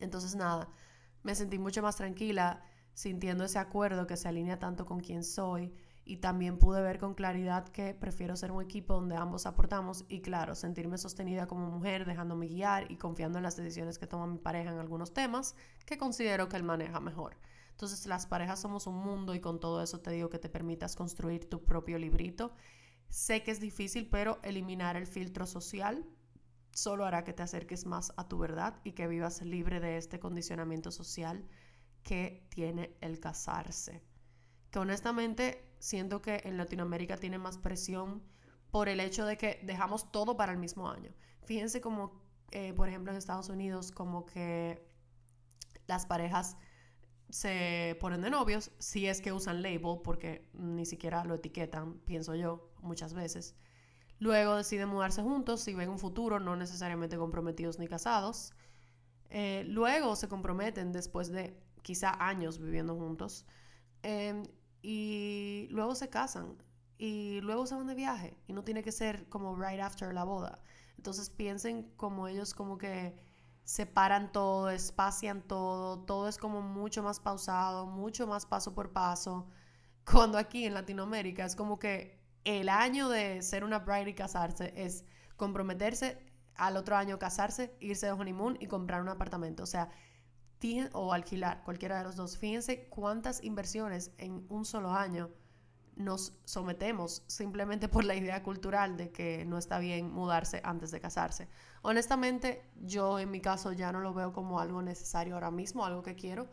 Entonces 0.00 0.34
nada, 0.34 0.70
me 1.22 1.34
sentí 1.34 1.58
mucho 1.58 1.82
más 1.82 1.96
tranquila 1.96 2.64
sintiendo 2.94 3.44
ese 3.44 3.58
acuerdo 3.58 4.06
que 4.06 4.16
se 4.16 4.28
alinea 4.28 4.58
tanto 4.58 4.86
con 4.86 5.00
quien 5.00 5.22
soy 5.22 5.74
y 6.06 6.16
también 6.16 6.58
pude 6.58 6.80
ver 6.80 6.98
con 6.98 7.12
claridad 7.12 7.68
que 7.68 7.92
prefiero 7.92 8.34
ser 8.34 8.52
un 8.52 8.62
equipo 8.62 8.94
donde 8.94 9.16
ambos 9.16 9.44
aportamos 9.44 10.06
y 10.08 10.22
claro, 10.22 10.54
sentirme 10.54 10.96
sostenida 10.96 11.46
como 11.46 11.70
mujer, 11.70 12.06
dejándome 12.06 12.46
guiar 12.46 12.90
y 12.90 12.96
confiando 12.96 13.36
en 13.36 13.42
las 13.42 13.58
decisiones 13.58 13.98
que 13.98 14.06
toma 14.06 14.26
mi 14.26 14.38
pareja 14.38 14.72
en 14.72 14.78
algunos 14.78 15.12
temas 15.12 15.56
que 15.84 15.98
considero 15.98 16.48
que 16.48 16.56
él 16.56 16.62
maneja 16.62 17.00
mejor. 17.00 17.36
Entonces 17.72 18.06
las 18.06 18.26
parejas 18.26 18.62
somos 18.62 18.86
un 18.86 18.96
mundo 18.96 19.34
y 19.34 19.40
con 19.40 19.60
todo 19.60 19.82
eso 19.82 20.00
te 20.00 20.10
digo 20.10 20.30
que 20.30 20.38
te 20.38 20.48
permitas 20.48 20.96
construir 20.96 21.50
tu 21.50 21.62
propio 21.66 21.98
librito. 21.98 22.54
Sé 23.12 23.42
que 23.42 23.50
es 23.50 23.60
difícil, 23.60 24.08
pero 24.08 24.38
eliminar 24.42 24.96
el 24.96 25.06
filtro 25.06 25.46
social 25.46 26.02
solo 26.70 27.04
hará 27.04 27.24
que 27.24 27.34
te 27.34 27.42
acerques 27.42 27.84
más 27.84 28.10
a 28.16 28.26
tu 28.26 28.38
verdad 28.38 28.80
y 28.84 28.92
que 28.92 29.06
vivas 29.06 29.42
libre 29.42 29.80
de 29.80 29.98
este 29.98 30.18
condicionamiento 30.18 30.90
social 30.90 31.46
que 32.02 32.46
tiene 32.48 32.96
el 33.02 33.20
casarse. 33.20 34.02
Que 34.70 34.78
honestamente 34.78 35.74
siento 35.78 36.22
que 36.22 36.40
en 36.44 36.56
Latinoamérica 36.56 37.18
tiene 37.18 37.36
más 37.36 37.58
presión 37.58 38.22
por 38.70 38.88
el 38.88 38.98
hecho 38.98 39.26
de 39.26 39.36
que 39.36 39.60
dejamos 39.62 40.10
todo 40.10 40.38
para 40.38 40.52
el 40.52 40.58
mismo 40.58 40.88
año. 40.88 41.12
Fíjense 41.42 41.82
como, 41.82 42.18
eh, 42.50 42.72
por 42.72 42.88
ejemplo, 42.88 43.12
en 43.12 43.18
Estados 43.18 43.50
Unidos, 43.50 43.92
como 43.92 44.24
que 44.24 44.88
las 45.86 46.06
parejas 46.06 46.56
se 47.28 47.94
ponen 48.00 48.22
de 48.22 48.30
novios 48.30 48.70
si 48.78 49.06
es 49.06 49.20
que 49.20 49.32
usan 49.32 49.60
label, 49.60 50.00
porque 50.02 50.48
ni 50.54 50.86
siquiera 50.86 51.24
lo 51.24 51.34
etiquetan, 51.34 51.98
pienso 52.06 52.34
yo, 52.34 52.71
muchas 52.82 53.14
veces. 53.14 53.54
Luego 54.18 54.56
deciden 54.56 54.88
mudarse 54.88 55.22
juntos 55.22 55.62
si 55.62 55.74
ven 55.74 55.88
un 55.88 55.98
futuro, 55.98 56.38
no 56.38 56.54
necesariamente 56.56 57.16
comprometidos 57.16 57.78
ni 57.78 57.88
casados. 57.88 58.52
Eh, 59.30 59.64
luego 59.66 60.14
se 60.14 60.28
comprometen 60.28 60.92
después 60.92 61.28
de 61.32 61.58
quizá 61.82 62.12
años 62.24 62.58
viviendo 62.58 62.94
juntos. 62.94 63.46
Em, 64.02 64.44
y 64.82 65.68
luego 65.70 65.94
se 65.94 66.08
casan 66.08 66.56
y 66.98 67.40
luego 67.40 67.66
se 67.66 67.74
van 67.74 67.86
de 67.86 67.94
viaje 67.94 68.36
y 68.46 68.52
no 68.52 68.62
tiene 68.64 68.82
que 68.82 68.92
ser 68.92 69.28
como 69.28 69.56
right 69.56 69.80
after 69.80 70.12
la 70.14 70.24
boda. 70.24 70.62
Entonces 70.96 71.30
piensen 71.30 71.92
como 71.96 72.28
ellos 72.28 72.54
como 72.54 72.78
que 72.78 73.16
separan 73.64 74.30
todo, 74.32 74.70
espacian 74.70 75.42
todo, 75.42 76.00
todo 76.04 76.28
es 76.28 76.38
como 76.38 76.62
mucho 76.62 77.02
más 77.02 77.20
pausado, 77.20 77.86
mucho 77.86 78.26
más 78.26 78.46
paso 78.46 78.74
por 78.74 78.92
paso. 78.92 79.48
Cuando 80.04 80.38
aquí 80.38 80.64
en 80.64 80.74
Latinoamérica 80.74 81.44
es 81.44 81.56
como 81.56 81.78
que 81.78 82.21
el 82.44 82.68
año 82.68 83.08
de 83.08 83.42
ser 83.42 83.64
una 83.64 83.80
bride 83.80 84.10
y 84.10 84.14
casarse 84.14 84.72
es 84.76 85.04
comprometerse, 85.36 86.18
al 86.54 86.76
otro 86.76 86.96
año 86.96 87.18
casarse, 87.18 87.74
irse 87.80 88.06
de 88.06 88.12
honeymoon 88.12 88.58
y 88.60 88.66
comprar 88.66 89.00
un 89.00 89.08
apartamento. 89.08 89.62
O 89.62 89.66
sea, 89.66 89.90
o 90.92 91.12
alquilar, 91.12 91.62
cualquiera 91.64 91.98
de 91.98 92.04
los 92.04 92.16
dos. 92.16 92.38
Fíjense 92.38 92.86
cuántas 92.88 93.42
inversiones 93.42 94.12
en 94.18 94.46
un 94.48 94.64
solo 94.64 94.92
año 94.92 95.30
nos 95.96 96.34
sometemos 96.44 97.22
simplemente 97.26 97.88
por 97.88 98.04
la 98.04 98.14
idea 98.14 98.42
cultural 98.42 98.96
de 98.96 99.10
que 99.10 99.44
no 99.44 99.58
está 99.58 99.78
bien 99.78 100.10
mudarse 100.10 100.60
antes 100.64 100.90
de 100.90 101.00
casarse. 101.00 101.48
Honestamente, 101.82 102.70
yo 102.80 103.18
en 103.18 103.30
mi 103.30 103.40
caso 103.40 103.72
ya 103.72 103.92
no 103.92 104.00
lo 104.00 104.14
veo 104.14 104.32
como 104.32 104.60
algo 104.60 104.82
necesario 104.82 105.34
ahora 105.34 105.50
mismo, 105.50 105.84
algo 105.84 106.02
que 106.02 106.14
quiero. 106.14 106.48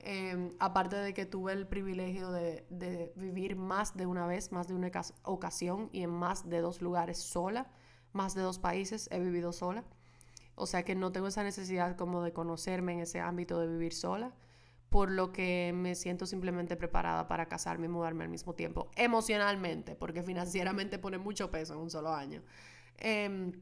Em, 0.00 0.52
aparte 0.58 0.96
de 0.96 1.14
que 1.14 1.24
tuve 1.24 1.52
el 1.52 1.66
privilegio 1.66 2.30
de, 2.30 2.66
de, 2.68 3.12
vivir 3.16 3.56
más 3.56 3.96
de 3.96 4.06
una 4.06 4.26
vez, 4.26 4.52
más 4.52 4.68
de 4.68 4.74
una 4.74 4.90
ocasión 5.22 5.88
y 5.92 6.02
en 6.02 6.10
más 6.10 6.48
de 6.48 6.60
dos 6.60 6.82
lugares 6.82 7.18
sola, 7.18 7.70
más 8.12 8.34
de 8.34 8.42
dos 8.42 8.58
países 8.58 9.08
he 9.10 9.18
vivido 9.18 9.52
sola. 9.52 9.84
O 10.56 10.66
sea 10.66 10.84
que 10.84 10.94
no 10.94 11.10
tengo 11.10 11.28
esa 11.28 11.42
necesidad 11.42 11.96
como 11.96 12.22
de 12.22 12.32
conocerme 12.32 12.92
en 12.92 13.00
ese 13.00 13.20
ámbito 13.20 13.58
de 13.58 13.66
vivir 13.66 13.92
sola, 13.92 14.32
por 14.90 15.10
lo 15.10 15.32
que 15.32 15.72
me 15.74 15.94
siento 15.94 16.26
simplemente 16.26 16.76
preparada 16.76 17.26
para 17.26 17.46
casarme 17.46 17.86
y 17.86 17.88
mudarme 17.88 18.24
al 18.24 18.30
mismo 18.30 18.54
tiempo, 18.54 18.90
emocionalmente, 18.94 19.96
porque 19.96 20.22
financieramente 20.22 20.98
pone 20.98 21.18
mucho 21.18 21.50
peso 21.50 21.74
en 21.74 21.80
un 21.80 21.90
solo 21.90 22.14
año. 22.14 22.42
Em, 22.98 23.52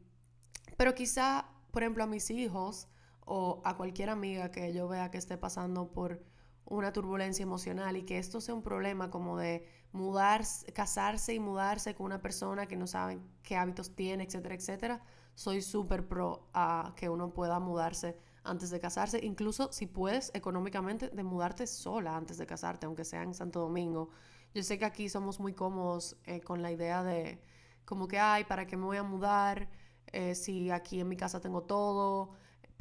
pero 0.77 0.95
quizá, 0.95 1.47
por 1.71 1.83
ejemplo, 1.83 2.05
a 2.05 2.07
mis 2.07 2.31
hijos 2.31 2.89
o 3.25 3.63
a 3.65 3.77
cualquier 3.77 4.11
amiga 4.11 4.51
que 4.51 4.73
yo 4.73 4.89
vea 4.89 5.11
que 5.11 5.19
esté 5.19 5.37
pasando 5.39 5.93
por 5.93 6.23
una 6.65 6.93
turbulencia 6.93 7.43
emocional 7.43 7.97
y 7.97 8.05
que 8.05 8.19
esto 8.19 8.41
sea 8.41 8.55
un 8.55 8.63
problema 8.63 9.11
como 9.11 9.37
de 9.39 9.67
mudarse, 9.93 10.73
casarse 10.73 11.35
y 11.35 11.41
mudarse 11.41 11.95
con 11.95 12.07
una 12.07 12.23
persona 12.23 12.67
que 12.67 12.77
no 12.77 12.87
saben 12.87 13.23
qué 13.43 13.57
hábitos 13.57 13.95
tiene, 13.95 14.25
etcétera, 14.25 14.55
etcétera 14.55 15.03
soy 15.35 15.63
súper 15.63 16.07
pro 16.07 16.49
a 16.53 16.95
que 16.97 17.09
uno 17.09 17.33
pueda 17.33 17.59
mudarse 17.59 18.17
antes 18.45 18.71
de 18.71 18.81
casarse, 18.81 19.21
incluso 19.23 19.73
si 19.73 19.87
puedes 19.87 20.31
económicamente 20.35 21.09
de 21.09 21.23
mudarte 21.23 21.67
sola 21.67 22.17
antes 22.17 22.39
de 22.39 22.47
casarte, 22.47 22.87
aunque 22.87 23.05
sea 23.05 23.23
en 23.23 23.35
Santo 23.35 23.61
Domingo. 23.61 24.11
Yo 24.55 24.63
sé 24.63 24.79
que 24.79 24.85
aquí 24.85 25.09
somos 25.09 25.41
muy 25.41 25.55
cómodos 25.55 26.17
eh, 26.25 26.41
con 26.41 26.61
la 26.61 26.73
idea 26.73 27.03
de 27.03 27.41
como 27.85 28.09
que, 28.09 28.19
ay, 28.19 28.45
¿para 28.45 28.67
qué 28.67 28.77
me 28.77 28.85
voy 28.85 28.97
a 28.97 29.03
mudar? 29.03 29.69
Eh, 30.13 30.35
si 30.35 30.71
aquí 30.71 31.01
en 31.01 31.09
mi 31.09 31.17
casa 31.17 31.41
tengo 31.41 31.63
todo. 31.63 32.33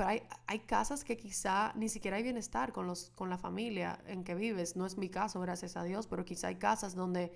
Pero 0.01 0.09
hay, 0.09 0.23
hay 0.47 0.59
casas 0.61 1.03
que 1.03 1.15
quizá 1.15 1.73
ni 1.75 1.87
siquiera 1.87 2.17
hay 2.17 2.23
bienestar 2.23 2.73
con, 2.73 2.87
los, 2.87 3.11
con 3.11 3.29
la 3.29 3.37
familia 3.37 3.99
en 4.07 4.23
que 4.23 4.33
vives. 4.33 4.75
No 4.75 4.87
es 4.87 4.97
mi 4.97 5.09
caso, 5.09 5.39
gracias 5.41 5.77
a 5.77 5.83
Dios, 5.83 6.07
pero 6.07 6.25
quizá 6.25 6.47
hay 6.47 6.55
casas 6.55 6.95
donde 6.95 7.31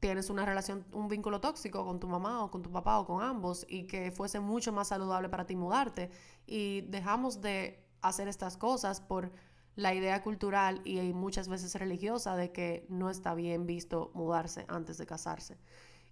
tienes 0.00 0.28
una 0.28 0.44
relación, 0.44 0.84
un 0.92 1.08
vínculo 1.08 1.40
tóxico 1.40 1.82
con 1.82 2.00
tu 2.00 2.06
mamá 2.06 2.44
o 2.44 2.50
con 2.50 2.60
tu 2.60 2.70
papá 2.70 2.98
o 2.98 3.06
con 3.06 3.22
ambos 3.22 3.64
y 3.70 3.84
que 3.84 4.10
fuese 4.10 4.38
mucho 4.38 4.70
más 4.70 4.88
saludable 4.88 5.30
para 5.30 5.46
ti 5.46 5.56
mudarte. 5.56 6.10
Y 6.46 6.82
dejamos 6.90 7.40
de 7.40 7.82
hacer 8.02 8.28
estas 8.28 8.58
cosas 8.58 9.00
por 9.00 9.32
la 9.74 9.94
idea 9.94 10.22
cultural 10.22 10.82
y 10.84 11.00
muchas 11.14 11.48
veces 11.48 11.74
religiosa 11.74 12.36
de 12.36 12.52
que 12.52 12.84
no 12.90 13.08
está 13.08 13.34
bien 13.34 13.64
visto 13.64 14.10
mudarse 14.12 14.66
antes 14.68 14.98
de 14.98 15.06
casarse. 15.06 15.56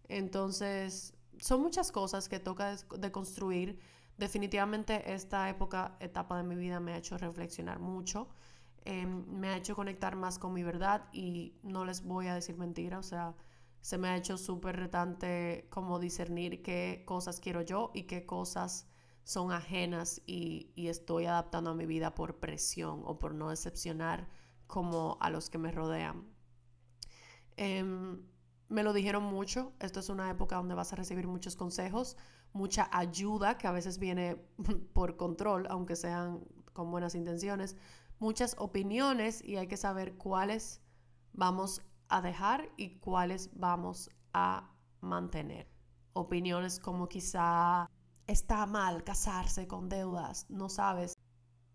Entonces, 0.09 1.13
son 1.39 1.61
muchas 1.61 1.93
cosas 1.93 2.31
que 2.31 2.41
toca 2.41 2.77
de 2.77 3.13
construir. 3.13 3.79
Definitivamente 4.23 5.13
esta 5.13 5.49
época, 5.49 5.97
etapa 5.99 6.37
de 6.37 6.45
mi 6.45 6.55
vida 6.55 6.79
me 6.79 6.93
ha 6.93 6.97
hecho 6.97 7.19
reflexionar 7.19 7.81
mucho. 7.81 8.29
Em, 8.85 9.27
me 9.27 9.49
ha 9.49 9.57
hecho 9.57 9.75
conectar 9.75 10.15
más 10.15 10.39
con 10.39 10.53
mi 10.53 10.63
verdad 10.63 11.09
y 11.13 11.57
no 11.65 11.85
les 11.85 12.05
voy 12.05 12.29
a 12.29 12.35
decir 12.37 12.57
mentira, 12.57 13.01
o 13.01 13.03
sea, 13.03 13.35
se 13.81 13.99
me 13.99 14.07
ha 14.07 14.17
hecho 14.17 14.39
súper 14.39 14.77
retante 14.77 15.67
como 15.71 15.99
discernir 15.99 16.63
qué 16.63 17.03
cosas 17.05 17.41
quiero 17.41 17.63
yo 17.63 17.91
y 17.95 18.05
qué 18.05 18.25
cosas 18.25 18.87
son 19.25 19.51
ajenas 19.51 20.23
y, 20.25 20.73
estoy 20.77 21.27
adaptando 21.27 21.71
a 21.71 21.75
mi 21.75 21.87
vida 21.87 22.15
por 22.15 22.39
presión 22.39 23.03
o 23.05 23.19
por 23.19 23.35
no 23.35 23.51
decepcionar 23.51 24.29
como 24.69 25.19
a 25.21 25.31
los 25.31 25.51
que 25.51 25.59
me 25.59 25.73
rodean. 25.73 26.29
Em, 27.57 28.23
me 28.69 28.85
lo 28.85 28.93
dijeron 28.93 29.25
mucho, 29.25 29.73
esto 29.81 29.99
es 29.99 30.09
una 30.11 30.31
época 30.31 30.55
donde 30.55 30.77
vas 30.77 30.93
a 30.93 30.97
recibir 30.97 31.27
muchos 31.27 31.57
consejos, 31.57 32.17
mucha 32.53 32.89
ayuda 32.93 33.59
que 33.59 33.67
a 33.67 33.73
veces 33.73 33.99
viene 33.99 34.37
por 34.93 35.17
control, 35.17 35.67
aunque 35.71 35.97
sean 35.97 36.41
con 36.73 36.91
buenas 36.91 37.15
intenciones, 37.15 37.77
muchas 38.19 38.55
opiniones 38.59 39.43
y 39.45 39.57
hay 39.57 39.67
que 39.67 39.77
saber 39.77 40.17
cuáles 40.17 40.81
vamos 41.33 41.83
a 42.09 42.23
dejar 42.23 42.71
y 42.77 42.99
cuáles 42.99 43.51
vamos 43.55 44.11
a 44.33 44.71
mantener. 45.01 45.69
Opiniones 46.13 46.79
como 46.79 47.09
quizá 47.09 47.91
está 48.27 48.67
mal 48.67 49.03
casarse 49.03 49.67
con 49.67 49.89
deudas, 49.89 50.47
no 50.49 50.69
sabes 50.69 51.15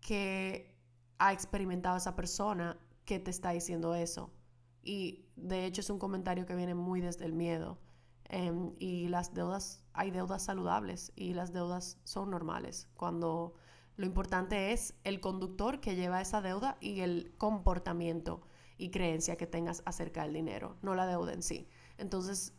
que 0.00 0.78
ha 1.18 1.32
experimentado 1.32 1.96
esa 1.96 2.14
persona 2.14 2.78
que 3.04 3.18
te 3.18 3.30
está 3.30 3.50
diciendo 3.50 3.94
eso. 3.94 4.30
Y 4.82 5.26
de 5.36 5.66
hecho 5.66 5.80
es 5.80 5.90
un 5.90 5.98
comentario 5.98 6.46
que 6.46 6.54
viene 6.54 6.74
muy 6.74 7.00
desde 7.00 7.26
el 7.26 7.32
miedo. 7.32 7.78
Em, 8.28 8.74
y 8.78 9.08
las 9.08 9.32
deudas, 9.32 9.82
hay 9.94 10.10
deudas 10.10 10.42
saludables 10.42 11.12
y 11.16 11.32
las 11.32 11.52
deudas 11.52 11.98
son 12.04 12.30
normales. 12.30 12.88
Cuando 12.94 13.54
lo 13.96 14.06
importante 14.06 14.72
es 14.72 14.94
el 15.04 15.20
conductor 15.20 15.80
que 15.80 15.96
lleva 15.96 16.20
esa 16.20 16.42
deuda 16.42 16.76
y 16.80 17.00
el 17.00 17.34
comportamiento 17.38 18.42
y 18.76 18.90
creencia 18.90 19.36
que 19.36 19.46
tengas 19.46 19.82
acerca 19.86 20.22
del 20.22 20.34
dinero, 20.34 20.76
no 20.82 20.94
la 20.94 21.06
deuda 21.06 21.32
en 21.32 21.42
sí. 21.42 21.68
Entonces, 21.96 22.52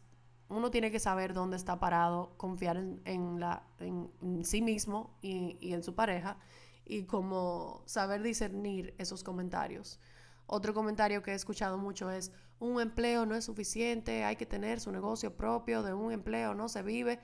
uno 0.49 0.71
tiene 0.71 0.89
que 0.91 0.99
saber 0.99 1.33
dónde 1.33 1.55
está 1.55 1.79
parado, 1.79 2.33
confiar 2.37 2.77
en, 2.77 4.43
sí 4.43 4.61
mismo 4.63 5.15
y, 5.21 5.57
y, 5.61 5.73
en 5.73 5.83
su 5.83 5.93
pareja 5.93 6.37
y 6.83 7.03
como 7.03 7.83
saber 7.85 8.23
discernir 8.23 8.95
esos 8.97 9.23
comentarios. 9.23 9.99
Otro 10.47 10.73
comentario 10.73 11.21
que 11.21 11.31
he 11.31 11.35
escuchado 11.35 11.77
mucho 11.77 12.09
es, 12.09 12.31
un 12.59 12.81
empleo 12.81 13.25
no 13.25 13.35
es 13.35 13.45
suficiente, 13.45 14.23
hay 14.23 14.35
que 14.35 14.45
tener 14.45 14.79
su 14.79 14.91
negocio 14.91 15.35
propio, 15.35 15.81
de 15.81 15.93
un 15.93 16.11
empleo 16.11 16.53
no 16.53 16.67
se 16.67 16.81
vive. 16.81 17.19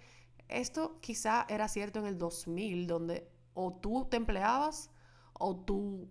Esto 0.47 0.99
quizá 1.01 1.45
era 1.49 1.67
cierto 1.67 1.99
en 1.99 2.05
el 2.05 2.17
2000, 2.17 2.87
donde 2.87 3.29
o 3.53 3.73
tú 3.73 4.07
te 4.09 4.17
empleabas 4.17 4.91
o 5.33 5.55
tú 5.55 6.09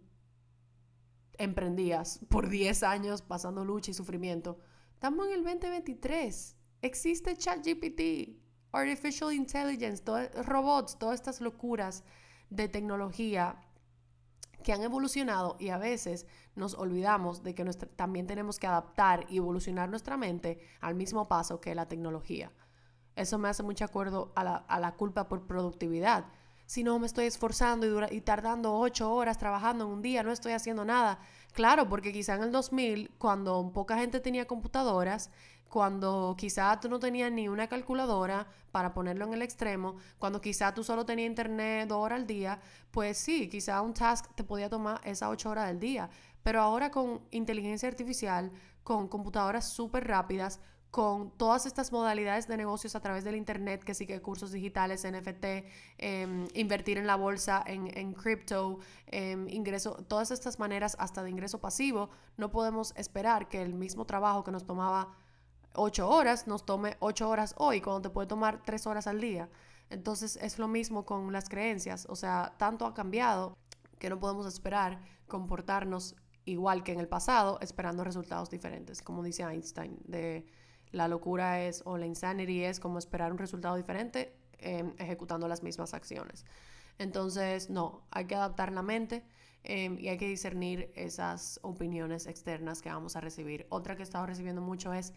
emprendías 1.38 2.20
por 2.28 2.48
10 2.48 2.82
años 2.82 3.22
pasando 3.22 3.64
lucha 3.64 3.90
y 3.90 3.94
sufrimiento. 3.94 4.58
Estamos 4.92 5.26
en 5.26 5.34
el 5.34 5.44
2023. 5.44 6.56
Existe 6.82 7.36
ChatGPT, 7.36 8.38
Artificial 8.72 9.32
Intelligence, 9.32 10.02
robots, 10.42 10.98
todas 10.98 11.14
estas 11.14 11.40
locuras 11.40 12.04
de 12.50 12.68
tecnología 12.68 13.63
que 14.64 14.72
han 14.72 14.82
evolucionado 14.82 15.56
y 15.60 15.68
a 15.68 15.78
veces 15.78 16.26
nos 16.56 16.74
olvidamos 16.74 17.44
de 17.44 17.54
que 17.54 17.64
también 17.94 18.26
tenemos 18.26 18.58
que 18.58 18.66
adaptar 18.66 19.26
y 19.28 19.36
evolucionar 19.36 19.88
nuestra 19.88 20.16
mente 20.16 20.58
al 20.80 20.96
mismo 20.96 21.28
paso 21.28 21.60
que 21.60 21.76
la 21.76 21.86
tecnología. 21.86 22.50
Eso 23.14 23.38
me 23.38 23.48
hace 23.48 23.62
mucho 23.62 23.84
acuerdo 23.84 24.32
a 24.34 24.42
la, 24.42 24.94
culpa 24.96 25.28
por 25.28 25.46
productividad. 25.46 26.24
Si 26.66 26.82
no 26.82 26.98
me 26.98 27.06
estoy 27.06 27.26
esforzando 27.26 27.86
y, 27.86 28.16
y 28.16 28.20
tardando 28.22 28.74
ocho 28.74 29.12
horas 29.12 29.38
trabajando 29.38 29.84
en 29.84 29.90
un 29.90 30.02
día, 30.02 30.24
no 30.24 30.32
estoy 30.32 30.52
haciendo 30.52 30.84
nada. 30.84 31.20
Claro, 31.52 31.88
porque 31.88 32.12
quizá 32.12 32.34
en 32.34 32.42
el 32.42 32.50
2000, 32.50 33.12
cuando 33.18 33.70
poca 33.72 33.96
gente 33.98 34.18
tenía 34.18 34.46
computadoras, 34.46 35.30
cuando 35.74 36.36
quizá 36.38 36.78
tú 36.78 36.88
no 36.88 37.00
tenías 37.00 37.32
ni 37.32 37.48
una 37.48 37.66
calculadora 37.66 38.46
para 38.70 38.94
ponerlo 38.94 39.24
en 39.24 39.34
el 39.34 39.42
extremo, 39.42 39.96
cuando 40.20 40.40
quizá 40.40 40.72
tú 40.72 40.84
solo 40.84 41.04
tenías 41.04 41.26
internet 41.26 41.88
dos 41.88 41.98
horas 41.98 42.20
al 42.20 42.28
día, 42.28 42.60
pues 42.92 43.18
sí, 43.18 43.48
quizá 43.48 43.82
un 43.82 43.92
task 43.92 44.32
te 44.36 44.44
podía 44.44 44.70
tomar 44.70 45.00
esas 45.02 45.30
ocho 45.30 45.50
horas 45.50 45.66
del 45.66 45.80
día. 45.80 46.08
Pero 46.44 46.60
ahora 46.60 46.92
con 46.92 47.22
inteligencia 47.32 47.88
artificial, 47.88 48.52
con 48.84 49.08
computadoras 49.08 49.68
súper 49.68 50.06
rápidas, 50.06 50.60
con 50.92 51.32
todas 51.32 51.66
estas 51.66 51.90
modalidades 51.90 52.46
de 52.46 52.56
negocios 52.56 52.94
a 52.94 53.00
través 53.00 53.24
del 53.24 53.34
Internet, 53.34 53.82
que 53.82 53.94
sí 53.94 54.06
que 54.06 54.22
cursos 54.22 54.52
digitales, 54.52 55.04
NFT, 55.04 55.64
em, 55.98 56.46
invertir 56.54 56.98
en 56.98 57.08
la 57.08 57.16
bolsa, 57.16 57.64
en, 57.66 57.90
en 57.98 58.12
cripto, 58.12 58.78
em, 59.08 59.48
ingreso, 59.48 60.04
todas 60.06 60.30
estas 60.30 60.60
maneras 60.60 60.94
hasta 61.00 61.24
de 61.24 61.30
ingreso 61.30 61.60
pasivo, 61.60 62.10
no 62.36 62.52
podemos 62.52 62.94
esperar 62.96 63.48
que 63.48 63.60
el 63.60 63.74
mismo 63.74 64.04
trabajo 64.04 64.44
que 64.44 64.52
nos 64.52 64.64
tomaba 64.64 65.23
ocho 65.74 66.08
horas 66.08 66.46
nos 66.46 66.64
tome 66.64 66.96
ocho 67.00 67.28
horas 67.28 67.54
hoy, 67.58 67.80
cuando 67.80 68.02
te 68.02 68.10
puede 68.10 68.26
tomar 68.26 68.62
tres 68.64 68.86
horas 68.86 69.06
al 69.06 69.20
día. 69.20 69.48
Entonces 69.90 70.36
es 70.40 70.58
lo 70.58 70.68
mismo 70.68 71.04
con 71.04 71.32
las 71.32 71.48
creencias, 71.48 72.06
o 72.08 72.16
sea, 72.16 72.54
tanto 72.58 72.86
ha 72.86 72.94
cambiado 72.94 73.56
que 73.98 74.08
no 74.08 74.18
podemos 74.18 74.46
esperar 74.46 75.00
comportarnos 75.28 76.16
igual 76.44 76.82
que 76.82 76.92
en 76.92 77.00
el 77.00 77.08
pasado, 77.08 77.58
esperando 77.60 78.04
resultados 78.04 78.50
diferentes. 78.50 79.02
Como 79.02 79.22
dice 79.22 79.42
Einstein, 79.42 79.98
de 80.04 80.46
la 80.90 81.08
locura 81.08 81.62
es, 81.62 81.82
o 81.84 81.96
la 81.98 82.06
insanity 82.06 82.64
es 82.64 82.80
como 82.80 82.98
esperar 82.98 83.32
un 83.32 83.38
resultado 83.38 83.76
diferente 83.76 84.36
em, 84.58 84.94
ejecutando 84.98 85.48
las 85.48 85.62
mismas 85.62 85.94
acciones. 85.94 86.44
Entonces, 86.98 87.70
no, 87.70 88.06
hay 88.10 88.26
que 88.26 88.34
adaptar 88.34 88.72
la 88.72 88.82
mente 88.82 89.24
em, 89.64 89.98
y 89.98 90.08
hay 90.08 90.18
que 90.18 90.28
discernir 90.28 90.92
esas 90.94 91.58
opiniones 91.62 92.26
externas 92.26 92.80
que 92.82 92.90
vamos 92.90 93.16
a 93.16 93.20
recibir. 93.20 93.66
Otra 93.70 93.96
que 93.96 94.02
he 94.02 94.04
estado 94.04 94.26
recibiendo 94.26 94.60
mucho 94.60 94.92
es 94.92 95.12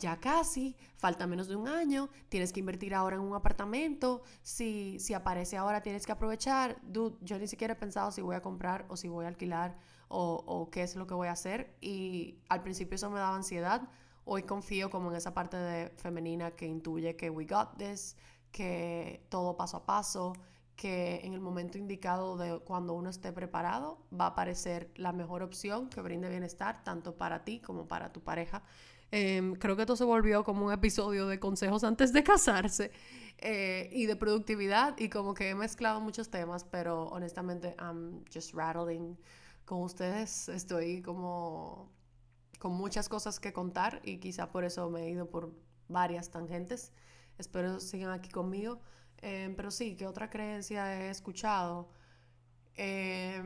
ya 0.00 0.18
casi, 0.18 0.76
falta 0.96 1.26
menos 1.26 1.46
de 1.46 1.54
un 1.54 1.68
año, 1.68 2.08
tienes 2.28 2.52
que 2.52 2.60
invertir 2.60 2.94
ahora 2.94 3.16
en 3.16 3.22
un 3.22 3.34
apartamento, 3.34 4.22
si, 4.42 4.98
si 4.98 5.14
aparece 5.14 5.56
ahora 5.56 5.82
tienes 5.82 6.06
que 6.06 6.12
aprovechar. 6.12 6.78
Dude, 6.82 7.16
yo 7.20 7.38
ni 7.38 7.46
siquiera 7.46 7.74
he 7.74 7.76
pensado 7.76 8.10
si 8.10 8.22
voy 8.22 8.34
a 8.34 8.42
comprar 8.42 8.86
o 8.88 8.96
si 8.96 9.08
voy 9.08 9.26
a 9.26 9.28
alquilar 9.28 9.76
o, 10.08 10.68
qué 10.72 10.82
es 10.82 10.96
lo 10.96 11.06
que 11.06 11.14
voy 11.14 11.28
a 11.28 11.32
hacer 11.32 11.76
y 11.80 12.40
al 12.48 12.62
principio 12.62 12.96
eso 12.96 13.10
me 13.10 13.20
daba 13.20 13.36
ansiedad. 13.36 13.88
Hoy 14.24 14.42
confío 14.42 14.90
como 14.90 15.10
en 15.10 15.16
esa 15.16 15.34
parte 15.34 15.56
de 15.56 15.90
femenina 15.90 16.50
que 16.50 16.66
intuye 16.66 17.14
que 17.14 17.30
we 17.30 17.44
got 17.44 17.76
this, 17.76 18.16
que 18.50 19.24
todo 19.28 19.56
paso 19.56 19.76
a 19.76 19.86
paso, 19.86 20.32
que 20.74 21.20
en 21.24 21.34
el 21.34 21.40
momento 21.40 21.78
indicado 21.78 22.36
de 22.36 22.58
cuando 22.60 22.94
uno 22.94 23.10
esté 23.10 23.32
preparado 23.32 23.98
va 24.18 24.24
a 24.24 24.28
aparecer 24.28 24.90
la 24.96 25.12
mejor 25.12 25.42
opción 25.42 25.90
que 25.90 26.00
brinde 26.00 26.28
bienestar 26.28 26.82
tanto 26.82 27.16
para 27.16 27.44
ti 27.44 27.60
como 27.60 27.86
para 27.86 28.12
tu 28.12 28.22
pareja. 28.22 28.62
Em, 29.12 29.54
creo 29.56 29.74
que 29.74 29.82
esto 29.82 29.96
se 29.96 30.04
volvió 30.04 30.44
como 30.44 30.66
un 30.66 30.72
episodio 30.72 31.26
de 31.26 31.40
consejos 31.40 31.82
antes 31.82 32.12
de 32.12 32.22
casarse 32.22 32.92
eh, 33.38 33.88
y 33.92 34.06
de 34.06 34.14
productividad 34.14 34.96
y 34.98 35.08
como 35.08 35.34
que 35.34 35.50
he 35.50 35.54
mezclado 35.54 36.00
muchos 36.00 36.30
temas, 36.30 36.64
pero 36.64 37.06
honestamente 37.08 37.74
I'm 37.80 38.24
just 38.32 38.54
rattling 38.54 39.18
con 39.64 39.82
ustedes. 39.82 40.48
Estoy 40.48 41.02
como 41.02 41.90
con 42.58 42.72
muchas 42.72 43.08
cosas 43.08 43.40
que 43.40 43.52
contar 43.52 44.00
y 44.04 44.18
quizá 44.18 44.52
por 44.52 44.64
eso 44.64 44.90
me 44.90 45.06
he 45.06 45.10
ido 45.10 45.28
por 45.28 45.52
varias 45.88 46.30
tangentes. 46.30 46.92
Espero 47.38 47.80
sigan 47.80 48.10
aquí 48.12 48.30
conmigo. 48.30 48.80
Em, 49.22 49.56
pero 49.56 49.70
sí, 49.70 49.96
¿qué 49.96 50.06
otra 50.06 50.30
creencia 50.30 50.94
he 51.02 51.10
escuchado? 51.10 51.88
Eh, 52.76 53.42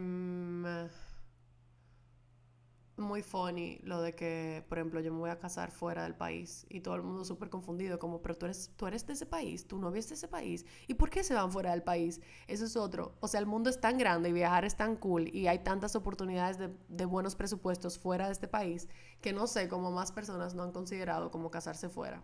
muy 2.96 3.22
funny 3.22 3.78
lo 3.83 4.00
de 4.00 4.14
que, 4.14 4.64
por 4.68 4.78
ejemplo, 4.78 5.00
yo 5.00 5.12
me 5.12 5.18
voy 5.18 5.30
a 5.30 5.38
casar 5.38 5.70
fuera 5.70 6.04
del 6.04 6.14
país 6.14 6.66
y 6.68 6.80
todo 6.80 6.94
el 6.94 7.02
mundo 7.02 7.24
súper 7.24 7.50
confundido, 7.50 7.98
como, 7.98 8.22
pero 8.22 8.37
tú 8.37 8.46
eres, 8.46 8.70
tú 8.76 8.87
eres 8.87 9.07
de 9.07 9.14
ese 9.14 9.26
país, 9.26 9.66
tu 9.66 9.78
novia 9.78 9.98
es 9.98 10.09
de 10.09 10.14
ese 10.14 10.28
país, 10.28 10.64
¿y 10.87 10.94
por 10.94 11.11
qué 11.11 11.24
se 11.24 11.35
van 11.35 11.50
fuera 11.50 11.72
del 11.72 11.83
país? 11.83 12.20
Eso 12.46 12.64
es 12.64 12.76
otro. 12.76 13.14
O 13.20 13.28
sea, 13.28 13.40
el 13.40 13.46
mundo 13.46 13.70
es 13.70 13.80
tan 13.80 13.98
grande 13.98 14.28
y 14.28 14.33
viajar 14.33 14.64
es 14.64 14.76
tan 14.76 14.96
cool 14.96 15.28
y 15.35 15.48
hay 15.48 15.61
tantas 15.61 15.96
oportunidades 15.96 16.59
de, 16.59 16.70
de 16.88 17.04
buenos 17.04 17.35
presupuestos 17.35 17.98
fuera 17.98 18.26
de 18.26 18.33
este 18.33 18.48
país 18.48 18.88
que 19.20 19.33
no 19.33 19.46
sé 19.46 19.68
cómo 19.68 19.90
más 19.90 20.12
personas 20.12 20.54
no 20.54 20.62
han 20.62 20.72
considerado 20.72 21.30
como 21.30 21.50
casarse 21.50 21.88
fuera. 21.88 22.22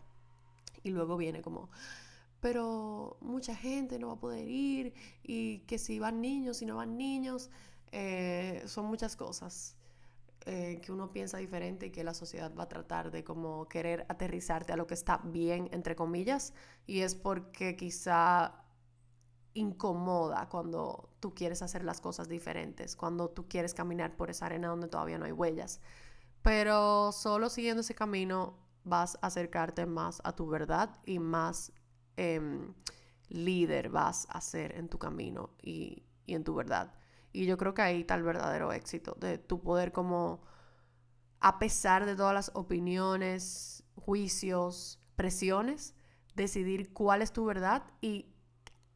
Y 0.83 0.90
luego 0.90 1.16
viene 1.16 1.42
como, 1.42 1.68
pero 2.40 3.18
mucha 3.20 3.54
gente 3.54 3.98
no 3.98 4.09
va 4.09 4.14
a 4.14 4.20
poder 4.20 4.48
ir 4.48 4.94
y 5.22 5.61
que 5.61 5.78
si 5.78 5.98
van 5.98 6.20
niños, 6.20 6.59
si 6.59 6.66
no 6.66 6.76
van 6.76 6.96
niños, 6.96 7.50
eh, 7.92 8.62
son 8.66 8.87
muchas 8.87 9.16
cosas. 9.16 9.76
Eh, 10.46 10.81
que 10.83 10.90
uno 10.90 11.12
piensa 11.12 11.37
diferente 11.37 11.87
y 11.87 11.90
que 11.90 12.03
la 12.03 12.14
sociedad 12.14 12.50
va 12.59 12.62
a 12.62 12.68
tratar 12.68 13.11
de 13.11 13.22
como 13.24 13.68
querer 13.68 14.07
aterrizarte 14.09 14.72
a 14.72 14.76
lo 14.76 14.87
que 14.87 14.94
está 14.94 15.18
bien, 15.18 15.68
entre 15.70 15.94
comillas, 15.94 16.55
y 16.87 17.00
es 17.00 17.14
porque 17.14 17.76
quizá 17.76 18.64
incomoda 19.53 20.48
cuando 20.48 21.11
tú 21.20 21.35
quieres 21.35 21.61
hacer 21.61 21.85
las 21.85 22.00
cosas 22.00 22.29
diferentes, 22.29 22.96
cuando 22.96 23.29
tú 23.29 23.48
quieres 23.48 23.74
caminar 23.74 24.16
por 24.16 24.31
esa 24.31 24.46
arena 24.46 24.68
donde 24.68 24.88
todavía 24.88 25.18
no 25.18 25.26
hay 25.26 25.33
huellas. 25.33 25.81
Pero 26.42 27.12
solo 27.12 27.50
siguiendo 27.50 27.83
ese 27.83 27.94
camino 27.94 28.55
vas 28.85 29.18
a 29.20 29.26
acercarte 29.26 29.85
más 29.87 30.22
a 30.24 30.35
tu 30.35 30.46
verdad 30.46 30.98
y 31.05 31.18
más 31.18 31.72
em, 32.16 32.72
líder 33.29 33.90
vas 33.90 34.26
a 34.31 34.40
ser 34.40 34.74
en 34.76 34.88
tu 34.88 34.98
camino 34.98 35.50
y, 35.61 36.05
y 36.26 36.35
en 36.35 36.44
tu 36.44 36.55
verdad. 36.55 36.94
Y 37.32 37.46
yo 37.46 37.56
creo 37.56 37.74
que 37.74 37.82
ahí 37.82 38.00
está 38.00 38.14
el 38.14 38.22
verdadero 38.22 38.72
éxito, 38.72 39.16
de 39.20 39.38
tu 39.38 39.60
poder 39.60 39.92
como, 39.92 40.42
a 41.40 41.58
pesar 41.58 42.06
de 42.06 42.16
todas 42.16 42.34
las 42.34 42.50
opiniones, 42.54 43.84
juicios, 43.94 45.00
presiones, 45.16 45.94
decidir 46.34 46.92
cuál 46.92 47.22
es 47.22 47.32
tu 47.32 47.44
verdad 47.44 47.84
y 48.00 48.26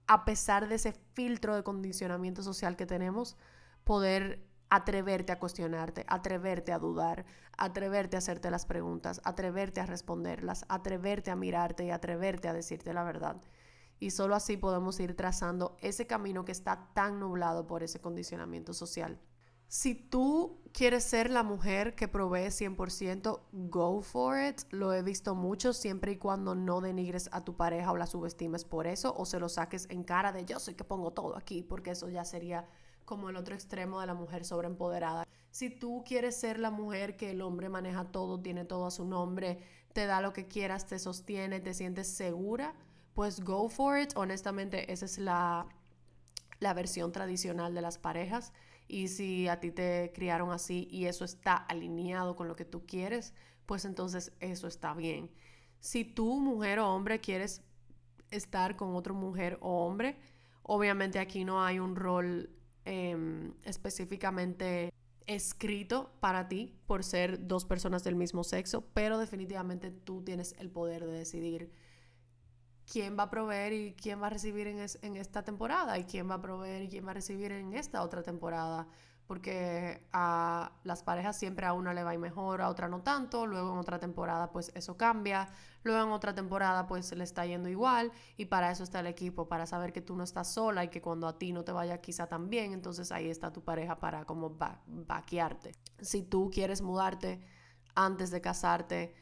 a 0.06 0.24
pesar 0.24 0.68
de 0.68 0.76
ese 0.76 0.92
filtro 1.14 1.54
de 1.54 1.62
condicionamiento 1.62 2.42
social 2.42 2.76
que 2.76 2.86
tenemos, 2.86 3.36
poder 3.84 4.46
atreverte 4.70 5.32
a 5.32 5.38
cuestionarte, 5.38 6.04
atreverte 6.08 6.72
a 6.72 6.78
dudar, 6.78 7.24
atreverte 7.56 8.16
a 8.16 8.18
hacerte 8.18 8.50
las 8.50 8.66
preguntas, 8.66 9.20
atreverte 9.24 9.80
a 9.80 9.86
responderlas, 9.86 10.64
atreverte 10.68 11.30
a 11.30 11.36
mirarte 11.36 11.84
y 11.84 11.90
atreverte 11.90 12.48
a 12.48 12.52
decirte 12.52 12.92
la 12.92 13.04
verdad. 13.04 13.36
Y 14.04 14.10
solo 14.10 14.34
así 14.34 14.58
podemos 14.58 15.00
ir 15.00 15.16
trazando 15.16 15.78
ese 15.80 16.06
camino 16.06 16.44
que 16.44 16.52
está 16.52 16.90
tan 16.92 17.18
nublado 17.18 17.66
por 17.66 17.82
ese 17.82 18.02
condicionamiento 18.02 18.74
social. 18.74 19.18
Si 19.66 19.94
tú 19.94 20.60
quieres 20.74 21.04
ser 21.04 21.30
la 21.30 21.42
mujer 21.42 21.94
que 21.94 22.06
provee 22.06 22.48
100%, 22.48 23.40
go 23.52 24.02
for 24.02 24.38
it. 24.38 24.60
Lo 24.68 24.92
he 24.92 25.02
visto 25.02 25.34
mucho 25.34 25.72
siempre 25.72 26.12
y 26.12 26.18
cuando 26.18 26.54
no 26.54 26.82
denigres 26.82 27.30
a 27.32 27.44
tu 27.44 27.56
pareja 27.56 27.92
o 27.92 27.96
la 27.96 28.06
subestimes 28.06 28.66
por 28.66 28.86
eso 28.86 29.14
o 29.16 29.24
se 29.24 29.40
lo 29.40 29.48
saques 29.48 29.86
en 29.88 30.04
cara 30.04 30.32
de 30.32 30.44
yo 30.44 30.60
soy 30.60 30.74
que 30.74 30.84
pongo 30.84 31.12
todo 31.12 31.34
aquí, 31.38 31.62
porque 31.62 31.92
eso 31.92 32.10
ya 32.10 32.26
sería 32.26 32.68
como 33.06 33.30
el 33.30 33.36
otro 33.36 33.54
extremo 33.54 34.00
de 34.00 34.06
la 34.06 34.14
mujer 34.14 34.44
sobreempoderada. 34.44 35.26
Si 35.50 35.70
tú 35.70 36.04
quieres 36.06 36.36
ser 36.36 36.58
la 36.58 36.70
mujer 36.70 37.16
que 37.16 37.30
el 37.30 37.40
hombre 37.40 37.70
maneja 37.70 38.04
todo, 38.12 38.38
tiene 38.38 38.66
todo 38.66 38.84
a 38.84 38.90
su 38.90 39.06
nombre, 39.06 39.60
te 39.94 40.04
da 40.04 40.20
lo 40.20 40.34
que 40.34 40.46
quieras, 40.46 40.86
te 40.86 40.98
sostiene, 40.98 41.60
te 41.60 41.72
sientes 41.72 42.08
segura, 42.08 42.74
pues 43.14 43.40
go 43.40 43.68
for 43.68 43.98
it. 43.98 44.12
Honestamente, 44.16 44.92
esa 44.92 45.04
es 45.04 45.18
la, 45.18 45.66
la 46.60 46.74
versión 46.74 47.12
tradicional 47.12 47.74
de 47.74 47.80
las 47.80 47.98
parejas. 47.98 48.52
Y 48.86 49.08
si 49.08 49.48
a 49.48 49.60
ti 49.60 49.70
te 49.70 50.12
criaron 50.14 50.50
así 50.50 50.88
y 50.90 51.06
eso 51.06 51.24
está 51.24 51.56
alineado 51.56 52.36
con 52.36 52.48
lo 52.48 52.56
que 52.56 52.64
tú 52.64 52.84
quieres, 52.86 53.32
pues 53.66 53.84
entonces 53.84 54.32
eso 54.40 54.66
está 54.66 54.94
bien. 54.94 55.30
Si 55.80 56.04
tú, 56.04 56.40
mujer 56.40 56.78
o 56.78 56.90
hombre, 56.90 57.20
quieres 57.20 57.62
estar 58.30 58.76
con 58.76 58.94
otra 58.94 59.12
mujer 59.12 59.58
o 59.60 59.86
hombre, 59.86 60.16
obviamente 60.62 61.18
aquí 61.18 61.44
no 61.44 61.64
hay 61.64 61.78
un 61.78 61.96
rol 61.96 62.50
em, 62.84 63.54
específicamente 63.62 64.92
escrito 65.26 66.12
para 66.20 66.48
ti 66.48 66.74
por 66.86 67.04
ser 67.04 67.46
dos 67.46 67.64
personas 67.64 68.04
del 68.04 68.16
mismo 68.16 68.44
sexo, 68.44 68.84
pero 68.92 69.18
definitivamente 69.18 69.90
tú 69.90 70.22
tienes 70.22 70.54
el 70.58 70.70
poder 70.70 71.06
de 71.06 71.12
decidir 71.12 71.70
quién 72.90 73.18
va 73.18 73.24
a 73.24 73.30
proveer 73.30 73.72
y 73.72 73.94
quién 73.94 74.20
va 74.20 74.26
a 74.26 74.30
recibir 74.30 74.66
en, 74.66 74.78
en, 75.02 75.16
esta 75.16 75.42
temporada 75.42 75.98
y 75.98 76.04
quién 76.04 76.28
va 76.28 76.34
a 76.34 76.42
proveer 76.42 76.82
y 76.82 76.88
quién 76.88 77.06
va 77.06 77.12
a 77.12 77.14
recibir 77.14 77.52
en 77.52 77.72
esta 77.74 78.02
otra 78.02 78.22
temporada. 78.22 78.86
Porque 79.26 80.06
a 80.12 80.72
las 80.84 81.02
parejas 81.02 81.38
siempre 81.38 81.64
a 81.64 81.72
una 81.72 81.94
le 81.94 82.04
va 82.04 82.10
a 82.10 82.14
ir 82.14 82.20
mejor, 82.20 82.60
a 82.60 82.68
otra 82.68 82.88
no 82.88 83.00
tanto, 83.00 83.46
luego 83.46 83.72
en 83.72 83.78
otra 83.78 83.98
temporada 83.98 84.52
pues 84.52 84.70
eso 84.74 84.98
cambia, 84.98 85.48
luego 85.82 86.02
en 86.02 86.12
otra 86.12 86.34
temporada 86.34 86.86
pues 86.86 87.10
le 87.16 87.24
está 87.24 87.46
yendo 87.46 87.70
igual 87.70 88.12
y 88.36 88.44
para 88.44 88.70
eso 88.70 88.84
está 88.84 89.00
el 89.00 89.06
equipo, 89.06 89.48
para 89.48 89.64
saber 89.64 89.94
que 89.94 90.02
tú 90.02 90.14
no 90.14 90.24
estás 90.24 90.52
sola 90.52 90.84
y 90.84 90.88
que 90.88 91.00
cuando 91.00 91.26
a 91.26 91.38
ti 91.38 91.54
no 91.54 91.64
te 91.64 91.72
vaya 91.72 92.02
quizá 92.02 92.26
tan 92.26 92.50
bien, 92.50 92.74
entonces 92.74 93.12
ahí 93.12 93.30
está 93.30 93.50
tu 93.50 93.64
pareja 93.64 93.98
para 93.98 94.26
como 94.26 94.58
vaquearte. 94.86 95.72
Si 96.02 96.22
tú 96.22 96.50
quieres 96.52 96.82
mudarte 96.82 97.40
antes 97.94 98.30
de 98.30 98.42
casarte, 98.42 99.14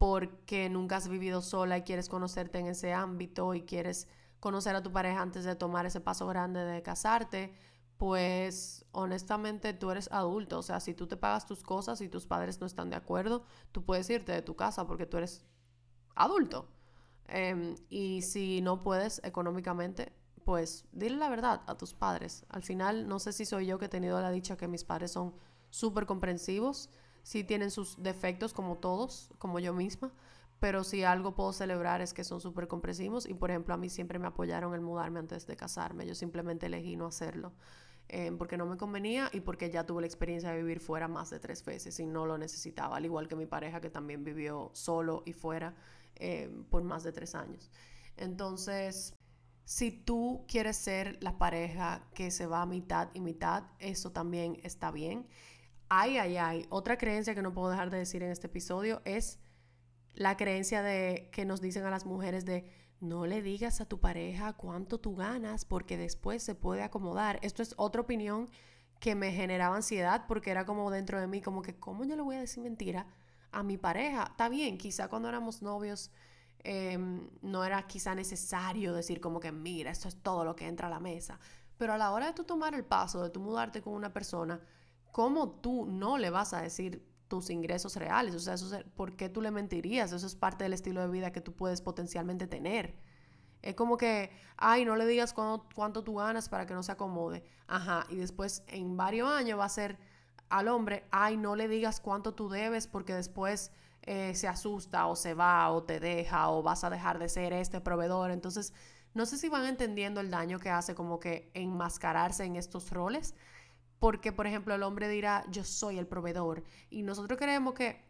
porque 0.00 0.70
nunca 0.70 0.96
has 0.96 1.08
vivido 1.08 1.42
sola 1.42 1.76
y 1.76 1.82
quieres 1.82 2.08
conocerte 2.08 2.58
en 2.58 2.68
ese 2.68 2.94
ámbito 2.94 3.52
y 3.52 3.66
quieres 3.66 4.08
conocer 4.40 4.74
a 4.74 4.82
tu 4.82 4.90
pareja 4.90 5.20
antes 5.20 5.44
de 5.44 5.54
tomar 5.56 5.84
ese 5.84 6.00
paso 6.00 6.26
grande 6.26 6.60
de 6.60 6.82
casarte, 6.82 7.52
pues 7.98 8.86
honestamente 8.92 9.74
tú 9.74 9.90
eres 9.90 10.08
adulto. 10.10 10.60
O 10.60 10.62
sea, 10.62 10.80
si 10.80 10.94
tú 10.94 11.06
te 11.06 11.18
pagas 11.18 11.44
tus 11.44 11.62
cosas 11.62 12.00
y 12.00 12.08
tus 12.08 12.24
padres 12.24 12.62
no 12.62 12.66
están 12.66 12.88
de 12.88 12.96
acuerdo, 12.96 13.44
tú 13.72 13.84
puedes 13.84 14.08
irte 14.08 14.32
de 14.32 14.40
tu 14.40 14.56
casa 14.56 14.86
porque 14.86 15.04
tú 15.04 15.18
eres 15.18 15.44
adulto. 16.14 16.70
Em, 17.26 17.74
y 17.90 18.22
si 18.22 18.62
no 18.62 18.82
puedes 18.82 19.20
económicamente, 19.22 20.14
pues 20.46 20.86
dile 20.92 21.16
la 21.16 21.28
verdad 21.28 21.60
a 21.66 21.76
tus 21.76 21.92
padres. 21.92 22.46
Al 22.48 22.62
final, 22.62 23.06
no 23.06 23.18
sé 23.18 23.34
si 23.34 23.44
soy 23.44 23.66
yo 23.66 23.78
que 23.78 23.84
he 23.84 23.90
tenido 23.90 24.18
la 24.22 24.30
dicha 24.30 24.56
que 24.56 24.66
mis 24.66 24.82
padres 24.82 25.10
son 25.12 25.34
súper 25.68 26.06
comprensivos 26.06 26.88
sí 27.30 27.44
tienen 27.44 27.70
sus 27.70 28.02
defectos 28.02 28.52
como 28.52 28.78
todos, 28.78 29.30
como 29.38 29.60
yo 29.60 29.72
misma, 29.72 30.12
pero 30.58 30.82
si 30.82 31.04
algo 31.04 31.36
puedo 31.36 31.52
celebrar 31.52 32.00
es 32.00 32.12
que 32.12 32.24
son 32.24 32.40
súper 32.40 32.66
comprensivos 32.66 33.24
y 33.24 33.34
por 33.34 33.52
ejemplo 33.52 33.72
a 33.72 33.76
mí 33.76 33.88
siempre 33.88 34.18
me 34.18 34.26
apoyaron 34.26 34.74
el 34.74 34.80
mudarme 34.80 35.20
antes 35.20 35.46
de 35.46 35.56
casarme, 35.56 36.04
yo 36.08 36.16
simplemente 36.16 36.66
elegí 36.66 36.96
no 36.96 37.06
hacerlo. 37.06 37.52
Eh, 38.08 38.32
porque 38.36 38.56
no 38.56 38.66
me 38.66 38.76
convenía 38.76 39.30
y 39.32 39.38
porque 39.38 39.70
ya 39.70 39.86
tuve 39.86 40.00
la 40.00 40.08
experiencia 40.08 40.50
de 40.50 40.56
vivir 40.56 40.80
fuera 40.80 41.06
más 41.06 41.30
de 41.30 41.38
tres 41.38 41.64
veces 41.64 42.00
y 42.00 42.06
no 42.06 42.26
lo 42.26 42.36
necesitaba, 42.36 42.96
al 42.96 43.04
igual 43.04 43.28
que 43.28 43.36
mi 43.36 43.46
pareja 43.46 43.80
que 43.80 43.90
también 43.90 44.24
vivió 44.24 44.72
solo 44.72 45.22
y 45.24 45.32
fuera 45.32 45.76
eh, 46.16 46.50
por 46.68 46.82
más 46.82 47.04
de 47.04 47.12
tres 47.12 47.36
años. 47.36 47.70
Entonces, 48.16 49.14
si 49.64 49.92
tú 49.92 50.44
quieres 50.48 50.76
ser 50.76 51.22
la 51.22 51.38
pareja 51.38 52.04
que 52.12 52.32
se 52.32 52.46
va 52.46 52.62
a 52.62 52.66
mitad 52.66 53.10
y 53.14 53.20
mitad, 53.20 53.62
eso 53.78 54.10
también 54.10 54.58
está 54.64 54.90
bien. 54.90 55.28
Ay, 55.92 56.18
ay, 56.18 56.36
ay. 56.36 56.66
Otra 56.70 56.96
creencia 56.96 57.34
que 57.34 57.42
no 57.42 57.52
puedo 57.52 57.68
dejar 57.68 57.90
de 57.90 57.98
decir 57.98 58.22
en 58.22 58.30
este 58.30 58.46
episodio 58.46 59.02
es 59.04 59.40
la 60.14 60.36
creencia 60.36 60.82
de 60.82 61.28
que 61.32 61.44
nos 61.44 61.60
dicen 61.60 61.84
a 61.84 61.90
las 61.90 62.06
mujeres 62.06 62.44
de 62.44 62.64
no 63.00 63.26
le 63.26 63.42
digas 63.42 63.80
a 63.80 63.86
tu 63.86 63.98
pareja 63.98 64.52
cuánto 64.52 65.00
tú 65.00 65.16
ganas 65.16 65.64
porque 65.64 65.96
después 65.96 66.44
se 66.44 66.54
puede 66.54 66.84
acomodar. 66.84 67.40
Esto 67.42 67.64
es 67.64 67.74
otra 67.76 68.02
opinión 68.02 68.48
que 69.00 69.16
me 69.16 69.32
generaba 69.32 69.74
ansiedad 69.74 70.26
porque 70.28 70.52
era 70.52 70.64
como 70.64 70.92
dentro 70.92 71.20
de 71.20 71.26
mí, 71.26 71.40
como 71.40 71.60
que, 71.60 71.74
¿cómo 71.74 72.04
yo 72.04 72.14
le 72.14 72.22
voy 72.22 72.36
a 72.36 72.40
decir 72.40 72.62
mentira 72.62 73.08
a 73.50 73.64
mi 73.64 73.76
pareja? 73.76 74.28
Está 74.30 74.48
bien, 74.48 74.78
quizá 74.78 75.08
cuando 75.08 75.28
éramos 75.28 75.60
novios 75.60 76.12
em, 76.60 77.28
no 77.42 77.64
era 77.64 77.84
quizá 77.88 78.14
necesario 78.14 78.94
decir 78.94 79.20
como 79.20 79.40
que, 79.40 79.50
mira, 79.50 79.90
esto 79.90 80.06
es 80.06 80.22
todo 80.22 80.44
lo 80.44 80.54
que 80.54 80.68
entra 80.68 80.86
a 80.86 80.90
la 80.90 81.00
mesa. 81.00 81.40
Pero 81.78 81.94
a 81.94 81.98
la 81.98 82.12
hora 82.12 82.26
de 82.26 82.32
tú 82.34 82.44
tomar 82.44 82.74
el 82.74 82.84
paso, 82.84 83.24
de 83.24 83.30
tú 83.30 83.40
mudarte 83.40 83.82
con 83.82 83.94
una 83.94 84.12
persona, 84.12 84.60
¿cómo 85.12 85.50
tú 85.50 85.86
no 85.86 86.18
le 86.18 86.30
vas 86.30 86.52
a 86.52 86.62
decir 86.62 87.06
tus 87.28 87.50
ingresos 87.50 87.96
reales? 87.96 88.34
O 88.34 88.40
sea, 88.40 88.56
¿por 88.96 89.16
qué 89.16 89.28
tú 89.28 89.40
le 89.40 89.50
mentirías? 89.50 90.12
Eso 90.12 90.26
es 90.26 90.34
parte 90.34 90.64
del 90.64 90.72
estilo 90.72 91.00
de 91.00 91.08
vida 91.08 91.32
que 91.32 91.40
tú 91.40 91.54
puedes 91.54 91.80
potencialmente 91.80 92.46
tener. 92.46 92.96
Es 93.62 93.74
como 93.74 93.96
que, 93.96 94.30
ay, 94.56 94.84
no 94.84 94.96
le 94.96 95.06
digas 95.06 95.34
cuánto, 95.34 96.02
tú 96.02 96.14
ganas 96.14 96.48
para 96.48 96.66
que 96.66 96.74
no 96.74 96.82
se 96.82 96.92
acomode. 96.92 97.44
Ajá, 97.66 98.06
y 98.08 98.16
después 98.16 98.64
en 98.68 98.96
varios 98.96 99.30
años 99.30 99.58
va 99.58 99.66
a 99.66 99.68
ser 99.68 99.98
al 100.48 100.68
hombre, 100.68 101.06
ay, 101.10 101.36
no 101.36 101.56
le 101.56 101.68
digas 101.68 102.00
cuánto 102.00 102.34
tú 102.34 102.48
debes 102.48 102.86
porque 102.86 103.14
después 103.14 103.70
eh, 104.02 104.34
se 104.34 104.48
asusta 104.48 105.06
o 105.06 105.14
se 105.14 105.34
va 105.34 105.70
o 105.70 105.82
te 105.82 106.00
deja 106.00 106.48
o 106.50 106.62
vas 106.62 106.84
a 106.84 106.90
dejar 106.90 107.18
de 107.18 107.28
ser 107.28 107.52
este 107.52 107.80
proveedor. 107.80 108.30
Entonces, 108.30 108.72
no 109.12 109.26
sé 109.26 109.36
si 109.36 109.48
van 109.48 109.66
entendiendo 109.66 110.20
el 110.20 110.30
daño 110.30 110.58
que 110.58 110.70
hace 110.70 110.94
como 110.94 111.20
que 111.20 111.50
enmascararse 111.54 112.44
en 112.44 112.56
estos 112.56 112.90
roles 112.90 113.34
porque, 114.00 114.32
por 114.32 114.46
ejemplo, 114.46 114.74
el 114.74 114.82
hombre 114.82 115.08
dirá, 115.08 115.44
yo 115.50 115.62
soy 115.62 115.98
el 115.98 116.06
proveedor. 116.06 116.64
Y 116.88 117.02
nosotros 117.02 117.38
queremos 117.38 117.74
que, 117.74 118.02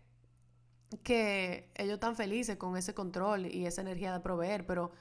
que 1.02 1.72
ellos 1.74 1.94
están 1.94 2.14
felices 2.16 2.56
con 2.56 2.76
ese 2.76 2.94
control 2.94 3.46
y 3.46 3.66
esa 3.66 3.82
energía 3.82 4.12
de 4.12 4.20
proveer, 4.20 4.64
pero 4.66 4.92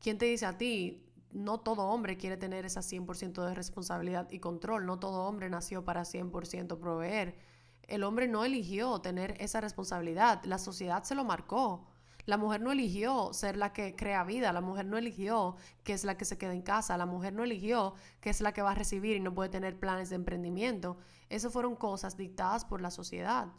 ¿quién 0.00 0.18
te 0.18 0.26
dice 0.26 0.46
a 0.46 0.56
ti? 0.56 1.04
No 1.32 1.58
todo 1.58 1.88
hombre 1.88 2.16
quiere 2.16 2.36
tener 2.36 2.64
esa 2.64 2.80
100% 2.80 3.44
de 3.44 3.54
responsabilidad 3.54 4.30
y 4.30 4.38
control. 4.38 4.86
No 4.86 5.00
todo 5.00 5.26
hombre 5.26 5.50
nació 5.50 5.84
para 5.84 6.02
100% 6.02 6.78
proveer. 6.78 7.36
El 7.82 8.04
hombre 8.04 8.28
no 8.28 8.44
eligió 8.44 9.00
tener 9.00 9.34
esa 9.40 9.60
responsabilidad. 9.60 10.44
La 10.44 10.58
sociedad 10.58 11.02
se 11.02 11.16
lo 11.16 11.24
marcó. 11.24 11.88
La 12.26 12.36
mujer 12.36 12.60
no 12.60 12.72
eligió 12.72 13.32
ser 13.32 13.56
la 13.56 13.72
que 13.72 13.94
crea 13.94 14.24
vida, 14.24 14.52
la 14.52 14.60
mujer 14.60 14.84
no 14.84 14.98
eligió 14.98 15.54
que 15.84 15.92
es 15.92 16.04
la 16.04 16.16
que 16.16 16.24
se 16.24 16.36
queda 16.36 16.52
en 16.52 16.62
casa, 16.62 16.98
la 16.98 17.06
mujer 17.06 17.32
no 17.32 17.44
eligió 17.44 17.94
que 18.20 18.30
es 18.30 18.40
la 18.40 18.52
que 18.52 18.62
va 18.62 18.72
a 18.72 18.74
recibir 18.74 19.16
y 19.16 19.20
no 19.20 19.32
puede 19.32 19.48
tener 19.48 19.78
planes 19.78 20.10
de 20.10 20.16
emprendimiento. 20.16 20.98
Esas 21.28 21.52
fueron 21.52 21.76
cosas 21.76 22.16
dictadas 22.16 22.64
por 22.64 22.80
la 22.80 22.90
sociedad. 22.90 23.52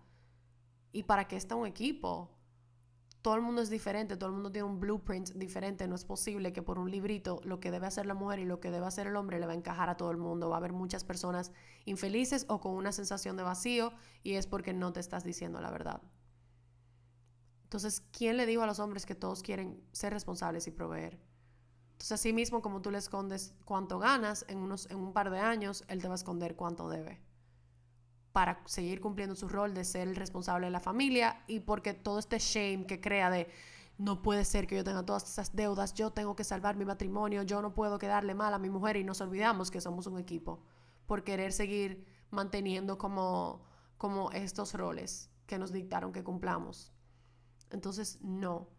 ¿Y 0.91 1.03
para 1.03 1.29
qué 1.29 1.37
está 1.37 1.55
un 1.55 1.65
equipo? 1.65 2.29
Todo 3.21 3.35
el 3.35 3.41
mundo 3.41 3.61
es 3.61 3.69
diferente, 3.69 4.17
todo 4.17 4.29
el 4.29 4.35
mundo 4.35 4.51
tiene 4.51 4.67
un 4.67 4.81
blueprint 4.81 5.29
diferente. 5.31 5.87
No 5.87 5.95
es 5.95 6.03
posible 6.03 6.51
que 6.51 6.61
por 6.61 6.77
un 6.77 6.91
librito 6.91 7.39
lo 7.45 7.61
que 7.61 7.71
debe 7.71 7.87
hacer 7.87 8.05
la 8.05 8.13
mujer 8.15 8.39
y 8.39 8.45
lo 8.45 8.59
que 8.59 8.71
debe 8.71 8.85
hacer 8.85 9.07
el 9.07 9.15
hombre 9.15 9.39
le 9.39 9.45
va 9.45 9.53
a 9.53 9.55
encajar 9.55 9.89
a 9.89 9.95
todo 9.95 10.11
el 10.11 10.17
mundo. 10.17 10.49
Va 10.49 10.55
a 10.55 10.59
haber 10.59 10.73
muchas 10.73 11.05
personas 11.05 11.53
infelices 11.85 12.45
o 12.49 12.59
con 12.59 12.73
una 12.73 12.91
sensación 12.91 13.37
de 13.37 13.43
vacío 13.43 13.93
y 14.23 14.33
es 14.33 14.45
porque 14.45 14.73
no 14.73 14.91
te 14.91 14.99
estás 14.99 15.23
diciendo 15.23 15.61
la 15.61 15.71
verdad. 15.71 16.01
Entonces, 17.67 18.01
¿quién 18.11 18.37
le 18.37 18.45
dijo 18.45 18.63
a 18.63 18.65
los 18.65 18.79
hombres 18.79 19.05
que 19.05 19.13
todos 19.13 19.43
quieren 19.43 19.83
ser 19.91 20.13
responsables 20.13 20.67
y 20.67 20.71
proveer? 20.71 21.19
Entonces, 21.91 22.13
así 22.13 22.31
mismo 22.31 22.61
como 22.61 22.81
tú 22.81 22.91
le 22.91 22.97
escondes 22.97 23.53
cuánto 23.65 23.99
ganas, 23.99 24.45
en, 24.47 24.59
unos, 24.59 24.89
en 24.89 24.97
un 24.97 25.13
par 25.13 25.29
de 25.29 25.39
años, 25.39 25.83
él 25.87 26.01
te 26.01 26.07
va 26.07 26.13
a 26.13 26.15
esconder 26.15 26.55
cuánto 26.55 26.89
debe 26.89 27.21
para 28.37 28.61
seguir 28.67 29.01
cumpliendo 29.01 29.33
su 29.33 29.49
rol 29.49 29.73
de 29.73 29.83
ser 29.83 30.07
el 30.07 30.15
responsable 30.15 30.67
de 30.67 30.71
la 30.71 30.79
familia 30.79 31.43
y 31.47 31.61
porque 31.61 31.95
todo 31.95 32.19
este 32.19 32.37
shame 32.37 32.85
que 32.85 33.01
crea 33.01 33.31
de 33.31 33.49
no 33.97 34.21
puede 34.21 34.45
ser 34.45 34.67
que 34.67 34.75
yo 34.75 34.83
tenga 34.83 35.03
todas 35.03 35.23
esas 35.23 35.55
deudas, 35.55 35.95
yo 35.95 36.11
tengo 36.11 36.35
que 36.35 36.43
salvar 36.43 36.75
mi 36.75 36.85
matrimonio, 36.85 37.41
yo 37.41 37.63
no 37.63 37.73
puedo 37.73 37.97
quedarle 37.97 38.35
mal 38.35 38.53
a 38.53 38.59
mi 38.59 38.69
mujer 38.69 38.95
y 38.95 39.03
nos 39.03 39.21
olvidamos 39.21 39.71
que 39.71 39.81
somos 39.81 40.05
un 40.05 40.19
equipo 40.19 40.61
por 41.07 41.23
querer 41.23 41.51
seguir 41.51 42.05
manteniendo 42.29 42.99
como, 42.99 43.63
como 43.97 44.29
estos 44.31 44.75
roles 44.75 45.31
que 45.47 45.57
nos 45.57 45.71
dictaron 45.71 46.13
que 46.13 46.23
cumplamos. 46.23 46.93
Entonces, 47.71 48.19
no. 48.21 48.69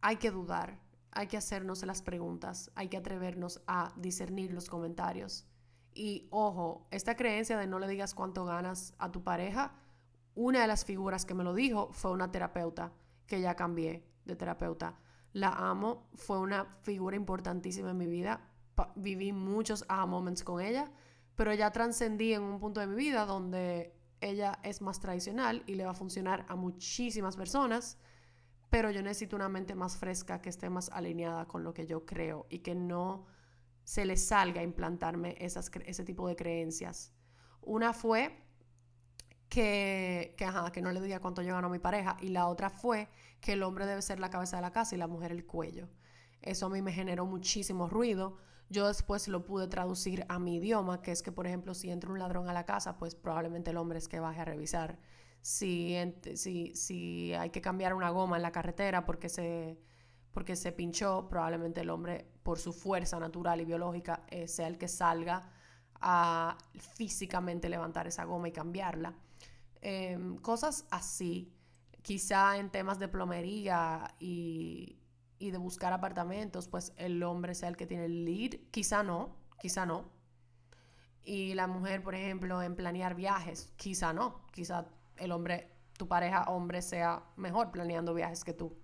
Hay 0.00 0.16
que 0.16 0.30
dudar, 0.30 0.80
hay 1.10 1.26
que 1.26 1.36
hacernos 1.36 1.84
las 1.84 2.02
preguntas, 2.02 2.70
hay 2.74 2.88
que 2.88 2.96
atrevernos 2.96 3.62
a 3.66 3.92
discernir 3.96 4.52
los 4.52 4.68
comentarios. 4.68 5.46
Y 5.94 6.28
ojo, 6.30 6.86
esta 6.90 7.16
creencia 7.16 7.58
de 7.58 7.66
no 7.66 7.78
le 7.78 7.88
digas 7.88 8.14
cuánto 8.14 8.44
ganas 8.44 8.94
a 8.98 9.10
tu 9.10 9.24
pareja, 9.24 9.72
una 10.34 10.60
de 10.60 10.68
las 10.68 10.84
figuras 10.84 11.24
que 11.26 11.34
me 11.34 11.42
lo 11.42 11.54
dijo 11.54 11.90
fue 11.92 12.12
una 12.12 12.30
terapeuta, 12.30 12.92
que 13.26 13.40
ya 13.40 13.56
cambié 13.56 14.06
de 14.24 14.36
terapeuta. 14.36 14.96
la 15.32 15.48
amo, 15.48 16.08
fue 16.14 16.38
una 16.38 16.64
figura 16.82 17.16
importantísima 17.16 17.90
en 17.90 17.98
mi 17.98 18.06
vida, 18.06 18.48
viví 18.94 19.32
muchos 19.32 19.84
moments 19.88 20.44
con 20.44 20.60
ella, 20.60 20.90
pero 21.34 21.52
ya 21.54 21.70
trascendí 21.70 22.32
en 22.32 22.42
un 22.42 22.60
punto 22.60 22.80
de 22.80 22.86
mi 22.86 22.96
vida 22.96 23.26
donde 23.26 23.97
ella 24.20 24.58
es 24.62 24.82
más 24.82 25.00
tradicional 25.00 25.62
y 25.66 25.74
le 25.74 25.84
va 25.84 25.92
a 25.92 25.94
funcionar 25.94 26.44
a 26.48 26.56
muchísimas 26.56 27.36
personas, 27.36 27.98
pero 28.70 28.90
yo 28.90 29.02
necesito 29.02 29.36
una 29.36 29.48
mente 29.48 29.74
más 29.74 29.96
fresca 29.96 30.40
que 30.40 30.48
esté 30.48 30.68
más 30.70 30.90
alineada 30.90 31.46
con 31.46 31.64
lo 31.64 31.72
que 31.72 31.86
yo 31.86 32.04
creo 32.04 32.46
y 32.50 32.58
que 32.58 32.74
no 32.74 33.26
se 33.84 34.04
le 34.04 34.16
salga 34.16 34.60
a 34.60 34.64
implantarme 34.64 35.36
esas, 35.38 35.70
ese 35.86 36.04
tipo 36.04 36.28
de 36.28 36.36
creencias. 36.36 37.12
Una 37.62 37.92
fue 37.92 38.44
que, 39.48 40.34
que, 40.36 40.46
que 40.72 40.82
no 40.82 40.92
le 40.92 41.00
diga 41.00 41.20
cuánto 41.20 41.42
yo 41.42 41.54
gano 41.54 41.68
a 41.68 41.70
mi 41.70 41.78
pareja 41.78 42.16
y 42.20 42.28
la 42.28 42.48
otra 42.48 42.68
fue 42.68 43.08
que 43.40 43.54
el 43.54 43.62
hombre 43.62 43.86
debe 43.86 44.02
ser 44.02 44.20
la 44.20 44.30
cabeza 44.30 44.56
de 44.56 44.62
la 44.62 44.72
casa 44.72 44.94
y 44.94 44.98
la 44.98 45.06
mujer 45.06 45.32
el 45.32 45.46
cuello. 45.46 45.88
Eso 46.42 46.66
a 46.66 46.68
mí 46.68 46.82
me 46.82 46.92
generó 46.92 47.24
muchísimo 47.24 47.88
ruido 47.88 48.36
yo 48.70 48.86
después 48.86 49.28
lo 49.28 49.44
pude 49.44 49.68
traducir 49.68 50.24
a 50.28 50.38
mi 50.38 50.56
idioma, 50.56 51.00
que 51.00 51.12
es 51.12 51.22
que, 51.22 51.32
por 51.32 51.46
ejemplo, 51.46 51.74
si 51.74 51.90
entra 51.90 52.10
un 52.10 52.18
ladrón 52.18 52.48
a 52.48 52.52
la 52.52 52.66
casa, 52.66 52.98
pues 52.98 53.14
probablemente 53.14 53.70
el 53.70 53.78
hombre 53.78 53.98
es 53.98 54.08
que 54.08 54.20
baje 54.20 54.40
a 54.40 54.44
revisar. 54.44 54.98
Si, 55.40 55.96
si, 56.34 56.74
si 56.74 57.32
hay 57.34 57.50
que 57.50 57.60
cambiar 57.60 57.94
una 57.94 58.10
goma 58.10 58.36
en 58.36 58.42
la 58.42 58.52
carretera 58.52 59.06
porque 59.06 59.28
se, 59.28 59.78
porque 60.32 60.56
se 60.56 60.72
pinchó, 60.72 61.28
probablemente 61.28 61.80
el 61.80 61.90
hombre, 61.90 62.30
por 62.42 62.58
su 62.58 62.72
fuerza 62.72 63.18
natural 63.18 63.60
y 63.60 63.64
biológica, 63.64 64.24
eh, 64.28 64.48
sea 64.48 64.66
el 64.66 64.78
que 64.78 64.88
salga 64.88 65.50
a 66.00 66.58
físicamente 66.78 67.68
levantar 67.68 68.06
esa 68.06 68.24
goma 68.24 68.48
y 68.48 68.52
cambiarla. 68.52 69.14
Em, 69.80 70.36
cosas 70.38 70.86
así, 70.90 71.52
quizá 72.02 72.58
en 72.58 72.70
temas 72.70 72.98
de 72.98 73.08
plomería 73.08 74.14
y, 74.18 74.98
y 75.38 75.50
de 75.50 75.58
buscar 75.58 75.92
apartamentos, 75.92 76.68
pues 76.68 76.92
el 76.96 77.22
hombre 77.22 77.54
sea 77.54 77.68
el 77.68 77.76
que 77.76 77.86
tiene 77.86 78.06
el 78.06 78.24
lead. 78.24 78.60
Quizá 78.70 79.02
no, 79.02 79.36
quizá 79.60 79.86
no. 79.86 80.10
Y 81.22 81.54
la 81.54 81.66
mujer, 81.66 82.02
por 82.02 82.14
ejemplo, 82.14 82.62
en 82.62 82.74
planear 82.74 83.14
viajes, 83.14 83.72
quizá 83.76 84.12
no. 84.12 84.46
Quizá 84.52 84.86
el 85.16 85.32
hombre, 85.32 85.70
tu 85.96 86.08
pareja 86.08 86.44
hombre, 86.44 86.82
sea 86.82 87.22
mejor 87.36 87.70
planeando 87.70 88.14
viajes 88.14 88.44
que 88.44 88.52
tú. 88.52 88.76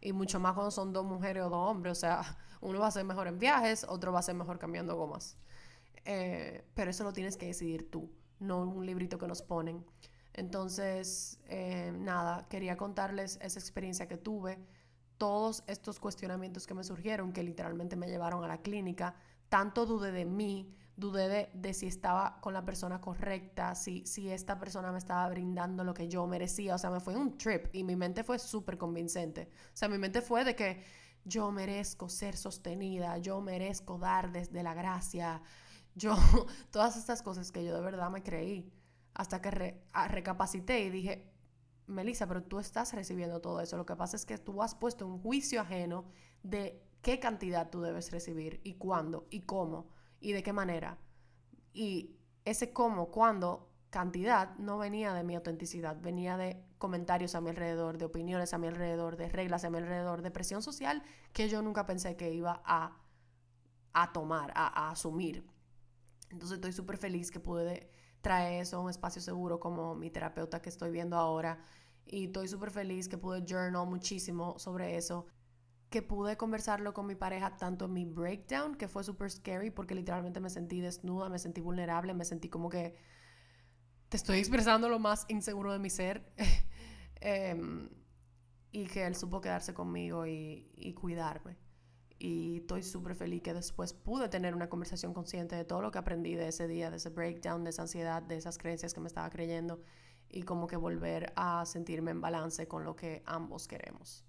Y 0.00 0.12
mucho 0.12 0.40
más 0.40 0.54
cuando 0.54 0.70
son 0.70 0.92
dos 0.92 1.04
mujeres 1.04 1.44
o 1.44 1.50
dos 1.50 1.70
hombres. 1.70 1.92
O 1.92 2.00
sea, 2.00 2.22
uno 2.60 2.80
va 2.80 2.88
a 2.88 2.90
ser 2.90 3.04
mejor 3.04 3.28
en 3.28 3.38
viajes, 3.38 3.84
otro 3.88 4.12
va 4.12 4.20
a 4.20 4.22
ser 4.22 4.34
mejor 4.34 4.58
cambiando 4.58 4.96
gomas. 4.96 5.36
Eh, 6.04 6.64
pero 6.74 6.90
eso 6.90 7.04
lo 7.04 7.12
tienes 7.12 7.36
que 7.36 7.46
decidir 7.46 7.90
tú, 7.90 8.10
no 8.40 8.62
un 8.62 8.84
librito 8.84 9.18
que 9.18 9.26
nos 9.26 9.42
ponen. 9.42 9.84
Entonces, 10.34 11.38
eh, 11.46 11.92
nada, 11.96 12.46
quería 12.48 12.76
contarles 12.76 13.38
esa 13.40 13.60
experiencia 13.60 14.08
que 14.08 14.16
tuve 14.16 14.58
todos 15.18 15.62
estos 15.66 16.00
cuestionamientos 16.00 16.66
que 16.66 16.74
me 16.74 16.84
surgieron, 16.84 17.32
que 17.32 17.42
literalmente 17.42 17.96
me 17.96 18.08
llevaron 18.08 18.44
a 18.44 18.48
la 18.48 18.62
clínica, 18.62 19.14
tanto 19.48 19.86
dudé 19.86 20.12
de 20.12 20.24
mí, 20.24 20.74
dudé 20.96 21.50
de, 21.52 21.74
si 21.74 21.86
estaba 21.86 22.40
con 22.40 22.52
la 22.52 22.64
persona 22.64 23.00
correcta, 23.00 23.74
si, 23.74 24.06
si 24.06 24.30
esta 24.30 24.58
persona 24.58 24.92
me 24.92 24.98
estaba 24.98 25.28
brindando 25.28 25.84
lo 25.84 25.94
que 25.94 26.08
yo 26.08 26.26
merecía, 26.26 26.74
o 26.74 26.78
sea, 26.78 26.90
me 26.90 27.00
fue 27.00 27.16
un 27.16 27.36
trip 27.36 27.66
y 27.72 27.84
mi 27.84 27.96
mente 27.96 28.24
fue 28.24 28.38
súper 28.38 28.78
convincente, 28.78 29.48
o 29.72 29.76
sea, 29.76 29.88
mi 29.88 29.98
mente 29.98 30.22
fue 30.22 30.44
de 30.44 30.54
que 30.54 30.82
yo 31.24 31.50
merezco 31.50 32.08
ser 32.08 32.36
sostenida, 32.36 33.18
yo 33.18 33.40
merezco 33.40 33.98
dar 33.98 34.30
desde 34.30 34.62
la 34.62 34.74
gracia, 34.74 35.42
yo, 35.94 36.14
todas 36.70 36.96
estas 36.96 37.22
cosas 37.22 37.50
que 37.50 37.64
yo 37.64 37.74
de 37.74 37.80
verdad 37.80 38.10
me 38.10 38.22
creí, 38.22 38.72
hasta 39.14 39.40
que 39.40 39.80
recapacité 40.08 40.80
y 40.80 40.90
dije, 40.90 41.33
Melissa, 41.86 42.26
pero 42.26 42.42
tú 42.42 42.58
estás 42.58 42.92
recibiendo 42.94 43.40
todo 43.40 43.60
eso. 43.60 43.76
Lo 43.76 43.86
que 43.86 43.96
pasa 43.96 44.16
es 44.16 44.24
que 44.24 44.38
tú 44.38 44.62
has 44.62 44.74
puesto 44.74 45.06
un 45.06 45.18
juicio 45.18 45.60
ajeno 45.60 46.04
de 46.42 46.82
qué 47.02 47.20
cantidad 47.20 47.70
tú 47.70 47.82
debes 47.82 48.10
recibir 48.10 48.60
y 48.64 48.74
cuándo 48.74 49.26
y 49.30 49.42
cómo 49.42 49.90
y 50.20 50.32
de 50.32 50.42
qué 50.42 50.52
manera. 50.52 50.98
Y 51.72 52.16
ese 52.44 52.72
cómo, 52.72 53.10
cuándo, 53.10 53.70
cantidad 53.90 54.56
no 54.56 54.78
venía 54.78 55.12
de 55.14 55.22
mi 55.22 55.36
autenticidad, 55.36 55.96
venía 56.00 56.36
de 56.36 56.64
comentarios 56.78 57.34
a 57.34 57.40
mi 57.40 57.50
alrededor, 57.50 57.98
de 57.98 58.06
opiniones 58.06 58.52
a 58.54 58.58
mi 58.58 58.66
alrededor, 58.66 59.16
de 59.16 59.28
reglas 59.28 59.64
a 59.64 59.70
mi 59.70 59.78
alrededor, 59.78 60.22
de 60.22 60.30
presión 60.30 60.62
social 60.62 61.02
que 61.32 61.48
yo 61.48 61.62
nunca 61.62 61.86
pensé 61.86 62.16
que 62.16 62.32
iba 62.32 62.62
a, 62.64 62.98
a 63.92 64.12
tomar, 64.12 64.52
a, 64.56 64.66
a 64.66 64.90
asumir. 64.90 65.46
Entonces 66.30 66.56
estoy 66.56 66.72
súper 66.72 66.96
feliz 66.96 67.30
que 67.30 67.40
pude 67.40 67.90
trae 68.24 68.60
eso 68.60 68.78
a 68.78 68.80
un 68.80 68.90
espacio 68.90 69.22
seguro 69.22 69.60
como 69.60 69.94
mi 69.94 70.10
terapeuta 70.10 70.60
que 70.60 70.70
estoy 70.70 70.90
viendo 70.90 71.16
ahora. 71.16 71.58
Y 72.06 72.24
estoy 72.26 72.48
súper 72.48 72.70
feliz 72.70 73.08
que 73.08 73.18
pude 73.18 73.44
journal 73.46 73.86
muchísimo 73.86 74.58
sobre 74.58 74.96
eso. 74.96 75.26
Que 75.90 76.02
pude 76.02 76.36
conversarlo 76.36 76.92
con 76.94 77.06
mi 77.06 77.14
pareja 77.14 77.56
tanto 77.56 77.84
en 77.84 77.92
mi 77.92 78.04
breakdown, 78.06 78.74
que 78.74 78.88
fue 78.88 79.04
súper 79.04 79.30
scary 79.30 79.70
porque 79.70 79.94
literalmente 79.94 80.40
me 80.40 80.50
sentí 80.50 80.80
desnuda, 80.80 81.28
me 81.28 81.38
sentí 81.38 81.60
vulnerable, 81.60 82.14
me 82.14 82.24
sentí 82.24 82.48
como 82.48 82.68
que 82.68 82.96
te 84.08 84.16
estoy 84.16 84.38
expresando 84.38 84.88
lo 84.88 84.98
más 84.98 85.26
inseguro 85.28 85.72
de 85.72 85.78
mi 85.78 85.90
ser. 85.90 86.32
Em, 87.26 87.88
y 88.70 88.84
que 88.86 89.06
él 89.06 89.16
supo 89.16 89.40
quedarse 89.40 89.72
conmigo 89.72 90.26
y, 90.26 90.70
y 90.76 90.92
cuidarme 90.92 91.56
y 92.24 92.56
estoy 92.60 92.82
súper 92.82 93.14
feliz 93.14 93.42
que 93.42 93.52
después 93.52 93.92
pude 93.92 94.30
tener 94.30 94.54
una 94.54 94.70
conversación 94.70 95.12
consciente 95.12 95.56
de 95.56 95.66
todo 95.66 95.82
lo 95.82 95.90
que 95.90 95.98
aprendí 95.98 96.34
de 96.34 96.48
ese 96.48 96.66
día, 96.66 96.90
de 96.90 96.96
ese 96.96 97.10
breakdown, 97.10 97.64
de 97.64 97.68
esa 97.68 97.82
ansiedad, 97.82 98.22
de 98.22 98.38
esas 98.38 98.56
creencias 98.56 98.94
que 98.94 99.00
me 99.00 99.08
estaba 99.08 99.28
creyendo 99.28 99.82
y 100.30 100.42
como 100.44 100.66
que 100.66 100.78
volver 100.78 101.34
a 101.36 101.66
sentirme 101.66 102.12
en 102.12 102.22
balance 102.22 102.66
con 102.66 102.82
lo 102.82 102.96
que 102.96 103.22
ambos 103.26 103.68
queremos. 103.68 104.24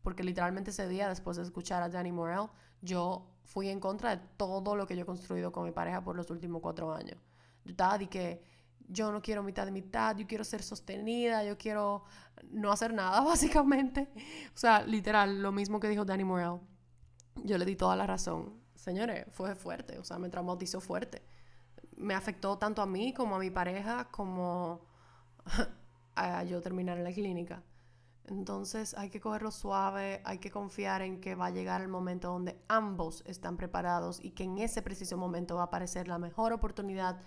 Porque 0.00 0.24
literalmente 0.24 0.70
ese 0.70 0.88
día, 0.88 1.06
después 1.06 1.36
de 1.36 1.42
escuchar 1.42 1.82
a 1.82 1.90
Danny 1.90 2.12
Morell, 2.12 2.48
yo 2.80 3.30
fui 3.42 3.68
en 3.68 3.78
contra 3.78 4.16
de 4.16 4.22
todo 4.38 4.74
lo 4.74 4.86
que 4.86 4.96
yo 4.96 5.02
he 5.02 5.06
construido 5.06 5.52
con 5.52 5.64
mi 5.64 5.70
pareja 5.70 6.02
por 6.02 6.16
los 6.16 6.30
últimos 6.30 6.62
cuatro 6.62 6.94
años. 6.94 7.18
Yo 7.66 7.72
estaba 7.72 7.98
de 7.98 8.08
que 8.08 8.42
yo 8.88 9.12
no 9.12 9.20
quiero 9.20 9.42
mitad 9.42 9.66
de 9.66 9.70
mitad, 9.70 10.16
yo 10.16 10.26
quiero 10.26 10.44
ser 10.44 10.62
sostenida, 10.62 11.44
yo 11.44 11.58
quiero 11.58 12.04
no 12.50 12.72
hacer 12.72 12.94
nada, 12.94 13.20
básicamente. 13.22 14.08
O 14.54 14.56
sea, 14.56 14.82
literal, 14.82 15.42
lo 15.42 15.52
mismo 15.52 15.78
que 15.78 15.90
dijo 15.90 16.06
Danny 16.06 16.24
Morell 16.24 16.60
yo 17.42 17.58
le 17.58 17.64
di 17.64 17.76
toda 17.76 17.96
la 17.96 18.06
razón. 18.06 18.60
Señores, 18.74 19.26
fue 19.30 19.54
fuerte, 19.54 19.98
o 19.98 20.04
sea, 20.04 20.18
me 20.18 20.28
traumatizó 20.28 20.80
fuerte. 20.80 21.22
Me 21.96 22.14
afectó 22.14 22.58
tanto 22.58 22.82
a 22.82 22.86
mí 22.86 23.12
como 23.14 23.36
a 23.36 23.38
mi 23.38 23.50
pareja, 23.50 24.08
como 24.10 24.80
a 26.14 26.44
yo 26.44 26.60
terminar 26.60 26.98
en 26.98 27.04
la 27.04 27.12
clínica. 27.12 27.62
Entonces 28.26 28.94
hay 28.94 29.10
que 29.10 29.20
cogerlo 29.20 29.50
suave, 29.50 30.22
hay 30.24 30.38
que 30.38 30.50
confiar 30.50 31.02
en 31.02 31.20
que 31.20 31.34
va 31.34 31.46
a 31.46 31.50
llegar 31.50 31.82
el 31.82 31.88
momento 31.88 32.28
donde 32.28 32.58
ambos 32.68 33.22
están 33.26 33.56
preparados 33.56 34.18
y 34.22 34.30
que 34.30 34.44
en 34.44 34.58
ese 34.58 34.80
preciso 34.80 35.18
momento 35.18 35.56
va 35.56 35.62
a 35.62 35.66
aparecer 35.66 36.08
la 36.08 36.18
mejor 36.18 36.52
oportunidad 36.52 37.20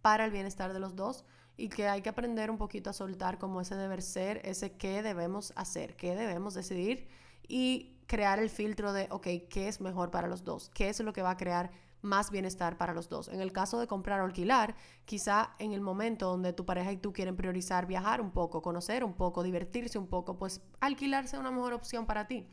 para 0.00 0.24
el 0.24 0.30
bienestar 0.30 0.72
de 0.72 0.80
los 0.80 0.96
dos 0.96 1.26
y 1.58 1.68
que 1.68 1.88
hay 1.88 2.00
que 2.00 2.08
aprender 2.08 2.50
un 2.50 2.56
poquito 2.56 2.88
a 2.88 2.94
soltar 2.94 3.38
como 3.38 3.60
ese 3.60 3.74
deber 3.74 4.00
ser, 4.00 4.40
ese 4.44 4.72
qué 4.72 5.02
debemos 5.02 5.52
hacer, 5.54 5.96
qué 5.96 6.14
debemos 6.14 6.54
decidir 6.54 7.08
y 7.46 7.97
crear 8.08 8.40
el 8.40 8.50
filtro 8.50 8.92
de, 8.92 9.06
ok, 9.10 9.26
¿qué 9.48 9.68
es 9.68 9.80
mejor 9.80 10.10
para 10.10 10.26
los 10.26 10.42
dos? 10.42 10.70
¿Qué 10.74 10.88
es 10.88 10.98
lo 11.00 11.12
que 11.12 11.22
va 11.22 11.30
a 11.30 11.36
crear 11.36 11.70
más 12.00 12.30
bienestar 12.30 12.78
para 12.78 12.94
los 12.94 13.08
dos? 13.08 13.28
En 13.28 13.40
el 13.40 13.52
caso 13.52 13.78
de 13.78 13.86
comprar 13.86 14.20
o 14.20 14.24
alquilar, 14.24 14.74
quizá 15.04 15.54
en 15.58 15.72
el 15.72 15.82
momento 15.82 16.26
donde 16.26 16.54
tu 16.54 16.64
pareja 16.64 16.90
y 16.90 16.96
tú 16.96 17.12
quieren 17.12 17.36
priorizar 17.36 17.86
viajar 17.86 18.20
un 18.20 18.32
poco, 18.32 18.62
conocer 18.62 19.04
un 19.04 19.12
poco, 19.12 19.42
divertirse 19.42 19.98
un 19.98 20.08
poco, 20.08 20.38
pues 20.38 20.62
alquilar 20.80 21.28
sea 21.28 21.38
una 21.38 21.50
mejor 21.50 21.74
opción 21.74 22.06
para 22.06 22.26
ti. 22.26 22.48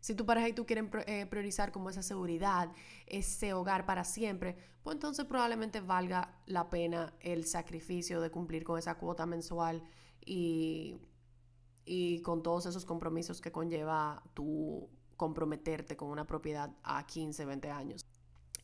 Si 0.00 0.16
tu 0.16 0.26
pareja 0.26 0.48
y 0.48 0.52
tú 0.52 0.66
quieren 0.66 0.90
eh, 1.06 1.26
priorizar 1.26 1.70
como 1.70 1.88
esa 1.88 2.02
seguridad, 2.02 2.72
ese 3.06 3.54
hogar 3.54 3.86
para 3.86 4.02
siempre, 4.02 4.56
pues 4.82 4.96
entonces 4.96 5.26
probablemente 5.26 5.80
valga 5.80 6.34
la 6.46 6.68
pena 6.70 7.14
el 7.20 7.46
sacrificio 7.46 8.20
de 8.20 8.32
cumplir 8.32 8.64
con 8.64 8.80
esa 8.80 8.96
cuota 8.96 9.26
mensual 9.26 9.84
y 10.26 10.98
y 11.84 12.20
con 12.22 12.42
todos 12.42 12.66
esos 12.66 12.84
compromisos 12.84 13.40
que 13.40 13.52
conlleva 13.52 14.22
tú 14.34 14.88
comprometerte 15.16 15.96
con 15.96 16.08
una 16.08 16.26
propiedad 16.26 16.70
a 16.82 17.06
15, 17.06 17.44
20 17.44 17.70
años. 17.70 18.06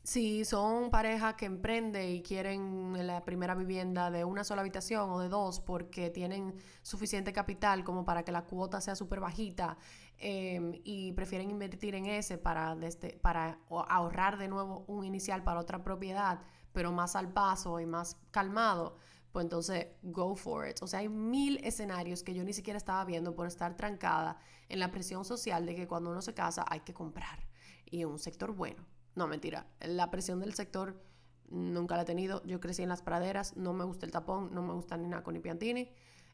Si 0.08 0.46
son 0.46 0.90
pareja 0.90 1.36
que 1.36 1.44
emprende 1.44 2.10
y 2.10 2.22
quieren 2.22 3.06
la 3.06 3.26
primera 3.26 3.54
vivienda 3.54 4.10
de 4.10 4.24
una 4.24 4.42
sola 4.42 4.62
habitación 4.62 5.10
o 5.10 5.20
de 5.20 5.28
dos 5.28 5.60
porque 5.60 6.08
tienen 6.08 6.54
suficiente 6.80 7.32
capital 7.34 7.84
como 7.84 8.06
para 8.06 8.24
que 8.24 8.32
la 8.32 8.46
cuota 8.46 8.80
sea 8.80 8.96
súper 8.96 9.20
bajita 9.20 9.76
em, 10.16 10.72
y 10.82 11.12
prefieren 11.12 11.50
invertir 11.50 11.94
en 11.94 12.06
ese 12.06 12.38
para, 12.38 12.74
desde, 12.74 13.18
para 13.18 13.58
ahorrar 13.68 14.38
de 14.38 14.48
nuevo 14.48 14.84
un 14.88 15.04
inicial 15.04 15.44
para 15.44 15.60
otra 15.60 15.84
propiedad, 15.84 16.40
pero 16.72 16.90
más 16.90 17.14
al 17.14 17.30
paso 17.30 17.78
y 17.78 17.84
más 17.84 18.16
calmado, 18.30 18.96
pues 19.33 19.45
entonces 19.45 19.87
go 20.03 20.35
for 20.35 20.68
it. 20.68 20.83
O 20.83 20.87
sea, 20.87 21.01
hay 21.01 21.09
mil 21.09 21.59
escenarios 21.64 22.22
que 22.22 22.35
yo 22.35 22.45
ni 22.45 22.53
siquiera 22.53 22.76
estaba 22.76 23.05
viendo 23.05 23.35
por 23.35 23.47
estar 23.47 23.76
trancada 23.76 24.39
en 24.68 24.79
la 24.81 24.91
presión 24.91 25.24
social 25.24 25.66
de 25.66 25.74
que 25.74 25.87
cuando 25.87 26.11
uno 26.11 26.22
se 26.22 26.35
casa 26.35 26.64
hay 26.68 26.81
que 26.81 26.95
comprar 26.95 27.47
y 27.87 28.05
un 28.05 28.18
sector 28.18 28.53
bueno. 28.53 28.85
No, 29.14 29.26
mentira, 29.26 29.66
la 29.81 30.11
presión 30.11 30.41
del 30.41 30.55
sector 30.55 31.03
nunca 31.51 31.97
la 31.97 32.03
he 32.03 32.05
tenido. 32.05 32.43
Yo 32.45 32.61
crecí 32.61 32.83
en 32.83 32.89
las 32.89 33.03
praderas, 33.03 33.57
no 33.57 33.72
me 33.72 33.85
gusta 33.85 34.07
el 34.07 34.12
tapón, 34.12 34.55
no 34.55 34.62
me 34.62 34.72
gusta 34.72 34.97
ni 34.97 35.09
Naco 35.09 35.33
ni 35.33 35.41
Piantini. 35.41 35.91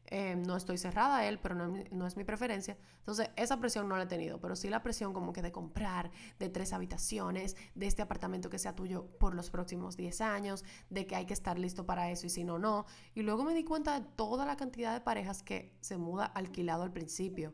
Eh, 0.07 0.35
no 0.35 0.55
estoy 0.55 0.77
cerrada 0.77 1.17
a 1.17 1.27
él, 1.27 1.39
pero 1.39 1.55
no, 1.55 1.73
no, 1.91 2.05
es 2.05 2.15
mi 2.15 2.23
preferencia. 2.23 2.77
Entonces, 2.99 3.29
esa 3.35 3.59
presión 3.59 3.87
no 3.87 3.97
la 3.97 4.03
he 4.03 4.07
tenido, 4.07 4.39
pero 4.39 4.55
sí 4.55 4.69
la 4.69 4.83
presión 4.83 5.13
como 5.13 5.33
que 5.33 5.41
de 5.41 5.51
comprar, 5.51 6.11
de 6.37 6.49
tres 6.49 6.73
habitaciones, 6.73 7.55
de 7.73 7.87
este 7.87 8.03
apartamento 8.03 8.49
que 8.49 8.59
sea 8.59 8.75
tuyo 8.75 9.07
por 9.19 9.33
los 9.33 9.49
próximos 9.49 9.97
10 9.97 10.21
años, 10.21 10.63
de 10.89 11.07
que 11.07 11.15
hay 11.15 11.25
que 11.25 11.33
estar 11.33 11.57
listo 11.57 11.85
para 11.85 12.11
eso 12.11 12.27
y 12.27 12.29
si 12.29 12.43
no, 12.43 12.59
no. 12.59 12.85
Y 13.15 13.23
luego 13.23 13.43
me 13.43 13.55
di 13.55 13.63
cuenta 13.63 13.99
de 13.99 14.05
toda 14.15 14.45
la 14.45 14.57
cantidad 14.57 14.93
de 14.93 15.01
parejas 15.01 15.41
que 15.41 15.75
se 15.81 15.97
muda 15.97 16.25
alquilado 16.25 16.83
al 16.83 16.93
principio. 16.93 17.53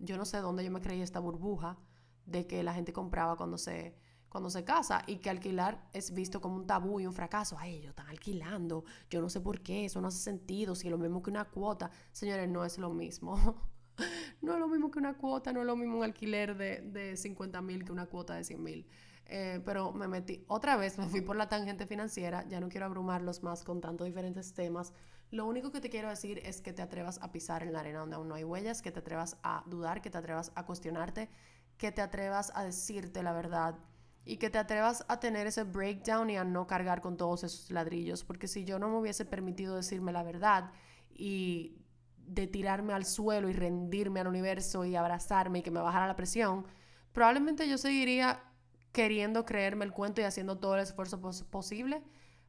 Yo 0.00 0.16
no 0.16 0.24
sé 0.24 0.38
dónde 0.38 0.64
yo 0.64 0.72
me 0.72 0.80
creí 0.80 1.02
esta 1.02 1.20
burbuja 1.20 1.78
de 2.26 2.46
que 2.46 2.62
la 2.64 2.74
gente 2.74 2.92
compraba 2.92 3.36
cuando 3.36 3.58
se 3.58 3.94
cuando 4.32 4.48
se 4.48 4.64
casa 4.64 5.02
y 5.06 5.16
que 5.16 5.28
alquilar 5.28 5.90
es 5.92 6.14
visto 6.14 6.40
como 6.40 6.56
un 6.56 6.66
tabú 6.66 6.98
y 6.98 7.06
un 7.06 7.12
fracaso. 7.12 7.54
Ay, 7.58 7.74
ellos 7.74 7.90
están 7.90 8.06
alquilando, 8.06 8.82
yo 9.10 9.20
no 9.20 9.28
sé 9.28 9.42
por 9.42 9.60
qué, 9.60 9.84
eso 9.84 10.00
no 10.00 10.08
hace 10.08 10.20
sentido, 10.20 10.74
si 10.74 10.86
es 10.86 10.90
lo 10.90 10.96
mismo 10.96 11.22
que 11.22 11.28
una 11.28 11.44
cuota. 11.44 11.90
Señores, 12.12 12.48
no 12.48 12.64
es 12.64 12.78
lo 12.78 12.88
mismo. 12.88 13.36
no 14.40 14.54
es 14.54 14.58
lo 14.58 14.68
mismo 14.68 14.90
que 14.90 14.98
una 15.00 15.18
cuota, 15.18 15.52
no 15.52 15.60
es 15.60 15.66
lo 15.66 15.76
mismo 15.76 15.98
un 15.98 16.04
alquiler 16.04 16.56
de, 16.56 16.80
de 16.80 17.14
50 17.14 17.60
mil 17.60 17.84
que 17.84 17.92
una 17.92 18.06
cuota 18.06 18.32
de 18.32 18.42
100 18.42 18.62
mil. 18.62 18.86
Eh, 19.26 19.60
pero 19.66 19.92
me 19.92 20.08
metí, 20.08 20.46
otra 20.48 20.76
vez 20.76 20.96
me 20.96 21.06
fui 21.08 21.20
por 21.20 21.36
la 21.36 21.50
tangente 21.50 21.86
financiera, 21.86 22.48
ya 22.48 22.58
no 22.58 22.70
quiero 22.70 22.86
abrumarlos 22.86 23.42
más 23.42 23.64
con 23.64 23.82
tantos 23.82 24.06
diferentes 24.06 24.54
temas. 24.54 24.94
Lo 25.30 25.44
único 25.44 25.70
que 25.72 25.82
te 25.82 25.90
quiero 25.90 26.08
decir 26.08 26.40
es 26.42 26.62
que 26.62 26.72
te 26.72 26.80
atrevas 26.80 27.18
a 27.20 27.32
pisar 27.32 27.62
en 27.62 27.74
la 27.74 27.80
arena 27.80 27.98
donde 28.00 28.16
aún 28.16 28.28
no 28.28 28.34
hay 28.34 28.44
huellas, 28.44 28.80
que 28.80 28.92
te 28.92 29.00
atrevas 29.00 29.36
a 29.42 29.62
dudar, 29.66 30.00
que 30.00 30.08
te 30.08 30.16
atrevas 30.16 30.52
a 30.54 30.64
cuestionarte, 30.64 31.28
que 31.76 31.92
te 31.92 32.00
atrevas 32.00 32.50
a 32.54 32.64
decirte 32.64 33.22
la 33.22 33.34
verdad 33.34 33.78
y 34.24 34.36
que 34.36 34.50
te 34.50 34.58
atrevas 34.58 35.04
a 35.08 35.18
tener 35.18 35.46
ese 35.46 35.64
breakdown 35.64 36.30
y 36.30 36.36
a 36.36 36.44
no 36.44 36.66
cargar 36.66 37.00
con 37.00 37.16
todos 37.16 37.44
esos 37.44 37.70
ladrillos, 37.70 38.24
porque 38.24 38.46
si 38.46 38.64
yo 38.64 38.78
no 38.78 38.88
me 38.88 38.98
hubiese 38.98 39.24
permitido 39.24 39.76
decirme 39.76 40.12
la 40.12 40.22
verdad 40.22 40.70
y 41.10 41.78
de 42.18 42.46
tirarme 42.46 42.92
al 42.92 43.04
suelo 43.04 43.48
y 43.48 43.52
rendirme 43.52 44.20
al 44.20 44.28
universo 44.28 44.84
y 44.84 44.94
abrazarme 44.94 45.58
y 45.58 45.62
que 45.62 45.70
me 45.70 45.80
bajara 45.80 46.06
la 46.06 46.16
presión, 46.16 46.66
probablemente 47.12 47.68
yo 47.68 47.78
seguiría 47.78 48.44
queriendo 48.92 49.44
creerme 49.44 49.84
el 49.84 49.92
cuento 49.92 50.20
y 50.20 50.24
haciendo 50.24 50.58
todo 50.58 50.76
el 50.76 50.82
esfuerzo 50.82 51.20
posible 51.20 52.02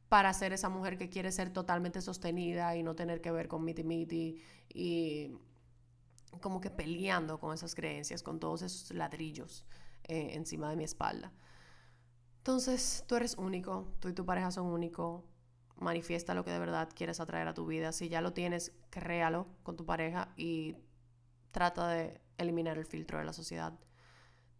para 0.08 0.32
ser 0.32 0.52
esa 0.52 0.68
mujer 0.68 0.96
que 0.96 1.08
quiere 1.08 1.32
ser 1.32 1.50
totalmente 1.50 2.00
sostenida 2.00 2.76
y 2.76 2.82
no 2.82 2.94
tener 2.94 3.20
que 3.20 3.32
ver 3.32 3.48
con 3.48 3.64
miti 3.64 3.82
miti 3.82 4.42
y 4.68 5.32
como 6.40 6.60
que 6.60 6.70
peleando 6.70 7.40
con 7.40 7.54
esas 7.54 7.74
creencias, 7.74 8.22
con 8.22 8.38
todos 8.38 8.62
esos 8.62 8.90
ladrillos 8.92 9.64
eh, 10.04 10.30
encima 10.34 10.68
de 10.68 10.76
mi 10.76 10.84
espalda. 10.84 11.32
Entonces, 12.44 13.04
tú 13.06 13.16
eres 13.16 13.38
único, 13.38 13.88
tú 14.00 14.10
y 14.10 14.12
tu 14.12 14.26
pareja 14.26 14.50
son 14.50 14.66
únicos. 14.66 15.22
Manifiesta 15.76 16.34
lo 16.34 16.44
que 16.44 16.50
de 16.50 16.58
verdad 16.58 16.90
quieres 16.94 17.18
atraer 17.18 17.48
a 17.48 17.54
tu 17.54 17.64
vida. 17.64 17.90
Si 17.90 18.10
ya 18.10 18.20
lo 18.20 18.34
tienes, 18.34 18.72
créalo 18.90 19.46
con 19.62 19.76
tu 19.76 19.86
pareja 19.86 20.28
y 20.36 20.76
trata 21.52 21.88
de 21.88 22.20
eliminar 22.36 22.76
el 22.76 22.84
filtro 22.84 23.16
de 23.16 23.24
la 23.24 23.32
sociedad. 23.32 23.72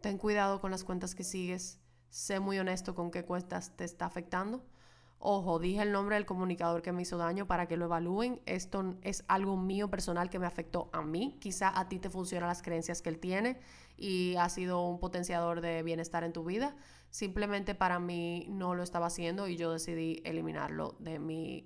Ten 0.01 0.17
cuidado 0.17 0.59
con 0.61 0.71
las 0.71 0.83
cuentas 0.83 1.13
que 1.13 1.23
sigues. 1.23 1.79
Sé 2.09 2.39
muy 2.39 2.57
honesto 2.57 2.95
con 2.95 3.11
qué 3.11 3.23
cuentas 3.23 3.77
te 3.77 3.83
está 3.83 4.07
afectando. 4.07 4.65
Ojo, 5.19 5.59
dije 5.59 5.83
el 5.83 5.91
nombre 5.91 6.15
del 6.15 6.25
comunicador 6.25 6.81
que 6.81 6.91
me 6.91 7.03
hizo 7.03 7.17
daño 7.17 7.45
para 7.45 7.67
que 7.67 7.77
lo 7.77 7.85
evalúen. 7.85 8.41
Esto 8.47 8.95
es 9.03 9.23
algo 9.27 9.57
mío 9.57 9.91
personal 9.91 10.31
que 10.31 10.39
me 10.39 10.47
afectó 10.47 10.89
a 10.91 11.03
mí. 11.03 11.37
Quizá 11.39 11.79
a 11.79 11.87
ti 11.87 11.99
te 11.99 12.09
funcionan 12.09 12.49
las 12.49 12.63
creencias 12.63 13.03
que 13.03 13.09
él 13.09 13.19
tiene 13.19 13.59
y 13.95 14.35
ha 14.37 14.49
sido 14.49 14.87
un 14.87 14.99
potenciador 14.99 15.61
de 15.61 15.83
bienestar 15.83 16.23
en 16.23 16.33
tu 16.33 16.43
vida. 16.43 16.75
Simplemente 17.15 17.75
para 17.75 17.97
mí 17.97 18.45
no 18.49 18.75
lo 18.75 18.83
estaba 18.83 19.05
haciendo 19.05 19.47
y 19.47 19.55
yo 19.55 19.71
decidí 19.71 20.21
eliminarlo 20.25 20.97
de 20.99 21.17
mi 21.17 21.65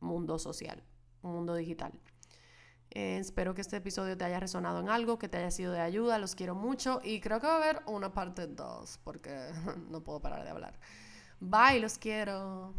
mundo 0.00 0.40
social, 0.40 0.82
mundo 1.22 1.54
digital. 1.54 1.92
Eh, 2.90 3.18
espero 3.18 3.54
que 3.54 3.60
este 3.60 3.76
episodio 3.76 4.18
te 4.18 4.24
haya 4.24 4.40
resonado 4.40 4.80
en 4.80 4.88
algo, 4.88 5.16
que 5.16 5.28
te 5.28 5.38
haya 5.38 5.52
sido 5.52 5.70
de 5.70 5.78
ayuda. 5.78 6.18
Los 6.18 6.34
quiero 6.34 6.56
mucho 6.56 7.00
y 7.04 7.20
creo 7.20 7.38
que 7.38 7.46
va 7.46 7.52
a 7.52 7.56
haber 7.58 7.80
una 7.86 8.12
parte 8.12 8.48
2 8.48 8.98
porque 9.04 9.30
no 9.88 10.02
puedo 10.02 10.18
parar 10.18 10.42
de 10.42 10.50
hablar. 10.50 10.80
Bye, 11.38 11.78
los 11.78 11.96
quiero. 11.96 12.74